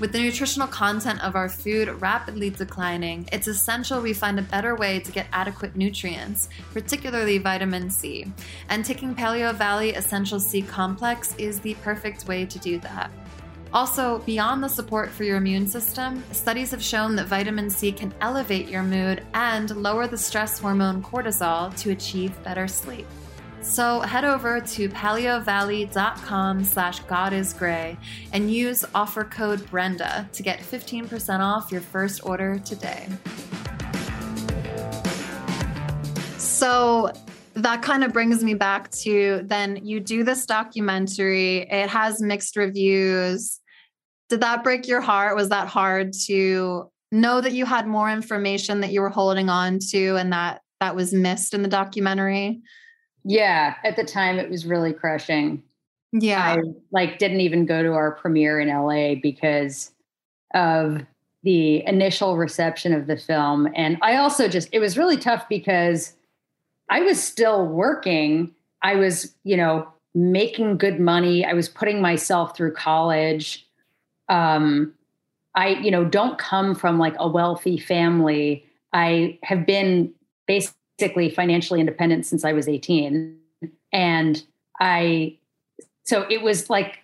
With 0.00 0.12
the 0.12 0.20
nutritional 0.20 0.66
content 0.66 1.22
of 1.22 1.36
our 1.36 1.48
food 1.48 1.88
rapidly 2.00 2.50
declining, 2.50 3.28
it's 3.30 3.46
essential 3.46 4.00
we 4.00 4.14
find 4.14 4.38
a 4.38 4.42
better 4.42 4.74
way 4.74 4.98
to 4.98 5.12
get 5.12 5.26
adequate 5.32 5.76
nutrients, 5.76 6.48
particularly 6.72 7.38
vitamin 7.38 7.88
C. 7.90 8.32
And 8.68 8.84
taking 8.84 9.14
Paleovalley 9.14 9.96
Essential 9.96 10.40
C 10.40 10.62
Complex 10.62 11.34
is 11.36 11.60
the 11.60 11.74
perfect 11.74 12.26
way 12.26 12.46
to 12.46 12.58
do 12.58 12.78
that. 12.80 13.12
Also, 13.72 14.18
beyond 14.20 14.62
the 14.62 14.68
support 14.68 15.10
for 15.10 15.24
your 15.24 15.36
immune 15.36 15.66
system, 15.66 16.22
studies 16.32 16.70
have 16.72 16.82
shown 16.82 17.14
that 17.16 17.26
vitamin 17.26 17.70
C 17.70 17.92
can 17.92 18.12
elevate 18.20 18.68
your 18.68 18.82
mood 18.82 19.24
and 19.34 19.74
lower 19.76 20.06
the 20.06 20.18
stress 20.18 20.58
hormone 20.58 21.02
cortisol 21.02 21.74
to 21.78 21.90
achieve 21.90 22.42
better 22.42 22.66
sleep. 22.66 23.06
So 23.62 24.00
head 24.00 24.24
over 24.24 24.60
to 24.60 24.88
paleovalley.com 24.88 26.64
slash 26.64 27.02
godisgray 27.04 27.96
and 28.32 28.52
use 28.52 28.84
offer 28.92 29.22
code 29.22 29.68
Brenda 29.70 30.28
to 30.32 30.42
get 30.42 30.58
15% 30.58 31.38
off 31.38 31.70
your 31.70 31.80
first 31.80 32.26
order 32.26 32.58
today. 32.58 33.06
So 36.38 37.12
that 37.54 37.82
kind 37.82 38.02
of 38.02 38.12
brings 38.12 38.42
me 38.42 38.54
back 38.54 38.90
to 38.90 39.42
then 39.44 39.86
you 39.86 40.00
do 40.00 40.24
this 40.24 40.44
documentary, 40.44 41.58
it 41.58 41.88
has 41.88 42.20
mixed 42.20 42.56
reviews. 42.56 43.60
Did 44.28 44.40
that 44.40 44.64
break 44.64 44.88
your 44.88 45.00
heart? 45.00 45.36
Was 45.36 45.50
that 45.50 45.68
hard 45.68 46.12
to 46.26 46.90
know 47.12 47.40
that 47.40 47.52
you 47.52 47.64
had 47.64 47.86
more 47.86 48.10
information 48.10 48.80
that 48.80 48.90
you 48.90 49.02
were 49.02 49.10
holding 49.10 49.48
on 49.48 49.78
to 49.90 50.16
and 50.16 50.32
that 50.32 50.62
that 50.80 50.96
was 50.96 51.14
missed 51.14 51.54
in 51.54 51.62
the 51.62 51.68
documentary? 51.68 52.60
Yeah, 53.24 53.76
at 53.84 53.96
the 53.96 54.04
time 54.04 54.38
it 54.38 54.50
was 54.50 54.66
really 54.66 54.92
crushing. 54.92 55.62
Yeah. 56.12 56.42
I 56.42 56.58
like 56.90 57.18
didn't 57.18 57.40
even 57.40 57.64
go 57.64 57.82
to 57.82 57.92
our 57.92 58.12
premiere 58.12 58.60
in 58.60 58.68
LA 58.68 59.14
because 59.20 59.92
of 60.54 61.00
the 61.42 61.84
initial 61.86 62.36
reception 62.36 62.92
of 62.92 63.06
the 63.06 63.16
film 63.16 63.68
and 63.74 63.98
I 64.02 64.16
also 64.16 64.46
just 64.46 64.68
it 64.72 64.78
was 64.78 64.98
really 64.98 65.16
tough 65.16 65.48
because 65.48 66.14
I 66.90 67.00
was 67.00 67.20
still 67.20 67.66
working. 67.66 68.54
I 68.82 68.96
was, 68.96 69.34
you 69.42 69.56
know, 69.56 69.88
making 70.14 70.76
good 70.76 71.00
money. 71.00 71.44
I 71.44 71.54
was 71.54 71.68
putting 71.68 72.00
myself 72.00 72.56
through 72.56 72.74
college. 72.74 73.66
Um 74.28 74.92
I, 75.54 75.68
you 75.68 75.90
know, 75.90 76.04
don't 76.04 76.38
come 76.38 76.74
from 76.74 76.98
like 76.98 77.14
a 77.18 77.28
wealthy 77.28 77.78
family. 77.78 78.64
I 78.92 79.38
have 79.42 79.66
been 79.66 80.12
basically 80.46 80.76
basically 81.02 81.28
financially 81.30 81.80
independent 81.80 82.24
since 82.24 82.44
I 82.44 82.52
was 82.52 82.68
18. 82.68 83.36
And 83.92 84.42
I, 84.80 85.36
so 86.04 86.24
it 86.30 86.42
was 86.42 86.70
like 86.70 87.00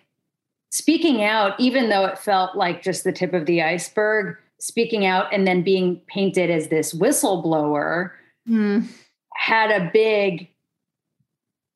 speaking 0.71 1.21
out, 1.21 1.59
even 1.59 1.89
though 1.89 2.05
it 2.05 2.17
felt 2.17 2.55
like 2.55 2.81
just 2.81 3.03
the 3.03 3.11
tip 3.11 3.33
of 3.33 3.45
the 3.45 3.61
iceberg, 3.61 4.37
speaking 4.57 5.05
out 5.05 5.33
and 5.33 5.45
then 5.45 5.63
being 5.63 5.97
painted 6.07 6.49
as 6.49 6.69
this 6.69 6.93
whistleblower 6.93 8.11
mm. 8.47 8.87
had 9.35 9.69
a 9.69 9.89
big 9.91 10.49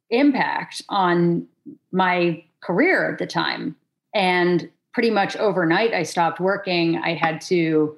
impact 0.10 0.82
on 0.88 1.46
my 1.92 2.42
career 2.62 3.12
at 3.12 3.20
the 3.20 3.28
time. 3.28 3.76
And 4.16 4.70
pretty 4.94 5.10
much 5.10 5.36
overnight, 5.36 5.94
I 5.94 6.04
stopped 6.04 6.40
working. 6.40 6.98
I 7.00 7.16
had 7.16 7.42
to 7.42 7.98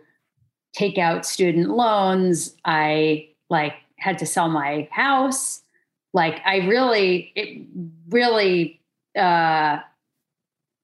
take 0.73 0.97
out 0.97 1.27
student 1.27 1.69
loans. 1.69 2.55
I 2.65 3.29
like 3.51 3.75
had 3.97 4.17
to 4.19 4.25
sell 4.25 4.49
my 4.49 4.87
house. 4.91 5.61
Like 6.13 6.41
I 6.45 6.57
really, 6.67 7.31
it 7.35 7.65
really 8.09 8.79
uh, 9.17 9.79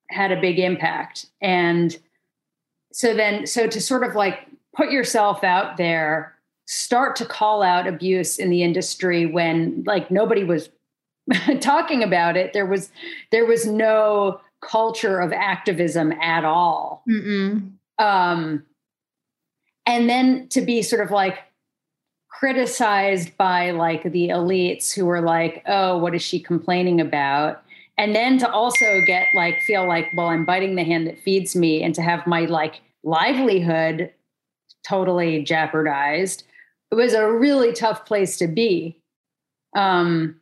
had 0.10 0.32
a 0.32 0.40
big 0.40 0.60
impact. 0.60 1.28
And 1.42 1.98
so 2.92 3.16
then, 3.16 3.48
so 3.48 3.68
to 3.68 3.80
sort 3.80 4.04
of 4.04 4.16
like 4.16 4.40
put 4.76 4.92
yourself 4.92 5.44
out 5.44 5.78
there, 5.78 6.36
start 6.66 7.16
to 7.18 7.26
call 7.26 7.62
out 7.62 7.88
abuse 7.88 8.38
in 8.38 8.50
the 8.50 8.64
industry 8.64 9.26
when 9.26 9.84
like 9.86 10.12
nobody 10.12 10.44
was 10.44 10.70
talking 11.60 12.04
about 12.04 12.38
it. 12.38 12.54
There 12.54 12.66
was, 12.66 12.92
there 13.32 13.46
was 13.46 13.66
no 13.66 14.42
culture 14.62 15.20
of 15.20 15.34
activism 15.34 16.12
at 16.14 16.46
all. 16.46 17.04
Um, 17.98 18.66
and 19.86 20.10
then 20.10 20.48
to 20.50 20.62
be 20.62 20.82
sort 20.82 21.02
of 21.02 21.12
like 21.12 21.40
criticized 22.42 23.38
by 23.38 23.70
like 23.70 24.02
the 24.02 24.30
elites 24.30 24.92
who 24.92 25.06
were 25.06 25.22
like, 25.22 25.62
oh, 25.68 25.96
what 26.00 26.16
is 26.16 26.24
she 26.24 26.40
complaining 26.40 27.00
about? 27.00 27.62
And 28.00 28.16
then 28.16 28.40
to 28.40 28.50
also 28.50 29.00
get 29.06 29.28
like, 29.36 29.60
feel 29.68 29.88
like, 29.88 30.08
well, 30.18 30.26
I'm 30.26 30.44
biting 30.44 30.74
the 30.74 30.84
hand 30.84 31.06
that 31.06 31.20
feeds 31.20 31.56
me 31.56 31.84
and 31.84 31.94
to 31.94 32.02
have 32.02 32.26
my 32.26 32.46
like 32.46 32.82
livelihood 33.04 34.12
totally 34.84 35.44
jeopardized. 35.44 36.44
It 36.92 36.96
was 36.96 37.14
a 37.14 37.32
really 37.32 37.74
tough 37.74 38.08
place 38.08 38.38
to 38.38 38.48
be. 38.48 39.00
Um, 39.76 40.42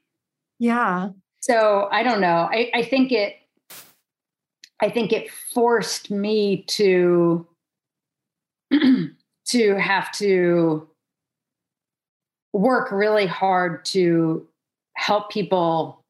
yeah. 0.58 1.10
So 1.42 1.90
I 1.92 2.04
don't 2.04 2.22
know. 2.22 2.48
I, 2.50 2.72
I 2.74 2.84
think 2.84 3.12
it, 3.12 3.36
I 4.82 4.90
think 4.90 5.12
it 5.12 5.30
forced 5.54 6.12
me 6.12 6.64
to, 6.68 7.46
to 8.72 9.76
have 9.76 10.14
to 10.14 10.88
work 12.54 12.92
really 12.92 13.28
hard 13.28 13.86
to 13.86 14.48
help 14.96 15.30
people 15.30 16.04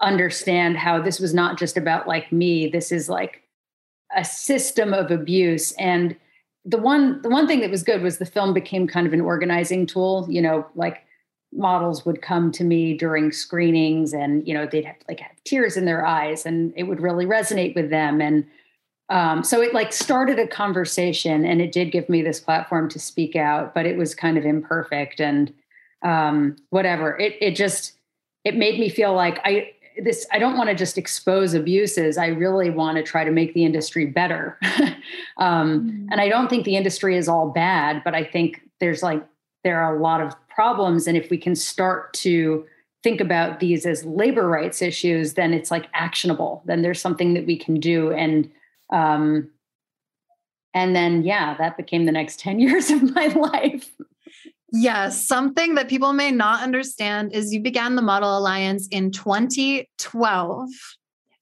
understand 0.00 0.76
how 0.76 1.00
this 1.00 1.20
was 1.20 1.32
not 1.32 1.58
just 1.58 1.76
about 1.76 2.06
like 2.06 2.30
me. 2.32 2.68
This 2.68 2.92
is 2.92 3.08
like 3.08 3.42
a 4.14 4.24
system 4.24 4.92
of 4.92 5.10
abuse. 5.10 5.72
And 5.72 6.16
the 6.64 6.78
one 6.78 7.22
the 7.22 7.28
one 7.28 7.46
thing 7.46 7.60
that 7.60 7.70
was 7.70 7.82
good 7.82 8.02
was 8.02 8.18
the 8.18 8.26
film 8.26 8.52
became 8.52 8.86
kind 8.86 9.06
of 9.06 9.12
an 9.12 9.20
organizing 9.20 9.86
tool. 9.86 10.26
You 10.28 10.42
know 10.42 10.66
like 10.74 11.02
models 11.54 12.06
would 12.06 12.22
come 12.22 12.50
to 12.50 12.64
me 12.64 12.96
during 12.96 13.30
screenings 13.30 14.12
and 14.12 14.46
you 14.46 14.54
know 14.54 14.66
they'd 14.66 14.84
have 14.84 14.96
like 15.08 15.20
have 15.20 15.42
tears 15.44 15.76
in 15.76 15.84
their 15.84 16.04
eyes 16.04 16.46
and 16.46 16.72
it 16.76 16.84
would 16.84 17.00
really 17.00 17.26
resonate 17.26 17.74
with 17.74 17.90
them. 17.90 18.20
And 18.20 18.44
um, 19.08 19.44
so 19.44 19.60
it 19.60 19.74
like 19.74 19.92
started 19.92 20.38
a 20.38 20.46
conversation 20.46 21.44
and 21.44 21.60
it 21.60 21.72
did 21.72 21.92
give 21.92 22.08
me 22.08 22.22
this 22.22 22.40
platform 22.40 22.88
to 22.88 22.98
speak 22.98 23.36
out 23.36 23.74
but 23.74 23.86
it 23.86 23.96
was 23.96 24.14
kind 24.14 24.36
of 24.36 24.44
imperfect. 24.44 25.20
And 25.20 25.52
um, 26.02 26.56
whatever. 26.70 27.18
It 27.18 27.36
it 27.40 27.56
just 27.56 27.92
it 28.44 28.56
made 28.56 28.78
me 28.78 28.88
feel 28.88 29.14
like 29.14 29.40
I 29.44 29.72
this 30.02 30.26
I 30.32 30.38
don't 30.38 30.56
want 30.56 30.68
to 30.68 30.74
just 30.74 30.98
expose 30.98 31.54
abuses. 31.54 32.18
I 32.18 32.28
really 32.28 32.70
want 32.70 32.96
to 32.96 33.02
try 33.02 33.24
to 33.24 33.30
make 33.30 33.54
the 33.54 33.64
industry 33.64 34.06
better. 34.06 34.58
um, 35.36 35.80
mm-hmm. 35.80 36.08
And 36.10 36.20
I 36.20 36.28
don't 36.28 36.48
think 36.48 36.64
the 36.64 36.76
industry 36.76 37.16
is 37.16 37.28
all 37.28 37.50
bad, 37.50 38.02
but 38.04 38.14
I 38.14 38.24
think 38.24 38.62
there's 38.80 39.02
like 39.02 39.24
there 39.64 39.80
are 39.82 39.96
a 39.96 40.00
lot 40.00 40.20
of 40.20 40.34
problems, 40.48 41.06
and 41.06 41.16
if 41.16 41.30
we 41.30 41.38
can 41.38 41.54
start 41.54 42.12
to 42.14 42.66
think 43.02 43.20
about 43.20 43.60
these 43.60 43.84
as 43.84 44.04
labor 44.04 44.48
rights 44.48 44.80
issues, 44.80 45.34
then 45.34 45.52
it's 45.52 45.70
like 45.70 45.88
actionable. 45.94 46.62
Then 46.66 46.82
there's 46.82 47.00
something 47.00 47.34
that 47.34 47.46
we 47.46 47.56
can 47.56 47.80
do, 47.80 48.12
and 48.12 48.50
um, 48.92 49.50
and 50.74 50.96
then 50.96 51.22
yeah, 51.22 51.56
that 51.58 51.76
became 51.76 52.06
the 52.06 52.12
next 52.12 52.40
ten 52.40 52.58
years 52.58 52.90
of 52.90 53.14
my 53.14 53.26
life. 53.26 53.90
Yes, 54.72 55.26
something 55.26 55.74
that 55.74 55.88
people 55.88 56.14
may 56.14 56.30
not 56.30 56.62
understand 56.62 57.34
is 57.34 57.52
you 57.52 57.60
began 57.60 57.94
the 57.94 58.02
Model 58.02 58.38
Alliance 58.38 58.88
in 58.90 59.10
2012. 59.10 60.68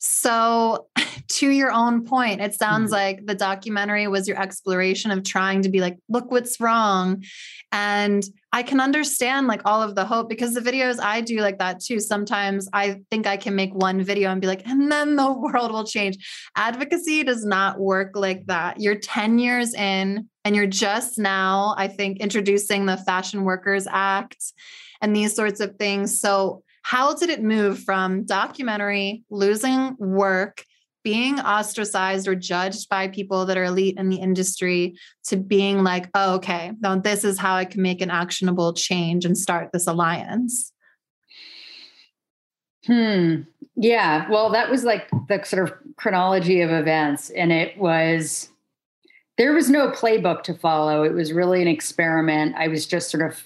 So, 0.01 0.87
to 1.29 1.51
your 1.51 1.71
own 1.71 2.05
point, 2.07 2.41
it 2.41 2.55
sounds 2.55 2.87
mm-hmm. 2.87 2.95
like 2.95 3.27
the 3.27 3.35
documentary 3.35 4.09
was 4.09 4.27
your 4.27 4.41
exploration 4.41 5.11
of 5.11 5.23
trying 5.23 5.63
to 5.63 5.69
be 5.69 5.81
like, 5.81 5.99
look 6.09 6.31
what's 6.31 6.59
wrong. 6.59 7.23
And 7.71 8.25
I 8.53 8.63
can 8.63 8.81
understand 8.81 9.47
like 9.47 9.61
all 9.65 9.83
of 9.83 9.95
the 9.95 10.05
hope 10.05 10.29
because 10.29 10.55
the 10.55 10.61
videos 10.61 10.99
I 11.01 11.21
do 11.21 11.37
like 11.41 11.59
that 11.59 11.81
too. 11.81 12.01
Sometimes 12.01 12.69
I 12.73 13.03
think 13.11 13.27
I 13.27 13.37
can 13.37 13.55
make 13.55 13.75
one 13.75 14.03
video 14.03 14.31
and 14.31 14.41
be 14.41 14.47
like, 14.47 14.67
and 14.67 14.91
then 14.91 15.17
the 15.17 15.33
world 15.39 15.71
will 15.71 15.87
change. 15.87 16.17
Advocacy 16.57 17.23
does 17.23 17.45
not 17.45 17.79
work 17.79 18.17
like 18.17 18.47
that. 18.47 18.81
You're 18.81 18.99
10 18.99 19.39
years 19.39 19.75
in 19.75 20.29
and 20.45 20.57
you're 20.57 20.67
just 20.67 21.19
now, 21.19 21.75
I 21.77 21.89
think, 21.89 22.21
introducing 22.21 22.87
the 22.87 22.97
Fashion 22.97 23.45
Workers 23.45 23.87
Act 23.89 24.43
and 25.03 25.15
these 25.15 25.37
sorts 25.37 25.61
of 25.61 25.77
things. 25.77 26.21
So, 26.21 26.63
how 26.83 27.15
did 27.15 27.31
it 27.31 27.43
move 27.43 27.79
from 27.81 28.25
documentary, 28.25 29.23
losing 29.31 29.97
work, 29.99 30.65
being 31.03 31.41
ostracized 31.41 32.29
or 32.29 32.35
judged 32.35 32.89
by 32.89 33.09
people 33.09 33.47
that 33.47 33.57
are 33.57 33.65
elite 33.65 33.97
in 33.99 34.11
the 34.11 34.17
industry 34.17 34.95
to 35.25 35.37
being 35.37 35.83
like, 35.83 36.09
oh, 36.15 36.35
okay, 36.35 36.73
now 36.81 36.97
this 36.97 37.25
is 37.25 37.39
how 37.39 37.55
I 37.55 37.65
can 37.65 37.83
make 37.83 38.01
an 38.01 38.11
actionable 38.11 38.75
change 38.75 39.25
and 39.25 39.37
start 39.37 39.71
this 39.73 39.87
alliance? 39.87 40.73
Hmm. 42.87 43.43
Yeah. 43.77 44.29
Well, 44.31 44.51
that 44.51 44.71
was 44.71 44.85
like 44.85 45.09
the 45.29 45.43
sort 45.45 45.69
of 45.69 45.75
chronology 45.97 46.61
of 46.61 46.71
events. 46.71 47.31
And 47.31 47.53
it 47.53 47.79
was, 47.79 48.51
there 49.39 49.55
was 49.55 49.71
no 49.71 49.91
playbook 49.91 50.43
to 50.45 50.55
follow. 50.55 51.03
It 51.03 51.13
was 51.13 51.33
really 51.33 51.63
an 51.63 51.69
experiment. 51.69 52.57
I 52.57 52.69
was 52.69 52.87
just 52.87 53.11
sort 53.11 53.31
of 53.31 53.43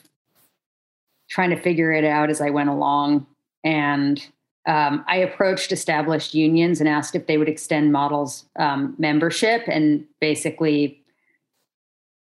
trying 1.35 1.51
to 1.51 1.57
figure 1.57 1.93
it 1.93 2.05
out 2.05 2.30
as 2.30 2.41
I 2.41 2.51
went 2.51 2.68
along. 2.68 3.26
And 3.64 4.24
um, 4.66 5.05
I 5.09 5.16
approached 5.16 5.72
established 5.72 6.32
unions 6.32 6.78
and 6.78 6.89
asked 6.89 7.16
if 7.16 7.26
they 7.26 7.39
would 7.39 7.49
extend 7.49 7.93
models 7.93 8.45
um, 8.57 8.95
membership. 8.99 9.62
And 9.66 10.05
basically, 10.20 11.03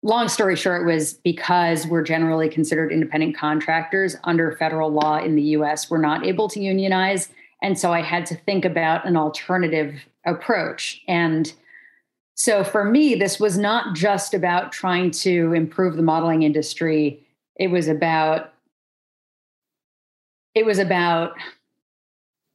long 0.04 0.28
story 0.28 0.56
short, 0.56 0.86
was 0.86 1.16
because 1.16 1.88
we're 1.88 2.04
generally 2.04 2.50
considered 2.50 2.92
independent 2.92 3.36
contractors 3.36 4.16
under 4.26 4.56
federal 4.58 4.92
law 4.92 5.18
in 5.18 5.36
the 5.36 5.42
US, 5.58 5.90
we're 5.90 5.98
not 5.98 6.24
able 6.24 6.48
to 6.50 6.62
unionize. 6.62 7.30
And 7.64 7.80
so 7.80 7.92
I 7.92 8.04
had 8.04 8.28
to 8.28 8.36
think 8.36 8.64
about 8.64 9.08
an 9.08 9.18
alternative 9.18 9.96
approach. 10.24 11.02
And 11.08 11.52
so 12.36 12.64
for 12.64 12.86
me, 12.86 13.16
this 13.16 13.40
was 13.40 13.58
not 13.58 13.96
just 13.96 14.36
about 14.36 14.72
trying 14.72 15.10
to 15.12 15.52
improve 15.54 15.96
the 15.96 16.04
modeling 16.04 16.44
industry. 16.44 17.26
It 17.56 17.72
was 17.72 17.88
about 17.88 18.54
it 20.60 20.66
was 20.66 20.78
about 20.78 21.38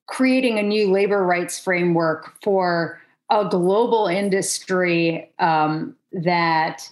creating 0.06 0.58
a 0.58 0.62
new 0.62 0.92
labor 0.92 1.24
rights 1.24 1.58
framework 1.58 2.34
for 2.42 3.00
a 3.30 3.48
global 3.48 4.06
industry 4.06 5.32
um, 5.38 5.96
that 6.12 6.86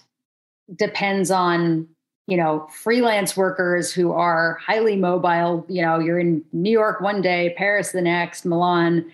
depends 0.75 1.29
on 1.29 1.87
you 2.25 2.35
know 2.35 2.67
freelance 2.73 3.37
workers 3.37 3.93
who 3.93 4.11
are 4.11 4.55
highly 4.55 4.95
mobile. 4.95 5.63
You 5.69 5.83
know 5.83 5.99
you're 5.99 6.17
in 6.17 6.43
new 6.51 6.71
york 6.71 6.99
one 6.99 7.21
day 7.21 7.53
paris 7.57 7.91
the 7.91 8.01
next 8.01 8.43
milan. 8.43 9.11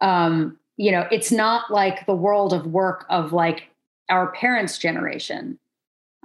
Um, 0.00 0.56
you 0.76 0.92
know 0.92 1.08
it's 1.10 1.32
not 1.32 1.68
like 1.68 2.06
the 2.06 2.14
world 2.14 2.52
of 2.52 2.66
work 2.66 3.06
of 3.10 3.32
like 3.32 3.64
our 4.08 4.30
parents 4.30 4.78
generation. 4.78 5.58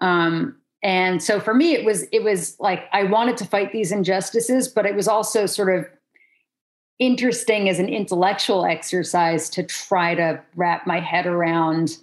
Um, 0.01 0.55
and 0.81 1.21
so 1.21 1.39
for 1.39 1.53
me 1.53 1.73
it 1.73 1.85
was 1.85 2.03
it 2.11 2.23
was 2.23 2.57
like 2.59 2.83
i 2.93 3.03
wanted 3.03 3.37
to 3.37 3.45
fight 3.45 3.71
these 3.71 3.91
injustices 3.91 4.67
but 4.67 4.85
it 4.85 4.95
was 4.95 5.07
also 5.07 5.45
sort 5.45 5.73
of 5.73 5.85
interesting 6.99 7.69
as 7.69 7.79
an 7.79 7.87
intellectual 7.87 8.65
exercise 8.65 9.49
to 9.49 9.63
try 9.63 10.13
to 10.15 10.41
wrap 10.55 10.85
my 10.85 10.99
head 10.99 11.25
around 11.25 11.97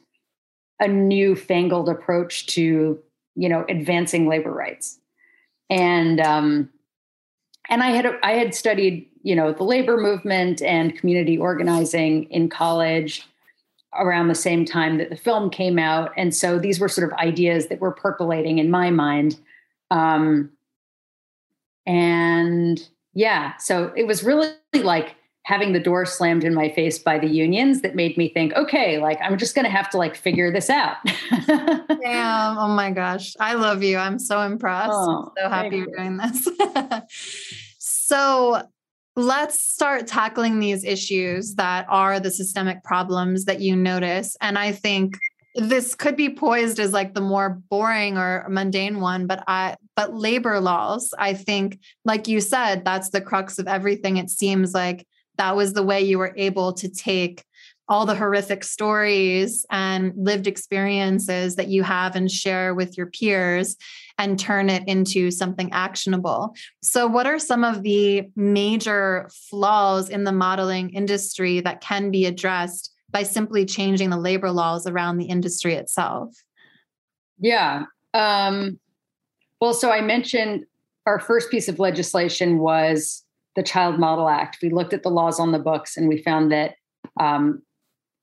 a 0.80 0.88
newfangled 0.88 1.88
approach 1.88 2.46
to 2.46 2.98
you 3.34 3.48
know 3.48 3.64
advancing 3.68 4.26
labor 4.26 4.50
rights. 4.50 4.98
And 5.68 6.20
um 6.20 6.70
and 7.68 7.82
i 7.82 7.90
had 7.90 8.06
i 8.22 8.32
had 8.32 8.54
studied 8.54 9.08
you 9.22 9.34
know 9.34 9.52
the 9.52 9.64
labor 9.64 9.96
movement 9.96 10.62
and 10.62 10.96
community 10.96 11.36
organizing 11.36 12.24
in 12.24 12.48
college 12.48 13.26
around 13.98 14.28
the 14.28 14.34
same 14.34 14.64
time 14.64 14.98
that 14.98 15.10
the 15.10 15.16
film 15.16 15.50
came 15.50 15.78
out 15.78 16.12
and 16.16 16.34
so 16.34 16.58
these 16.58 16.80
were 16.80 16.88
sort 16.88 17.10
of 17.10 17.18
ideas 17.18 17.68
that 17.68 17.80
were 17.80 17.92
percolating 17.92 18.58
in 18.58 18.70
my 18.70 18.90
mind 18.90 19.38
um 19.90 20.50
and 21.86 22.88
yeah 23.14 23.56
so 23.58 23.92
it 23.96 24.06
was 24.06 24.22
really 24.22 24.50
like 24.74 25.16
having 25.46 25.72
the 25.72 25.80
door 25.80 26.04
slammed 26.04 26.42
in 26.42 26.52
my 26.52 26.68
face 26.68 26.98
by 26.98 27.20
the 27.20 27.28
unions 27.28 27.80
that 27.80 27.94
made 27.94 28.16
me 28.16 28.28
think, 28.28 28.52
okay, 28.54 28.98
like 28.98 29.16
I'm 29.22 29.38
just 29.38 29.54
going 29.54 29.64
to 29.64 29.70
have 29.70 29.88
to 29.90 29.96
like 29.96 30.16
figure 30.16 30.52
this 30.52 30.68
out. 30.68 30.96
Damn. 31.46 32.58
Oh 32.58 32.66
my 32.66 32.90
gosh. 32.90 33.32
I 33.38 33.54
love 33.54 33.84
you. 33.84 33.96
I'm 33.96 34.18
so 34.18 34.42
impressed. 34.42 34.90
Oh, 34.92 35.32
I'm 35.38 35.44
so 35.44 35.48
happy 35.48 35.76
you're 35.76 35.96
doing 35.96 36.16
this. 36.16 36.48
so 37.78 38.60
let's 39.16 39.58
start 39.58 40.06
tackling 40.06 40.58
these 40.58 40.84
issues 40.84 41.54
that 41.54 41.86
are 41.88 42.20
the 42.20 42.30
systemic 42.30 42.84
problems 42.84 43.46
that 43.46 43.60
you 43.60 43.74
notice. 43.74 44.36
And 44.42 44.58
I 44.58 44.72
think 44.72 45.16
this 45.54 45.94
could 45.94 46.16
be 46.16 46.28
poised 46.28 46.78
as 46.78 46.92
like 46.92 47.14
the 47.14 47.20
more 47.20 47.62
boring 47.70 48.18
or 48.18 48.46
mundane 48.50 49.00
one 49.00 49.26
but 49.26 49.42
i 49.46 49.74
but 49.94 50.14
labor 50.14 50.60
laws 50.60 51.14
i 51.18 51.32
think 51.32 51.80
like 52.04 52.28
you 52.28 52.42
said 52.42 52.84
that's 52.84 53.08
the 53.08 53.22
crux 53.22 53.58
of 53.58 53.66
everything 53.66 54.18
it 54.18 54.28
seems 54.28 54.74
like 54.74 55.06
that 55.38 55.56
was 55.56 55.72
the 55.72 55.82
way 55.82 56.02
you 56.02 56.18
were 56.18 56.34
able 56.36 56.74
to 56.74 56.90
take 56.90 57.42
all 57.88 58.04
the 58.04 58.14
horrific 58.14 58.64
stories 58.64 59.64
and 59.70 60.12
lived 60.14 60.46
experiences 60.46 61.56
that 61.56 61.68
you 61.68 61.82
have 61.82 62.16
and 62.16 62.30
share 62.30 62.74
with 62.74 62.98
your 62.98 63.06
peers 63.06 63.76
and 64.18 64.38
turn 64.38 64.70
it 64.70 64.82
into 64.86 65.30
something 65.30 65.70
actionable. 65.72 66.54
So, 66.82 67.06
what 67.06 67.26
are 67.26 67.38
some 67.38 67.64
of 67.64 67.82
the 67.82 68.22
major 68.34 69.28
flaws 69.50 70.08
in 70.08 70.24
the 70.24 70.32
modeling 70.32 70.90
industry 70.90 71.60
that 71.60 71.80
can 71.80 72.10
be 72.10 72.26
addressed 72.26 72.92
by 73.10 73.22
simply 73.22 73.64
changing 73.64 74.10
the 74.10 74.18
labor 74.18 74.50
laws 74.50 74.86
around 74.86 75.18
the 75.18 75.26
industry 75.26 75.74
itself? 75.74 76.34
Yeah. 77.38 77.84
Um, 78.14 78.78
well, 79.60 79.74
so 79.74 79.90
I 79.90 80.00
mentioned 80.00 80.64
our 81.06 81.20
first 81.20 81.50
piece 81.50 81.68
of 81.68 81.78
legislation 81.78 82.58
was 82.58 83.24
the 83.54 83.62
Child 83.62 83.98
Model 83.98 84.28
Act. 84.28 84.58
We 84.62 84.70
looked 84.70 84.92
at 84.92 85.02
the 85.02 85.10
laws 85.10 85.38
on 85.38 85.52
the 85.52 85.58
books 85.58 85.96
and 85.96 86.08
we 86.08 86.22
found 86.22 86.52
that 86.52 86.74
um, 87.18 87.62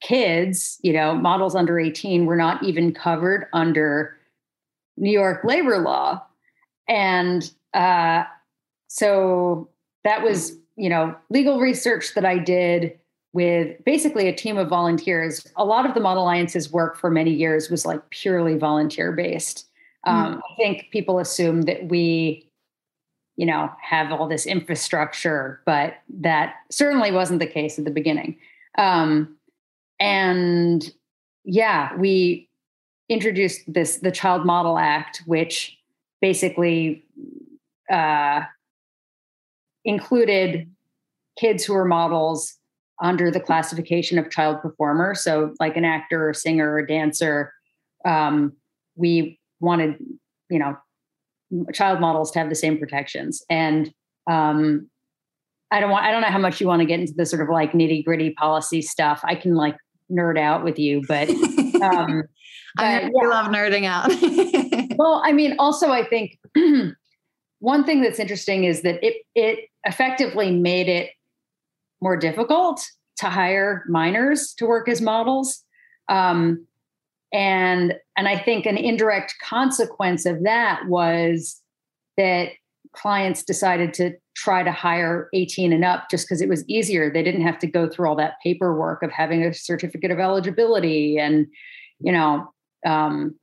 kids, 0.01 0.77
you 0.83 0.93
know, 0.93 1.15
models 1.15 1.55
under 1.55 1.79
18 1.79 2.25
were 2.25 2.35
not 2.35 2.61
even 2.63 2.93
covered 2.93 3.47
under 3.53 4.17
New 4.97 5.11
York 5.11 5.43
labor 5.43 5.79
law. 5.79 6.23
And 6.87 7.49
uh, 7.73 8.23
so 8.87 9.69
that 10.03 10.23
was, 10.23 10.57
you 10.75 10.89
know, 10.89 11.15
legal 11.29 11.59
research 11.59 12.13
that 12.15 12.25
I 12.25 12.37
did 12.37 12.99
with 13.31 13.83
basically 13.83 14.27
a 14.27 14.35
team 14.35 14.57
of 14.57 14.69
volunteers. 14.69 15.47
A 15.55 15.65
lot 15.65 15.85
of 15.85 15.95
the 15.95 15.99
Model 15.99 16.23
Alliance's 16.23 16.71
work 16.71 16.97
for 16.97 17.09
many 17.09 17.31
years 17.31 17.69
was 17.69 17.85
like 17.85 18.09
purely 18.11 18.57
volunteer 18.57 19.11
based. 19.11 19.67
Um, 20.05 20.35
mm. 20.35 20.37
I 20.37 20.55
think 20.57 20.89
people 20.91 21.19
assume 21.19 21.63
that 21.63 21.87
we 21.87 22.49
you 23.35 23.45
know, 23.45 23.71
have 23.81 24.11
all 24.11 24.27
this 24.27 24.45
infrastructure, 24.45 25.61
but 25.65 25.95
that 26.09 26.55
certainly 26.69 27.11
wasn't 27.11 27.39
the 27.39 27.47
case 27.47 27.79
at 27.79 27.85
the 27.85 27.91
beginning. 27.91 28.37
Um, 28.77 29.35
and 29.99 30.91
yeah, 31.43 31.95
we 31.97 32.49
introduced 33.13 33.61
this 33.67 33.97
the 33.97 34.11
Child 34.11 34.45
Model 34.45 34.77
Act, 34.77 35.23
which 35.25 35.77
basically 36.21 37.03
uh, 37.91 38.41
included 39.85 40.69
kids 41.37 41.63
who 41.63 41.73
are 41.75 41.85
models 41.85 42.57
under 43.01 43.31
the 43.31 43.39
classification 43.39 44.17
of 44.17 44.29
child 44.29 44.61
performer. 44.61 45.15
So, 45.15 45.53
like 45.59 45.77
an 45.77 45.85
actor, 45.85 46.29
or 46.29 46.33
singer, 46.33 46.73
or 46.73 46.85
dancer. 46.85 47.53
Um, 48.05 48.53
we 48.95 49.39
wanted, 49.59 49.95
you 50.49 50.59
know, 50.59 50.77
child 51.73 51.99
models 51.99 52.31
to 52.31 52.39
have 52.39 52.49
the 52.49 52.55
same 52.55 52.77
protections. 52.77 53.43
And 53.49 53.93
um, 54.29 54.89
I 55.71 55.79
don't 55.79 55.89
want 55.89 56.05
I 56.05 56.11
don't 56.11 56.21
know 56.21 56.27
how 56.27 56.39
much 56.39 56.61
you 56.61 56.67
want 56.67 56.81
to 56.81 56.85
get 56.85 56.99
into 56.99 57.13
the 57.15 57.25
sort 57.25 57.41
of 57.41 57.49
like 57.49 57.73
nitty 57.73 58.05
gritty 58.05 58.31
policy 58.31 58.81
stuff. 58.81 59.21
I 59.23 59.35
can 59.35 59.55
like 59.55 59.77
nerd 60.11 60.39
out 60.39 60.63
with 60.63 60.77
you, 60.77 61.01
but 61.07 61.29
um, 61.81 62.23
I 62.77 63.01
yeah. 63.01 63.09
love 63.13 63.47
nerding 63.47 63.85
out. 63.85 64.09
well, 64.97 65.21
I 65.23 65.31
mean, 65.31 65.55
also 65.59 65.91
I 65.91 66.05
think 66.05 66.37
one 67.59 67.83
thing 67.83 68.01
that's 68.01 68.19
interesting 68.19 68.63
is 68.63 68.81
that 68.81 69.03
it 69.03 69.23
it 69.35 69.69
effectively 69.85 70.51
made 70.51 70.89
it 70.89 71.11
more 72.01 72.17
difficult 72.17 72.81
to 73.17 73.29
hire 73.29 73.83
minors 73.87 74.53
to 74.55 74.65
work 74.65 74.89
as 74.89 75.01
models. 75.01 75.63
Um, 76.09 76.67
and 77.31 77.95
and 78.15 78.27
i 78.27 78.37
think 78.37 78.67
an 78.67 78.77
indirect 78.77 79.33
consequence 79.41 80.27
of 80.27 80.43
that 80.43 80.87
was 80.87 81.59
that 82.15 82.49
clients 82.93 83.43
decided 83.43 83.93
to 83.95 84.13
try 84.35 84.63
to 84.63 84.71
hire 84.71 85.29
18 85.33 85.73
and 85.73 85.83
up 85.83 86.09
just 86.09 86.27
because 86.27 86.41
it 86.41 86.49
was 86.49 86.67
easier. 86.67 87.11
They 87.11 87.23
didn't 87.23 87.41
have 87.41 87.59
to 87.59 87.67
go 87.67 87.89
through 87.89 88.07
all 88.07 88.15
that 88.15 88.35
paperwork 88.43 89.03
of 89.03 89.11
having 89.11 89.43
a 89.43 89.53
certificate 89.53 90.11
of 90.11 90.19
eligibility 90.19 91.17
and, 91.17 91.47
you 91.99 92.11
know, 92.11 92.52
um, 92.85 93.35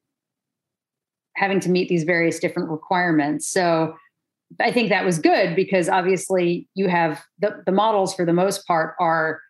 having 1.36 1.60
to 1.60 1.70
meet 1.70 1.88
these 1.88 2.04
various 2.04 2.38
different 2.38 2.70
requirements. 2.70 3.50
So 3.50 3.94
I 4.60 4.72
think 4.72 4.88
that 4.88 5.04
was 5.04 5.18
good 5.18 5.54
because 5.54 5.88
obviously 5.88 6.68
you 6.74 6.88
have 6.88 7.22
the, 7.38 7.62
the 7.66 7.72
models 7.72 8.14
for 8.14 8.24
the 8.26 8.32
most 8.32 8.66
part 8.66 8.94
are 8.98 9.40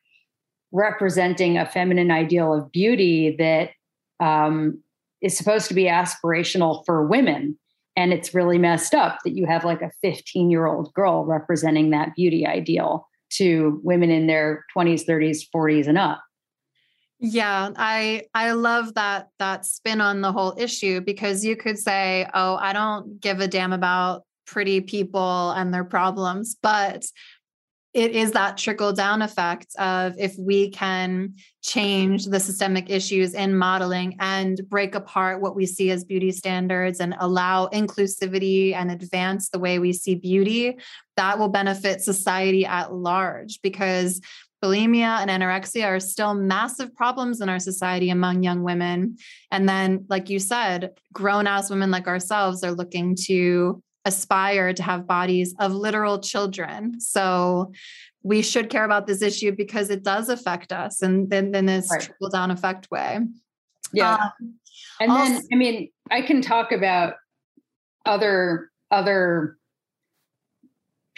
representing 0.72 1.58
a 1.58 1.66
feminine 1.66 2.10
ideal 2.10 2.54
of 2.54 2.70
beauty 2.70 3.34
that 3.38 3.70
um, 4.24 4.82
is 5.22 5.36
supposed 5.36 5.68
to 5.68 5.74
be 5.74 5.84
aspirational 5.84 6.84
for 6.84 7.06
women 7.06 7.58
and 7.96 8.12
it's 8.12 8.34
really 8.34 8.58
messed 8.58 8.94
up 8.94 9.18
that 9.24 9.36
you 9.36 9.46
have 9.46 9.64
like 9.64 9.82
a 9.82 9.90
15 10.02 10.50
year 10.50 10.66
old 10.66 10.92
girl 10.94 11.24
representing 11.24 11.90
that 11.90 12.14
beauty 12.14 12.46
ideal 12.46 13.06
to 13.30 13.80
women 13.82 14.10
in 14.10 14.26
their 14.26 14.64
20s 14.76 15.04
30s 15.06 15.42
40s 15.54 15.86
and 15.86 15.98
up 15.98 16.22
yeah 17.20 17.70
i 17.76 18.22
i 18.34 18.52
love 18.52 18.94
that 18.94 19.28
that 19.38 19.66
spin 19.66 20.00
on 20.00 20.20
the 20.20 20.32
whole 20.32 20.54
issue 20.58 21.00
because 21.00 21.44
you 21.44 21.54
could 21.54 21.78
say 21.78 22.26
oh 22.34 22.56
i 22.56 22.72
don't 22.72 23.20
give 23.20 23.40
a 23.40 23.48
damn 23.48 23.72
about 23.72 24.22
pretty 24.46 24.80
people 24.80 25.50
and 25.50 25.72
their 25.72 25.84
problems 25.84 26.56
but 26.62 27.04
it 27.92 28.12
is 28.12 28.32
that 28.32 28.56
trickle 28.56 28.92
down 28.92 29.20
effect 29.20 29.74
of 29.76 30.14
if 30.16 30.36
we 30.38 30.70
can 30.70 31.34
change 31.62 32.26
the 32.26 32.38
systemic 32.38 32.88
issues 32.88 33.34
in 33.34 33.56
modeling 33.56 34.16
and 34.20 34.60
break 34.68 34.94
apart 34.94 35.40
what 35.40 35.56
we 35.56 35.66
see 35.66 35.90
as 35.90 36.04
beauty 36.04 36.30
standards 36.30 37.00
and 37.00 37.16
allow 37.18 37.66
inclusivity 37.68 38.74
and 38.74 38.92
advance 38.92 39.48
the 39.48 39.58
way 39.58 39.80
we 39.80 39.92
see 39.92 40.14
beauty, 40.14 40.78
that 41.16 41.38
will 41.38 41.48
benefit 41.48 42.00
society 42.00 42.64
at 42.64 42.94
large 42.94 43.60
because 43.60 44.20
bulimia 44.62 45.20
and 45.20 45.30
anorexia 45.30 45.86
are 45.86 46.00
still 46.00 46.34
massive 46.34 46.94
problems 46.94 47.40
in 47.40 47.48
our 47.48 47.58
society 47.58 48.10
among 48.10 48.42
young 48.42 48.62
women. 48.62 49.16
And 49.50 49.68
then, 49.68 50.04
like 50.08 50.28
you 50.28 50.38
said, 50.38 50.90
grown 51.12 51.46
ass 51.46 51.70
women 51.70 51.90
like 51.90 52.06
ourselves 52.06 52.62
are 52.62 52.72
looking 52.72 53.16
to 53.26 53.82
aspire 54.04 54.72
to 54.72 54.82
have 54.82 55.06
bodies 55.06 55.54
of 55.58 55.72
literal 55.72 56.20
children. 56.20 57.00
So 57.00 57.72
we 58.22 58.42
should 58.42 58.70
care 58.70 58.84
about 58.84 59.06
this 59.06 59.22
issue 59.22 59.52
because 59.52 59.90
it 59.90 60.02
does 60.02 60.28
affect 60.28 60.72
us 60.72 61.02
and 61.02 61.30
then 61.30 61.54
in 61.54 61.66
this 61.66 61.88
right. 61.90 62.02
trickle 62.02 62.28
down 62.28 62.50
effect 62.50 62.90
way. 62.90 63.20
Yeah. 63.92 64.14
Um, 64.14 64.54
and 65.00 65.10
also, 65.10 65.32
then 65.32 65.42
I 65.52 65.56
mean, 65.56 65.90
I 66.10 66.22
can 66.22 66.42
talk 66.42 66.72
about 66.72 67.14
other 68.04 68.70
other 68.90 69.56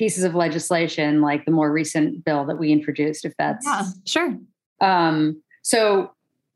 pieces 0.03 0.25
of 0.25 0.35
legislation 0.35 1.21
like 1.21 1.45
the 1.45 1.53
more 1.53 1.71
recent 1.71 2.25
bill 2.25 2.45
that 2.45 2.59
we 2.59 2.73
introduced 2.73 3.25
if 3.25 3.33
that's 3.39 3.65
yeah, 3.65 3.85
sure. 4.05 4.37
Um, 4.81 5.41
so 5.63 6.11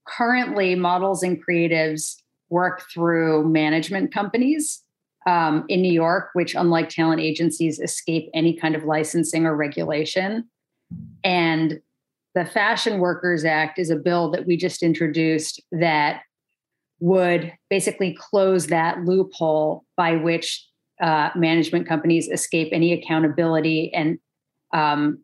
currently 0.04 0.74
models 0.74 1.22
and 1.22 1.40
creatives 1.40 2.16
work 2.50 2.82
through 2.92 3.48
management 3.48 4.12
companies 4.12 4.82
um, 5.28 5.64
in 5.68 5.80
New 5.80 5.92
York, 5.92 6.30
which, 6.32 6.56
unlike 6.56 6.88
talent 6.88 7.20
agencies, 7.20 7.78
escape 7.78 8.28
any 8.34 8.52
kind 8.52 8.74
of 8.74 8.82
licensing 8.82 9.46
or 9.46 9.54
regulation. 9.54 10.50
And 11.22 11.80
the 12.34 12.46
Fashion 12.46 12.98
Workers 12.98 13.44
Act 13.44 13.78
is 13.78 13.90
a 13.90 13.96
bill 13.96 14.28
that 14.32 14.44
we 14.44 14.56
just 14.56 14.82
introduced 14.82 15.62
that 15.70 16.22
would 16.98 17.52
basically 17.70 18.12
close 18.18 18.66
that 18.66 19.04
loophole 19.04 19.84
by 19.96 20.16
which 20.16 20.65
uh, 21.00 21.30
management 21.36 21.86
companies 21.86 22.28
escape 22.28 22.68
any 22.72 22.92
accountability 22.92 23.92
and 23.94 24.18
um, 24.72 25.18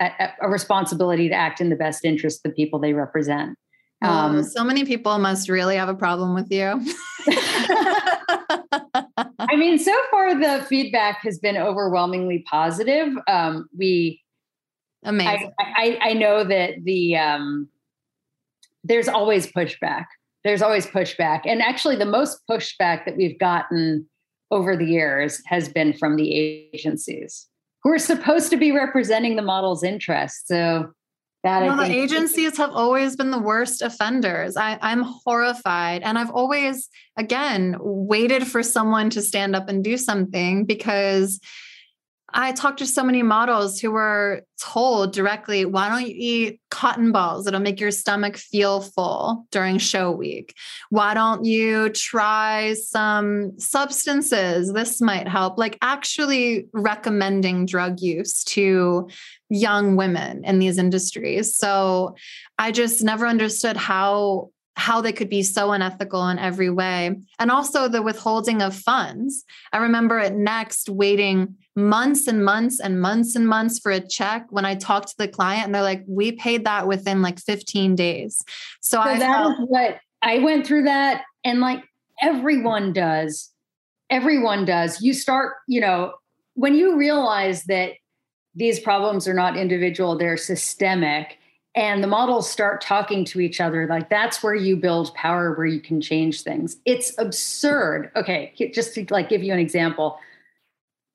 a, 0.00 0.30
a, 0.40 0.48
responsibility 0.48 1.28
to 1.28 1.34
act 1.34 1.60
in 1.60 1.70
the 1.70 1.76
best 1.76 2.04
interest 2.04 2.44
of 2.44 2.50
the 2.50 2.54
people 2.54 2.78
they 2.78 2.92
represent. 2.92 3.56
Um, 4.02 4.36
oh, 4.36 4.42
so 4.42 4.64
many 4.64 4.84
people 4.84 5.18
must 5.18 5.48
really 5.48 5.76
have 5.76 5.88
a 5.88 5.94
problem 5.94 6.34
with 6.34 6.50
you. 6.50 6.80
I 9.38 9.56
mean, 9.56 9.78
so 9.78 9.94
far 10.10 10.34
the 10.34 10.64
feedback 10.68 11.18
has 11.22 11.38
been 11.38 11.56
overwhelmingly 11.56 12.44
positive. 12.50 13.08
Um, 13.28 13.68
we 13.76 14.20
amazing. 15.04 15.52
I, 15.58 15.98
I, 16.02 16.10
I, 16.10 16.12
know 16.14 16.44
that 16.44 16.82
the 16.82 17.16
um, 17.16 17.68
there's 18.82 19.08
always 19.08 19.46
pushback. 19.46 20.06
There's 20.42 20.60
always 20.60 20.86
pushback, 20.86 21.42
and 21.46 21.62
actually, 21.62 21.96
the 21.96 22.04
most 22.04 22.40
pushback 22.50 23.06
that 23.06 23.16
we've 23.16 23.38
gotten 23.38 24.06
over 24.50 24.76
the 24.76 24.84
years 24.84 25.42
has 25.46 25.68
been 25.68 25.92
from 25.92 26.16
the 26.16 26.34
agencies 26.72 27.48
who 27.82 27.90
are 27.90 27.98
supposed 27.98 28.50
to 28.50 28.56
be 28.56 28.72
representing 28.72 29.36
the 29.36 29.42
model's 29.42 29.82
interests. 29.82 30.48
So 30.48 30.92
that 31.44 31.62
well, 31.62 31.76
the 31.76 31.92
agencies 31.92 32.56
have 32.56 32.70
always 32.70 33.16
been 33.16 33.30
the 33.30 33.38
worst 33.38 33.82
offenders. 33.82 34.56
I, 34.56 34.78
I'm 34.80 35.02
horrified. 35.02 36.02
And 36.02 36.18
I've 36.18 36.30
always, 36.30 36.88
again, 37.18 37.76
waited 37.80 38.46
for 38.46 38.62
someone 38.62 39.10
to 39.10 39.20
stand 39.20 39.54
up 39.54 39.68
and 39.68 39.84
do 39.84 39.98
something 39.98 40.64
because 40.64 41.38
I 42.36 42.50
talked 42.50 42.80
to 42.80 42.86
so 42.86 43.04
many 43.04 43.22
models 43.22 43.80
who 43.80 43.92
were 43.92 44.42
told 44.60 45.12
directly, 45.12 45.64
why 45.64 45.88
don't 45.88 46.06
you 46.06 46.14
eat 46.16 46.60
cotton 46.68 47.12
balls? 47.12 47.46
It'll 47.46 47.60
make 47.60 47.78
your 47.78 47.92
stomach 47.92 48.36
feel 48.36 48.80
full 48.80 49.46
during 49.52 49.78
show 49.78 50.10
week. 50.10 50.52
Why 50.90 51.14
don't 51.14 51.44
you 51.44 51.90
try 51.90 52.74
some 52.74 53.58
substances? 53.60 54.72
This 54.72 55.00
might 55.00 55.28
help. 55.28 55.58
Like 55.58 55.78
actually 55.80 56.66
recommending 56.72 57.66
drug 57.66 58.00
use 58.00 58.42
to 58.44 59.08
young 59.48 59.94
women 59.94 60.44
in 60.44 60.58
these 60.58 60.76
industries. 60.76 61.56
So 61.56 62.16
I 62.58 62.72
just 62.72 63.04
never 63.04 63.26
understood 63.26 63.76
how 63.76 64.50
how 64.76 65.00
they 65.00 65.12
could 65.12 65.28
be 65.28 65.44
so 65.44 65.70
unethical 65.70 66.26
in 66.28 66.38
every 66.40 66.68
way. 66.68 67.14
And 67.38 67.50
also 67.50 67.86
the 67.86 68.02
withholding 68.02 68.60
of 68.60 68.74
funds. 68.74 69.44
I 69.72 69.76
remember 69.78 70.18
at 70.18 70.34
Next 70.34 70.88
waiting 70.88 71.54
months 71.76 72.26
and 72.28 72.44
months 72.44 72.80
and 72.80 73.00
months 73.00 73.34
and 73.34 73.48
months 73.48 73.78
for 73.78 73.90
a 73.90 74.00
check 74.00 74.46
when 74.50 74.64
I 74.64 74.74
talked 74.74 75.08
to 75.08 75.16
the 75.18 75.28
client 75.28 75.66
and 75.66 75.74
they're 75.74 75.82
like, 75.82 76.04
we 76.06 76.32
paid 76.32 76.64
that 76.64 76.86
within 76.86 77.22
like 77.22 77.38
15 77.40 77.96
days. 77.96 78.42
So, 78.80 78.96
so 78.96 79.00
I 79.00 79.18
that 79.18 79.32
felt- 79.32 79.60
is 79.60 79.66
what 79.66 79.98
I 80.22 80.38
went 80.38 80.66
through 80.66 80.84
that. 80.84 81.22
And 81.44 81.60
like 81.60 81.82
everyone 82.22 82.92
does, 82.92 83.50
everyone 84.08 84.64
does. 84.64 85.02
You 85.02 85.12
start, 85.12 85.56
you 85.66 85.80
know, 85.80 86.14
when 86.54 86.74
you 86.74 86.96
realize 86.96 87.64
that 87.64 87.92
these 88.54 88.78
problems 88.78 89.26
are 89.26 89.34
not 89.34 89.56
individual, 89.56 90.16
they're 90.16 90.36
systemic 90.36 91.38
and 91.74 92.04
the 92.04 92.06
models 92.08 92.48
start 92.48 92.80
talking 92.80 93.24
to 93.24 93.40
each 93.40 93.60
other 93.60 93.86
like 93.88 94.08
that's 94.08 94.42
where 94.42 94.54
you 94.54 94.76
build 94.76 95.12
power 95.14 95.54
where 95.54 95.66
you 95.66 95.80
can 95.80 96.00
change 96.00 96.42
things 96.42 96.76
it's 96.84 97.12
absurd 97.18 98.10
okay 98.14 98.52
just 98.72 98.94
to 98.94 99.04
like 99.10 99.28
give 99.28 99.42
you 99.42 99.52
an 99.52 99.58
example 99.58 100.18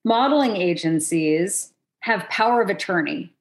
modeling 0.05 0.55
agencies 0.55 1.73
have 2.01 2.27
power 2.29 2.61
of 2.61 2.69
attorney 2.69 3.31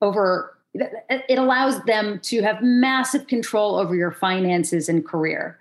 over 0.00 0.56
it 0.74 1.38
allows 1.38 1.82
them 1.84 2.18
to 2.20 2.40
have 2.40 2.62
massive 2.62 3.26
control 3.26 3.76
over 3.76 3.94
your 3.94 4.10
finances 4.10 4.88
and 4.88 5.06
career 5.06 5.58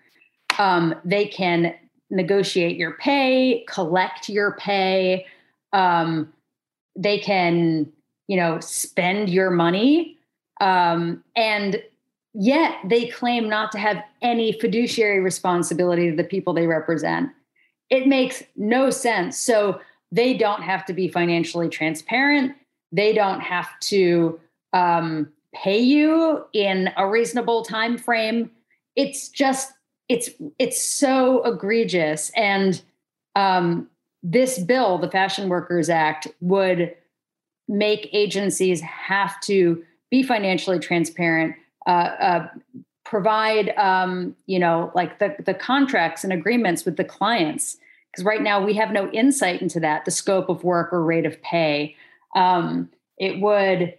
um, 0.58 0.96
they 1.04 1.26
can 1.26 1.74
negotiate 2.10 2.78
your 2.78 2.92
pay 2.92 3.66
collect 3.68 4.30
your 4.30 4.54
pay 4.54 5.26
um, 5.74 6.32
they 6.96 7.18
can 7.18 7.92
you 8.28 8.38
know 8.38 8.60
spend 8.60 9.30
your 9.30 9.50
money 9.50 10.18
um, 10.62 11.24
and 11.36 11.82
yet 12.34 12.78
they 12.86 13.08
claim 13.08 13.50
not 13.50 13.72
to 13.74 13.80
have 13.80 14.04
any 14.22 14.54
fiduciary 14.54 15.20
responsibility 15.20 16.10
to 16.10 16.16
the 16.16 16.24
people 16.24 16.54
they 16.54 16.68
represent. 16.68 17.32
It 17.90 18.08
makes 18.08 18.44
no 18.56 18.90
sense. 18.90 19.38
So 19.38 19.82
they 20.12 20.34
don't 20.34 20.62
have 20.62 20.86
to 20.86 20.94
be 20.94 21.08
financially 21.08 21.70
transparent. 21.70 22.54
They 22.92 23.14
don't 23.14 23.40
have 23.40 23.80
to 23.82 24.40
um, 24.74 25.32
pay 25.54 25.80
you 25.80 26.46
in 26.54 26.90
a 26.98 27.08
reasonable 27.08 27.64
time 27.64 27.98
frame. 27.98 28.52
It's 28.96 29.30
just 29.30 29.72
it's 30.10 30.30
it's 30.60 30.82
so 30.84 31.42
egregious. 31.44 32.32
And 32.36 32.82
um, 33.36 33.88
this 34.22 34.60
bill, 34.60 34.98
the 34.98 35.10
Fashion 35.10 35.48
Workers 35.48 35.90
Act, 35.90 36.28
would 36.42 36.94
make 37.70 38.10
agencies 38.12 38.82
have 38.82 39.40
to 39.42 39.82
be 40.10 40.22
financially 40.22 40.80
transparent, 40.80 41.56
uh, 41.88 41.90
uh, 41.90 42.48
provide 43.06 43.70
um, 43.78 44.36
you 44.48 44.60
know 44.60 44.92
like 44.94 45.20
the 45.20 45.36
the 45.46 45.54
contracts 45.54 46.26
and 46.26 46.34
agreements 46.34 46.84
with 46.84 46.98
the 46.98 47.06
clients 47.06 47.78
because 48.12 48.26
right 48.26 48.42
now 48.42 48.64
we 48.64 48.74
have 48.74 48.92
no 48.92 49.10
insight 49.12 49.62
into 49.62 49.80
that 49.80 50.06
the 50.06 50.12
scope 50.12 50.50
of 50.50 50.64
work 50.64 50.92
or 50.92 51.04
rate 51.04 51.26
of 51.26 51.42
pay 51.42 51.96
um, 52.36 52.90
it 53.18 53.40
would 53.40 53.94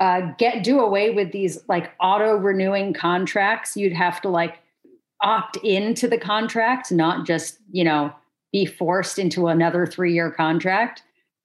uh, 0.00 0.20
get 0.38 0.64
do 0.64 0.80
away 0.80 1.10
with 1.10 1.32
these 1.32 1.58
like 1.68 1.92
auto 2.00 2.36
renewing 2.36 2.92
contracts 2.92 3.76
you'd 3.76 3.92
have 3.92 4.20
to 4.20 4.28
like 4.28 4.58
opt 5.22 5.56
into 5.58 6.08
the 6.08 6.18
contract 6.18 6.90
not 6.90 7.26
just 7.26 7.58
you 7.70 7.84
know 7.84 8.12
be 8.54 8.64
forced 8.64 9.18
into 9.18 9.48
another 9.48 9.84
three 9.84 10.14
year 10.14 10.30
contract. 10.30 11.02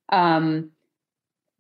Um, 0.10 0.70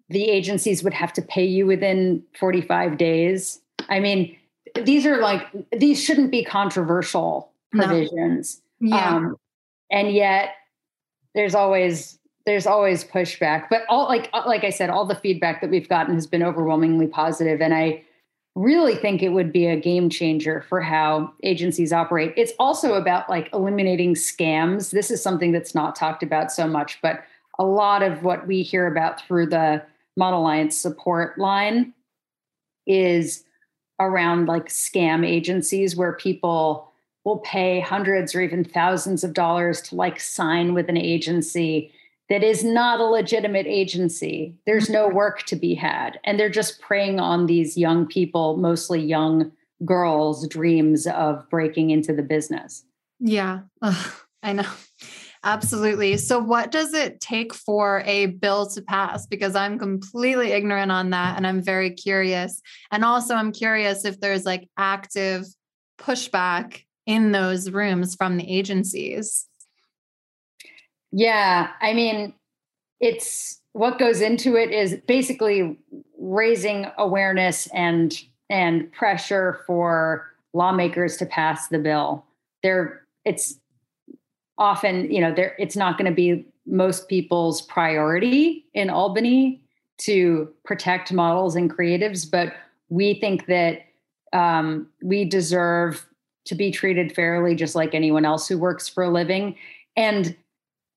the 0.07 0.29
agencies 0.29 0.83
would 0.83 0.93
have 0.93 1.11
to 1.13 1.23
pay 1.23 1.43
you 1.43 1.65
within 1.65 2.23
45 2.39 2.99
days. 2.99 3.59
I 3.89 3.99
mean, 3.99 4.37
these 4.83 5.07
are 5.07 5.17
like, 5.17 5.47
these 5.75 6.03
shouldn't 6.03 6.29
be 6.29 6.45
controversial 6.45 7.51
provisions. 7.71 8.61
No. 8.79 8.95
Yeah. 8.95 9.15
Um, 9.15 9.35
and 9.91 10.11
yet 10.11 10.55
there's 11.35 11.55
always 11.55 12.17
there's 12.45 12.65
always 12.65 13.03
pushback 13.03 13.67
but 13.69 13.83
all 13.89 14.07
like 14.07 14.29
uh, 14.33 14.43
like 14.45 14.63
i 14.63 14.69
said 14.69 14.89
all 14.89 15.05
the 15.05 15.15
feedback 15.15 15.61
that 15.61 15.69
we've 15.69 15.89
gotten 15.89 16.15
has 16.15 16.27
been 16.27 16.43
overwhelmingly 16.43 17.07
positive. 17.07 17.61
And 17.61 17.73
i 17.73 18.03
really 18.55 18.95
think 18.95 19.21
it 19.21 19.29
would 19.29 19.53
be 19.53 19.67
a 19.67 19.79
game 19.79 20.09
changer 20.09 20.65
for 20.67 20.81
how 20.81 21.31
agencies 21.43 21.93
operate. 21.93 22.33
It's 22.35 22.51
also 22.59 22.95
about 22.95 23.29
like 23.29 23.47
eliminating 23.53 24.15
scams. 24.15 24.89
This 24.89 25.11
is 25.11 25.21
something 25.23 25.53
that's 25.53 25.73
not 25.73 25.95
talked 25.95 26.23
about 26.23 26.51
so 26.51 26.67
much 26.67 26.99
but 27.01 27.21
a 27.59 27.65
lot 27.65 28.01
of 28.01 28.23
what 28.23 28.47
we 28.47 28.63
hear 28.63 28.87
about 28.87 29.21
through 29.21 29.47
the 29.47 29.83
model 30.17 30.41
alliance 30.41 30.77
support 30.77 31.37
line 31.37 31.93
is 32.87 33.43
around 33.99 34.47
like 34.47 34.69
scam 34.69 35.27
agencies 35.27 35.95
where 35.95 36.13
people 36.13 36.88
will 37.23 37.39
pay 37.39 37.79
hundreds 37.79 38.33
or 38.33 38.41
even 38.41 38.63
thousands 38.63 39.23
of 39.23 39.33
dollars 39.33 39.81
to 39.81 39.95
like 39.95 40.19
sign 40.19 40.73
with 40.73 40.89
an 40.89 40.97
agency 40.97 41.91
that 42.29 42.43
is 42.43 42.63
not 42.63 42.99
a 42.99 43.05
legitimate 43.05 43.65
agency. 43.65 44.55
There's 44.65 44.89
no 44.89 45.07
mm-hmm. 45.07 45.17
work 45.17 45.43
to 45.43 45.55
be 45.55 45.73
had. 45.73 46.19
And 46.23 46.39
they're 46.39 46.49
just 46.49 46.79
preying 46.79 47.19
on 47.19 47.47
these 47.47 47.77
young 47.77 48.05
people, 48.05 48.57
mostly 48.57 49.01
young 49.01 49.51
girls' 49.83 50.47
dreams 50.47 51.07
of 51.07 51.49
breaking 51.49 51.89
into 51.89 52.13
the 52.13 52.21
business. 52.21 52.83
Yeah, 53.19 53.61
Ugh, 53.81 54.13
I 54.43 54.53
know. 54.53 54.69
Absolutely. 55.43 56.17
So, 56.17 56.39
what 56.39 56.69
does 56.69 56.93
it 56.93 57.21
take 57.21 57.53
for 57.53 58.03
a 58.05 58.25
bill 58.25 58.67
to 58.71 58.81
pass? 58.81 59.25
Because 59.25 59.55
I'm 59.55 59.79
completely 59.79 60.51
ignorant 60.51 60.91
on 60.91 61.11
that 61.11 61.37
and 61.37 61.47
I'm 61.47 61.63
very 61.63 61.91
curious. 61.91 62.61
And 62.91 63.05
also, 63.05 63.35
I'm 63.35 63.53
curious 63.53 64.03
if 64.03 64.19
there's 64.19 64.45
like 64.45 64.69
active 64.77 65.45
pushback 65.97 66.81
in 67.09 67.31
those 67.31 67.71
rooms 67.71 68.13
from 68.13 68.37
the 68.37 68.47
agencies. 68.47 69.47
Yeah, 71.11 71.71
I 71.81 71.93
mean, 71.93 72.35
it's 72.99 73.59
what 73.73 73.97
goes 73.97 74.21
into 74.21 74.55
it 74.55 74.69
is 74.69 74.95
basically 75.07 75.79
raising 76.19 76.85
awareness 76.99 77.67
and 77.73 78.15
and 78.51 78.91
pressure 78.91 79.61
for 79.65 80.27
lawmakers 80.53 81.17
to 81.17 81.25
pass 81.25 81.69
the 81.69 81.79
bill. 81.79 82.25
There 82.61 83.01
it's 83.25 83.59
often, 84.59 85.11
you 85.11 85.19
know, 85.19 85.33
there 85.33 85.55
it's 85.57 85.75
not 85.75 85.97
going 85.97 86.11
to 86.11 86.15
be 86.15 86.45
most 86.67 87.09
people's 87.09 87.63
priority 87.63 88.65
in 88.75 88.91
Albany 88.91 89.63
to 90.01 90.47
protect 90.63 91.11
models 91.11 91.55
and 91.55 91.75
creatives, 91.75 92.29
but 92.29 92.53
we 92.89 93.15
think 93.15 93.47
that 93.47 93.87
um, 94.31 94.87
we 95.01 95.25
deserve 95.25 96.05
to 96.45 96.55
be 96.55 96.71
treated 96.71 97.13
fairly, 97.13 97.55
just 97.55 97.75
like 97.75 97.93
anyone 97.93 98.25
else 98.25 98.47
who 98.47 98.57
works 98.57 98.87
for 98.87 99.03
a 99.03 99.09
living. 99.09 99.55
And 99.95 100.35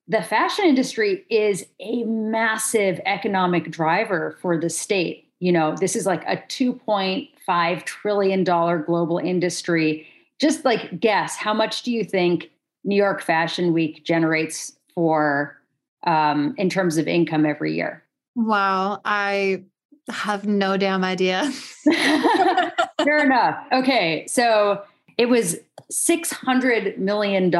the 0.08 0.22
fashion 0.22 0.64
industry 0.64 1.24
is 1.30 1.66
a 1.80 2.04
massive 2.04 3.00
economic 3.06 3.70
driver 3.70 4.36
for 4.40 4.58
the 4.58 4.70
state. 4.70 5.28
You 5.40 5.52
know, 5.52 5.74
this 5.78 5.96
is 5.96 6.06
like 6.06 6.24
a 6.24 6.36
$2.5 6.36 7.84
trillion 7.84 8.44
global 8.44 9.18
industry. 9.18 10.06
Just 10.38 10.64
like 10.64 11.00
guess, 11.00 11.36
how 11.36 11.54
much 11.54 11.82
do 11.82 11.92
you 11.92 12.04
think 12.04 12.50
New 12.84 12.96
York 12.96 13.22
Fashion 13.22 13.72
Week 13.72 14.04
generates 14.04 14.72
for 14.94 15.56
um, 16.04 16.54
in 16.58 16.68
terms 16.68 16.96
of 16.98 17.06
income 17.06 17.46
every 17.46 17.74
year? 17.74 18.02
Wow, 18.34 19.00
I 19.04 19.64
have 20.08 20.46
no 20.46 20.76
damn 20.76 21.04
idea. 21.04 21.50
Fair 21.84 23.24
enough. 23.24 23.56
Okay, 23.72 24.26
so 24.26 24.82
it 25.18 25.26
was 25.26 25.56
$600 25.90 26.98
million 26.98 27.54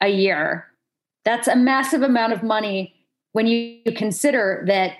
a 0.00 0.08
year 0.08 0.66
that's 1.26 1.48
a 1.48 1.56
massive 1.56 2.02
amount 2.02 2.32
of 2.32 2.44
money 2.44 2.94
when 3.32 3.48
you 3.48 3.82
consider 3.96 4.64
that 4.68 4.92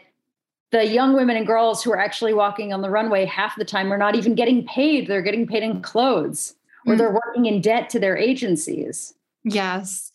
the 0.72 0.84
young 0.84 1.14
women 1.14 1.36
and 1.36 1.46
girls 1.46 1.84
who 1.84 1.92
are 1.92 1.98
actually 1.98 2.34
walking 2.34 2.72
on 2.72 2.82
the 2.82 2.90
runway 2.90 3.24
half 3.24 3.54
the 3.56 3.64
time 3.64 3.92
are 3.92 3.96
not 3.96 4.16
even 4.16 4.34
getting 4.34 4.66
paid. 4.66 5.06
They're 5.06 5.22
getting 5.22 5.46
paid 5.46 5.62
in 5.62 5.80
clothes 5.80 6.56
or 6.84 6.94
mm. 6.94 6.98
they're 6.98 7.12
working 7.12 7.46
in 7.46 7.60
debt 7.60 7.88
to 7.90 8.00
their 8.00 8.16
agencies. 8.16 9.14
Yes. 9.44 10.10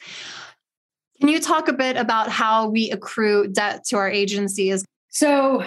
Can 1.22 1.30
you 1.30 1.40
talk 1.40 1.70
a 1.70 1.74
bit 1.74 1.96
about 1.96 2.28
how 2.28 2.68
we 2.68 2.92
accrue 2.92 3.48
debt 3.48 3.86
to 3.86 3.96
our 3.96 4.10
agencies? 4.10 4.84
So, 5.08 5.66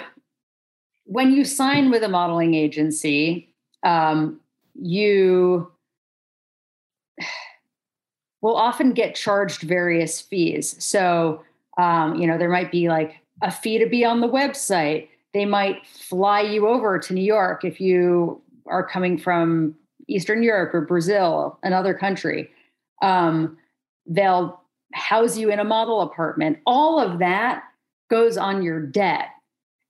when 1.05 1.33
you 1.33 1.43
sign 1.43 1.89
with 1.89 2.03
a 2.03 2.07
modeling 2.07 2.53
agency, 2.53 3.53
um, 3.83 4.39
you 4.79 5.71
will 8.41 8.55
often 8.55 8.93
get 8.93 9.15
charged 9.15 9.61
various 9.61 10.21
fees. 10.21 10.75
So, 10.83 11.43
um, 11.77 12.15
you 12.15 12.27
know, 12.27 12.37
there 12.37 12.49
might 12.49 12.71
be 12.71 12.89
like 12.89 13.15
a 13.41 13.51
fee 13.51 13.79
to 13.79 13.87
be 13.87 14.05
on 14.05 14.21
the 14.21 14.29
website. 14.29 15.07
They 15.33 15.45
might 15.45 15.85
fly 15.87 16.41
you 16.41 16.67
over 16.67 16.99
to 16.99 17.13
New 17.13 17.23
York 17.23 17.65
if 17.65 17.81
you 17.81 18.41
are 18.67 18.87
coming 18.87 19.17
from 19.17 19.75
Eastern 20.07 20.43
Europe 20.43 20.73
or 20.73 20.81
Brazil, 20.81 21.59
another 21.63 21.93
country. 21.93 22.49
Um, 23.01 23.57
they'll 24.05 24.61
house 24.93 25.37
you 25.37 25.49
in 25.49 25.59
a 25.59 25.63
model 25.63 26.01
apartment. 26.01 26.59
All 26.65 26.99
of 26.99 27.19
that 27.19 27.63
goes 28.09 28.37
on 28.37 28.61
your 28.61 28.79
debt. 28.79 29.29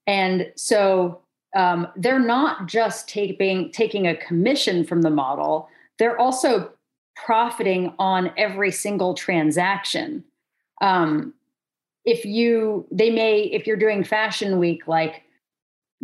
And 0.07 0.51
so 0.55 1.19
um, 1.55 1.87
they're 1.95 2.19
not 2.19 2.67
just 2.67 3.07
taking 3.07 3.71
taking 3.71 4.07
a 4.07 4.15
commission 4.15 4.83
from 4.85 5.01
the 5.01 5.09
model; 5.09 5.69
they're 5.97 6.19
also 6.19 6.71
profiting 7.15 7.93
on 7.97 8.31
every 8.37 8.71
single 8.71 9.13
transaction. 9.13 10.23
Um, 10.81 11.33
if 12.03 12.23
you, 12.25 12.85
they 12.91 13.09
may, 13.09 13.41
if 13.41 13.65
you're 13.65 13.77
doing 13.77 14.03
fashion 14.03 14.59
week, 14.59 14.87
like 14.87 15.23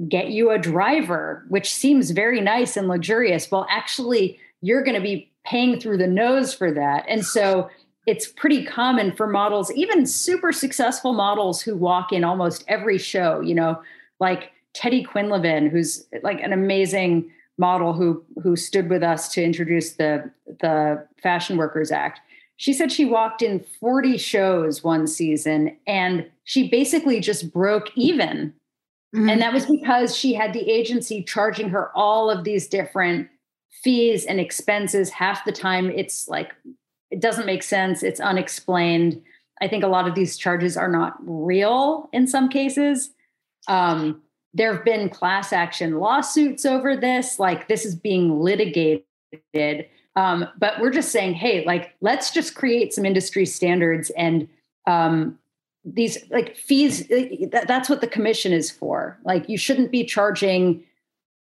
get 0.07 0.29
you 0.29 0.51
a 0.51 0.57
driver, 0.57 1.45
which 1.49 1.73
seems 1.73 2.11
very 2.11 2.41
nice 2.41 2.75
and 2.75 2.87
luxurious. 2.87 3.51
Well, 3.51 3.67
actually, 3.69 4.39
you're 4.61 4.83
going 4.83 4.95
to 4.95 5.01
be 5.01 5.31
paying 5.45 5.79
through 5.79 5.97
the 5.97 6.07
nose 6.07 6.53
for 6.53 6.71
that. 6.71 7.05
And 7.07 7.25
so 7.25 7.69
it's 8.07 8.27
pretty 8.27 8.63
common 8.65 9.15
for 9.15 9.27
models, 9.27 9.71
even 9.73 10.05
super 10.05 10.51
successful 10.51 11.13
models 11.13 11.61
who 11.61 11.75
walk 11.75 12.11
in 12.11 12.23
almost 12.23 12.63
every 12.67 12.97
show, 12.97 13.41
you 13.41 13.53
know, 13.53 13.81
like 14.19 14.51
Teddy 14.73 15.03
Quinlivan, 15.03 15.69
who's 15.69 16.05
like 16.23 16.41
an 16.41 16.53
amazing 16.53 17.31
model 17.57 17.93
who 17.93 18.23
who 18.41 18.55
stood 18.55 18.89
with 18.89 19.03
us 19.03 19.31
to 19.33 19.43
introduce 19.43 19.93
the 19.93 20.29
the 20.59 21.05
Fashion 21.21 21.57
Workers 21.57 21.91
Act. 21.91 22.19
She 22.57 22.73
said 22.73 22.91
she 22.91 23.05
walked 23.05 23.41
in 23.41 23.59
40 23.79 24.17
shows 24.17 24.83
one 24.83 25.07
season 25.07 25.75
and 25.87 26.29
she 26.43 26.69
basically 26.69 27.19
just 27.19 27.51
broke 27.51 27.89
even. 27.95 28.53
Mm-hmm. 29.15 29.29
And 29.29 29.41
that 29.41 29.51
was 29.51 29.65
because 29.65 30.15
she 30.15 30.33
had 30.35 30.53
the 30.53 30.69
agency 30.69 31.23
charging 31.23 31.69
her 31.69 31.91
all 31.95 32.29
of 32.29 32.43
these 32.43 32.67
different 32.67 33.27
fees 33.83 34.25
and 34.25 34.39
expenses. 34.39 35.09
Half 35.09 35.43
the 35.43 35.51
time 35.51 35.89
it's 35.89 36.27
like 36.27 36.51
it 37.09 37.19
doesn't 37.19 37.45
make 37.45 37.63
sense, 37.63 38.03
it's 38.03 38.19
unexplained. 38.19 39.21
I 39.59 39.67
think 39.67 39.83
a 39.83 39.87
lot 39.87 40.07
of 40.07 40.15
these 40.15 40.37
charges 40.37 40.77
are 40.77 40.87
not 40.87 41.15
real 41.19 42.09
in 42.13 42.25
some 42.27 42.47
cases. 42.47 43.11
Um, 43.67 44.21
there 44.53 44.73
have 44.73 44.85
been 44.85 45.09
class 45.09 45.53
action 45.53 45.99
lawsuits 45.99 46.65
over 46.65 46.95
this 46.95 47.39
like 47.39 47.67
this 47.67 47.85
is 47.85 47.95
being 47.95 48.41
litigated. 48.41 49.05
Um, 50.15 50.47
but 50.59 50.79
we're 50.81 50.91
just 50.91 51.11
saying 51.11 51.35
hey 51.35 51.65
like 51.65 51.95
let's 52.01 52.31
just 52.31 52.55
create 52.55 52.93
some 52.93 53.05
industry 53.05 53.45
standards 53.45 54.11
and 54.17 54.47
um, 54.87 55.37
these 55.85 56.17
like 56.29 56.55
fees 56.55 57.07
that, 57.07 57.65
that's 57.67 57.89
what 57.89 58.01
the 58.01 58.07
commission 58.07 58.51
is 58.53 58.69
for. 58.69 59.17
Like 59.23 59.47
you 59.47 59.57
shouldn't 59.57 59.91
be 59.91 60.03
charging 60.03 60.83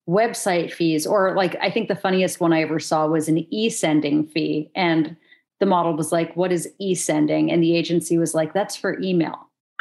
website 0.09 0.73
fees 0.73 1.05
or 1.05 1.35
like 1.35 1.57
i 1.61 1.69
think 1.69 1.89
the 1.89 1.97
funniest 1.97 2.39
one 2.39 2.53
i 2.53 2.63
ever 2.63 2.79
saw 2.79 3.09
was 3.09 3.27
an 3.27 3.45
e-sending 3.53 4.25
fee 4.25 4.71
and 4.77 5.17
the 5.59 5.67
model 5.67 5.95
was 5.97 6.13
like 6.13 6.37
what 6.37 6.53
is 6.53 6.69
e-sending? 6.79 7.51
And 7.51 7.63
the 7.63 7.77
agency 7.77 8.19
was 8.19 8.35
like 8.35 8.53
that's 8.53 8.77
for 8.77 9.01
email 9.01 9.49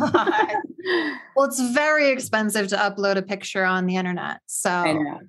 well, 0.00 1.46
it's 1.46 1.60
very 1.72 2.08
expensive 2.08 2.68
to 2.68 2.76
upload 2.76 3.16
a 3.16 3.22
picture 3.22 3.64
on 3.64 3.86
the 3.86 3.96
internet. 3.96 4.40
So 4.46 4.70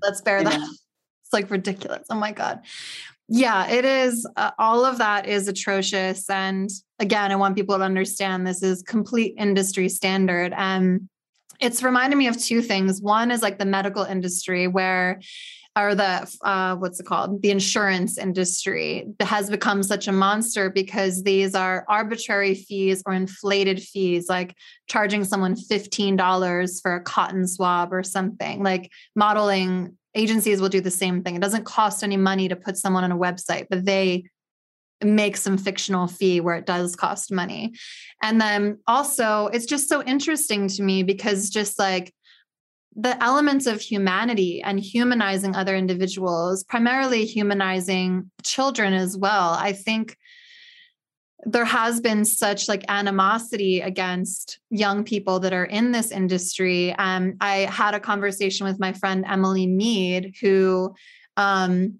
let's 0.02 0.22
bear 0.22 0.44
that. 0.44 0.60
It's 1.30 1.34
like 1.34 1.52
ridiculous. 1.52 2.08
Oh 2.10 2.16
my 2.16 2.32
God. 2.32 2.62
Yeah, 3.28 3.70
it 3.70 3.86
is. 3.86 4.28
Uh, 4.36 4.50
all 4.58 4.84
of 4.84 4.98
that 4.98 5.28
is 5.28 5.48
atrocious. 5.48 6.28
And 6.28 6.68
again, 6.98 7.32
I 7.32 7.36
want 7.36 7.56
people 7.56 7.78
to 7.78 7.84
understand 7.84 8.48
this 8.48 8.64
is 8.64 8.82
complete 8.82 9.36
industry 9.38 9.90
standard. 9.90 10.54
And 10.58 11.08
it's 11.60 11.84
reminded 11.84 12.16
me 12.16 12.28
of 12.28 12.42
two 12.42 12.64
things. 12.64 13.00
One 13.00 13.30
is 13.30 13.44
like 13.44 13.60
the 13.60 13.66
medical 13.66 14.04
industry, 14.04 14.68
where 14.68 15.22
or 15.80 15.96
the 15.96 16.38
uh, 16.42 16.76
what's 16.76 17.00
it 17.00 17.06
called? 17.06 17.42
The 17.42 17.52
insurance 17.52 18.18
industry 18.18 19.08
has 19.20 19.50
become 19.50 19.82
such 19.84 20.08
a 20.08 20.12
monster 20.12 20.70
because 20.70 21.24
these 21.24 21.56
are 21.56 21.86
arbitrary 21.88 22.56
fees 22.56 23.02
or 23.06 23.14
inflated 23.14 23.82
fees 23.82 24.28
like 24.28 24.56
charging 24.88 25.24
someone 25.24 25.56
$15 25.56 26.82
for 26.82 26.96
a 26.96 27.02
cotton 27.02 27.48
swab 27.48 27.94
or 27.94 28.04
something. 28.04 28.62
Like 28.64 28.92
modeling 29.16 29.98
agencies 30.16 30.60
will 30.60 30.70
do 30.70 30.82
the 30.82 30.92
same 30.92 31.24
thing. 31.24 31.36
It 31.36 31.42
doesn't 31.42 31.66
cost 31.66 32.04
any 32.04 32.18
money 32.18 32.50
to 32.50 32.56
put 32.56 32.78
someone 32.78 33.04
on 33.04 33.12
a 33.12 33.18
website 33.18 33.68
but 33.70 33.86
they 33.86 34.26
make 35.02 35.38
some 35.38 35.58
fictional 35.58 36.08
fee 36.08 36.42
where 36.42 36.56
it 36.56 36.66
does 36.66 36.96
cost 36.96 37.32
money. 37.32 37.74
And 38.22 38.42
then 38.42 38.80
also 38.86 39.48
it's 39.48 39.66
just 39.66 39.88
so 39.88 40.04
interesting 40.04 40.68
to 40.68 40.84
me 40.84 41.04
because 41.04 41.50
just 41.50 41.80
like 41.80 42.14
the 42.96 43.22
elements 43.24 43.66
of 43.68 43.82
humanity 43.82 44.62
and 44.62 44.80
humanizing 44.80 45.56
other 45.56 45.76
individuals, 45.76 46.64
primarily 46.64 47.26
humanizing 47.26 48.30
children 48.44 48.94
as 48.94 49.18
well. 49.18 49.54
I 49.54 49.74
think 49.74 50.18
there 51.46 51.66
has 51.66 52.02
been 52.02 52.26
such 52.26 52.68
like 52.68 52.84
animosity 52.90 53.80
against 53.80 54.60
young 54.70 55.04
people 55.04 55.40
that 55.40 55.54
are 55.54 55.66
in 55.66 55.92
this 55.92 56.12
industry. 56.12 56.94
Um, 56.96 57.36
I 57.40 57.60
had 57.72 57.94
a 57.94 58.00
conversation 58.00 58.68
with 58.68 58.80
my 58.80 58.92
friend 58.92 59.24
Emily 59.26 59.66
Meade, 59.66 60.36
who 60.42 60.94
um, 61.38 62.00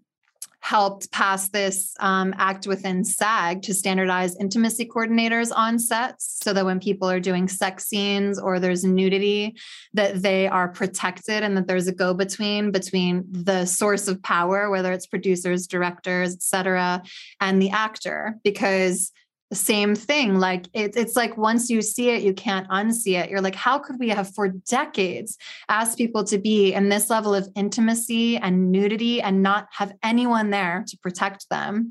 helped 0.62 1.12
pass 1.12 1.50
this 1.50 1.94
um, 2.00 2.34
act 2.38 2.68
within 2.68 3.04
SAG 3.04 3.62
to 3.64 3.74
standardize 3.74 4.36
intimacy 4.40 4.86
coordinators 4.86 5.52
on 5.56 5.80
sets 5.80 6.40
so 6.44 6.54
that 6.54 6.66
when 6.66 6.80
people 6.80 7.10
are 7.10 7.20
doing 7.20 7.48
sex 7.48 7.86
scenes 7.88 8.38
or 8.38 8.60
there's 8.60 8.84
nudity, 8.84 9.56
that 9.94 10.22
they 10.22 10.48
are 10.48 10.68
protected 10.68 11.44
and 11.44 11.56
that 11.56 11.68
there's 11.68 11.88
a 11.88 11.94
go 11.94 12.14
between 12.14 12.72
between 12.72 13.26
the 13.32 13.66
source 13.66 14.08
of 14.08 14.22
power, 14.22 14.70
whether 14.70 14.92
it's 14.92 15.08
producers, 15.08 15.66
directors, 15.66 16.34
et 16.34 16.42
cetera, 16.42 17.02
and 17.40 17.62
the 17.62 17.70
actor. 17.70 18.36
Because 18.44 19.12
same 19.56 19.96
thing. 19.96 20.40
Like 20.40 20.68
it, 20.74 20.96
it's 20.96 21.16
like 21.16 21.38
once 21.38 21.70
you 21.70 21.82
see 21.82 22.10
it, 22.10 22.22
you 22.22 22.34
can't 22.34 22.68
unsee 22.70 23.20
it. 23.20 23.30
You're 23.30 23.42
like, 23.42 23.56
how 23.56 23.80
could 23.80 24.00
we 24.00 24.10
have 24.10 24.34
for 24.34 24.50
decades 24.50 25.38
asked 25.68 25.98
people 25.98 26.24
to 26.26 26.38
be 26.38 26.74
in 26.74 26.90
this 26.90 27.10
level 27.10 27.34
of 27.34 27.50
intimacy 27.56 28.38
and 28.38 28.72
nudity 28.72 29.22
and 29.22 29.42
not 29.42 29.68
have 29.72 29.94
anyone 30.04 30.52
there 30.52 30.84
to 30.88 30.98
protect 30.98 31.50
them? 31.50 31.90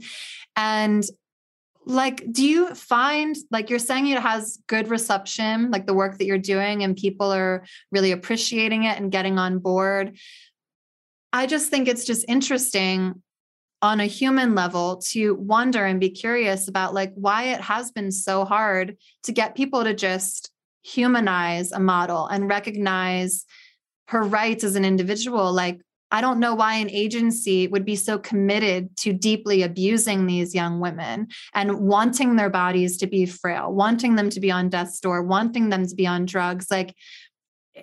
And 0.54 1.04
like, 1.84 2.30
do 2.30 2.46
you 2.46 2.74
find 2.74 3.34
like 3.50 3.70
you're 3.70 3.78
saying 3.78 4.06
it 4.09 4.20
has 4.20 4.61
good 4.66 4.88
reception, 4.88 5.70
like 5.70 5.86
the 5.86 5.94
work 5.94 6.18
that 6.18 6.26
you're 6.26 6.38
doing, 6.38 6.84
and 6.84 6.94
people 6.94 7.32
are 7.32 7.64
really 7.90 8.12
appreciating 8.12 8.84
it 8.84 8.98
and 8.98 9.11
getting 9.11 9.38
on 9.38 9.59
board? 9.59 10.16
I 11.32 11.46
just 11.46 11.70
think 11.70 11.88
it's 11.88 12.04
just 12.04 12.24
interesting 12.28 13.22
on 13.81 14.01
a 14.01 14.07
human 14.07 14.55
level 14.55 14.97
to 14.97 15.35
wonder 15.35 15.85
and 15.85 16.01
be 16.01 16.11
curious 16.11 16.68
about 16.68 16.95
like 16.95 17.12
why 17.14 17.45
it 17.45 17.61
has 17.61 17.93
been 17.93 18.11
so 18.11 18.45
hard 18.45 18.97
to 19.22 19.33
get 19.33 19.55
people 19.55 19.85
to 19.85 19.95
just 19.95 20.51
humanize 20.83 21.70
a 21.72 21.79
model 21.79 22.26
and 22.26 22.49
recognize 22.49 23.45
her 24.09 24.22
rights 24.22 24.64
as 24.64 24.74
an 24.74 24.85
individual 24.85 25.53
like 25.53 25.81
I 26.11 26.22
don't 26.22 26.41
know 26.41 26.55
why 26.55 26.76
an 26.76 26.89
agency 26.91 27.68
would 27.68 27.85
be 27.85 27.97
so 27.97 28.18
committed 28.18 28.97
to 28.99 29.12
deeply 29.12 29.62
abusing 29.62 30.26
these 30.26 30.55
young 30.55 30.81
women 30.81 31.29
and 31.53 31.81
wanting 31.81 32.37
their 32.37 32.49
bodies 32.49 32.97
to 32.99 33.07
be 33.07 33.26
frail, 33.26 33.70
wanting 33.72 34.14
them 34.14 34.31
to 34.31 34.41
be 34.41 34.51
on 34.51 34.70
death's 34.70 35.01
door, 35.01 35.22
wanting 35.22 35.68
them 35.68 35.87
to 35.87 35.95
be 35.95 36.07
on 36.07 36.24
drugs. 36.24 36.70
Like, 36.70 36.95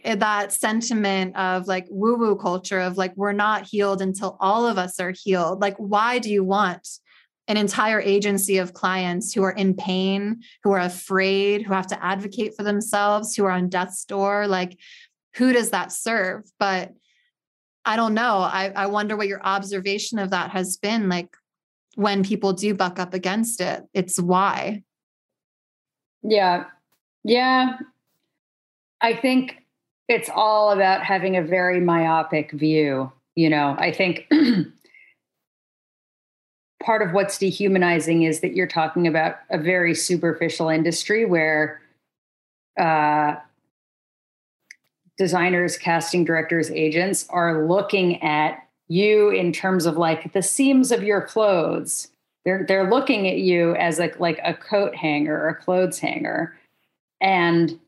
Eh, 0.03 0.15
that 0.15 0.51
sentiment 0.51 1.35
of 1.35 1.67
like 1.67 1.85
woo 1.89 2.15
woo 2.15 2.35
culture 2.35 2.79
of 2.79 2.97
like 2.97 3.15
we're 3.15 3.31
not 3.31 3.65
healed 3.65 4.01
until 4.01 4.37
all 4.39 4.67
of 4.67 4.77
us 4.77 4.99
are 4.99 5.13
healed. 5.15 5.61
Like 5.61 5.75
why 5.77 6.19
do 6.19 6.31
you 6.31 6.43
want 6.43 6.87
an 7.47 7.57
entire 7.57 8.01
agency 8.01 8.57
of 8.57 8.73
clients 8.73 9.33
who 9.33 9.43
are 9.43 9.51
in 9.51 9.75
pain 9.75 10.41
who 10.63 10.71
are 10.71 10.79
afraid 10.79 11.61
who 11.61 11.73
have 11.73 11.87
to 11.87 12.03
advocate 12.03 12.55
for 12.57 12.63
themselves 12.63 13.35
who 13.35 13.45
are 13.45 13.51
on 13.51 13.69
death's 13.69 14.05
door? 14.05 14.47
Like 14.47 14.77
who 15.35 15.53
does 15.53 15.71
that 15.71 15.91
serve? 15.91 16.43
But 16.59 16.93
i 17.87 17.95
don't 17.95 18.15
know. 18.15 18.39
I, 18.39 18.71
I 18.75 18.87
wonder 18.87 19.15
what 19.15 19.27
your 19.27 19.45
observation 19.45 20.17
of 20.17 20.31
that 20.31 20.49
has 20.51 20.77
been 20.77 21.07
like 21.07 21.37
when 21.95 22.23
people 22.23 22.53
do 22.53 22.73
buck 22.73 22.99
up 22.99 23.13
against 23.13 23.61
it. 23.61 23.83
It's 23.93 24.19
why. 24.19 24.83
Yeah. 26.23 26.65
Yeah. 27.23 27.77
I 29.01 29.13
think 29.13 29.64
it's 30.07 30.29
all 30.33 30.71
about 30.71 31.03
having 31.03 31.35
a 31.35 31.41
very 31.41 31.79
myopic 31.79 32.51
view. 32.51 33.11
You 33.35 33.49
know, 33.49 33.75
I 33.77 33.91
think 33.91 34.29
part 36.83 37.01
of 37.01 37.13
what's 37.13 37.37
dehumanizing 37.37 38.23
is 38.23 38.41
that 38.41 38.53
you're 38.53 38.67
talking 38.67 39.07
about 39.07 39.37
a 39.49 39.57
very 39.57 39.95
superficial 39.95 40.69
industry 40.69 41.25
where 41.25 41.81
uh, 42.79 43.35
designers, 45.17 45.77
casting 45.77 46.23
directors, 46.23 46.69
agents 46.71 47.25
are 47.29 47.65
looking 47.65 48.21
at 48.21 48.67
you 48.87 49.29
in 49.29 49.51
terms 49.51 49.85
of 49.85 49.97
like 49.97 50.33
the 50.33 50.43
seams 50.43 50.91
of 50.91 51.03
your 51.03 51.21
clothes. 51.21 52.09
They're 52.43 52.63
they're 52.67 52.89
looking 52.89 53.27
at 53.27 53.37
you 53.37 53.75
as 53.75 53.97
like 53.97 54.19
like 54.19 54.39
a 54.43 54.53
coat 54.53 54.95
hanger 54.95 55.35
or 55.35 55.49
a 55.49 55.55
clothes 55.55 55.97
hanger, 55.97 56.55
and 57.19 57.79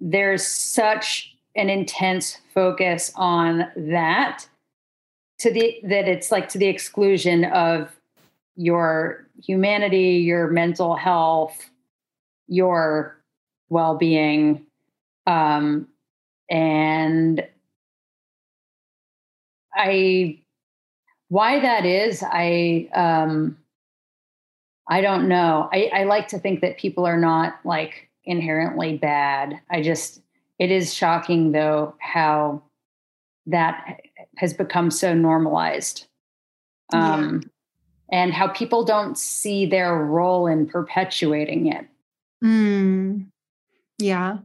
there's 0.00 0.46
such 0.46 1.34
an 1.54 1.70
intense 1.70 2.38
focus 2.52 3.12
on 3.16 3.66
that 3.76 4.46
to 5.38 5.50
the 5.52 5.78
that 5.82 6.08
it's 6.08 6.30
like 6.30 6.48
to 6.48 6.58
the 6.58 6.66
exclusion 6.66 7.44
of 7.44 7.94
your 8.56 9.26
humanity 9.42 10.18
your 10.18 10.48
mental 10.48 10.96
health 10.96 11.70
your 12.48 13.16
well-being 13.68 14.64
um 15.26 15.88
and 16.50 17.46
i 19.74 20.38
why 21.28 21.58
that 21.60 21.84
is 21.84 22.22
i 22.26 22.88
um 22.94 23.56
i 24.88 25.00
don't 25.00 25.28
know. 25.28 25.68
I 25.72 25.90
i 25.92 26.04
like 26.04 26.28
to 26.28 26.38
think 26.38 26.60
that 26.60 26.78
people 26.78 27.04
are 27.04 27.18
not 27.18 27.58
like 27.64 28.08
inherently 28.26 28.98
bad. 28.98 29.60
I 29.70 29.82
just, 29.82 30.20
it 30.58 30.70
is 30.70 30.92
shocking 30.92 31.52
though 31.52 31.94
how 31.98 32.62
that 33.46 34.00
has 34.36 34.52
become 34.52 34.90
so 34.90 35.14
normalized. 35.14 36.06
Um, 36.92 37.42
yeah. 37.42 37.48
And 38.12 38.32
how 38.32 38.48
people 38.48 38.84
don't 38.84 39.18
see 39.18 39.66
their 39.66 39.96
role 39.96 40.46
in 40.46 40.66
perpetuating 40.66 41.72
it. 41.72 41.86
Mm. 42.44 43.26
Yeah. 43.98 44.38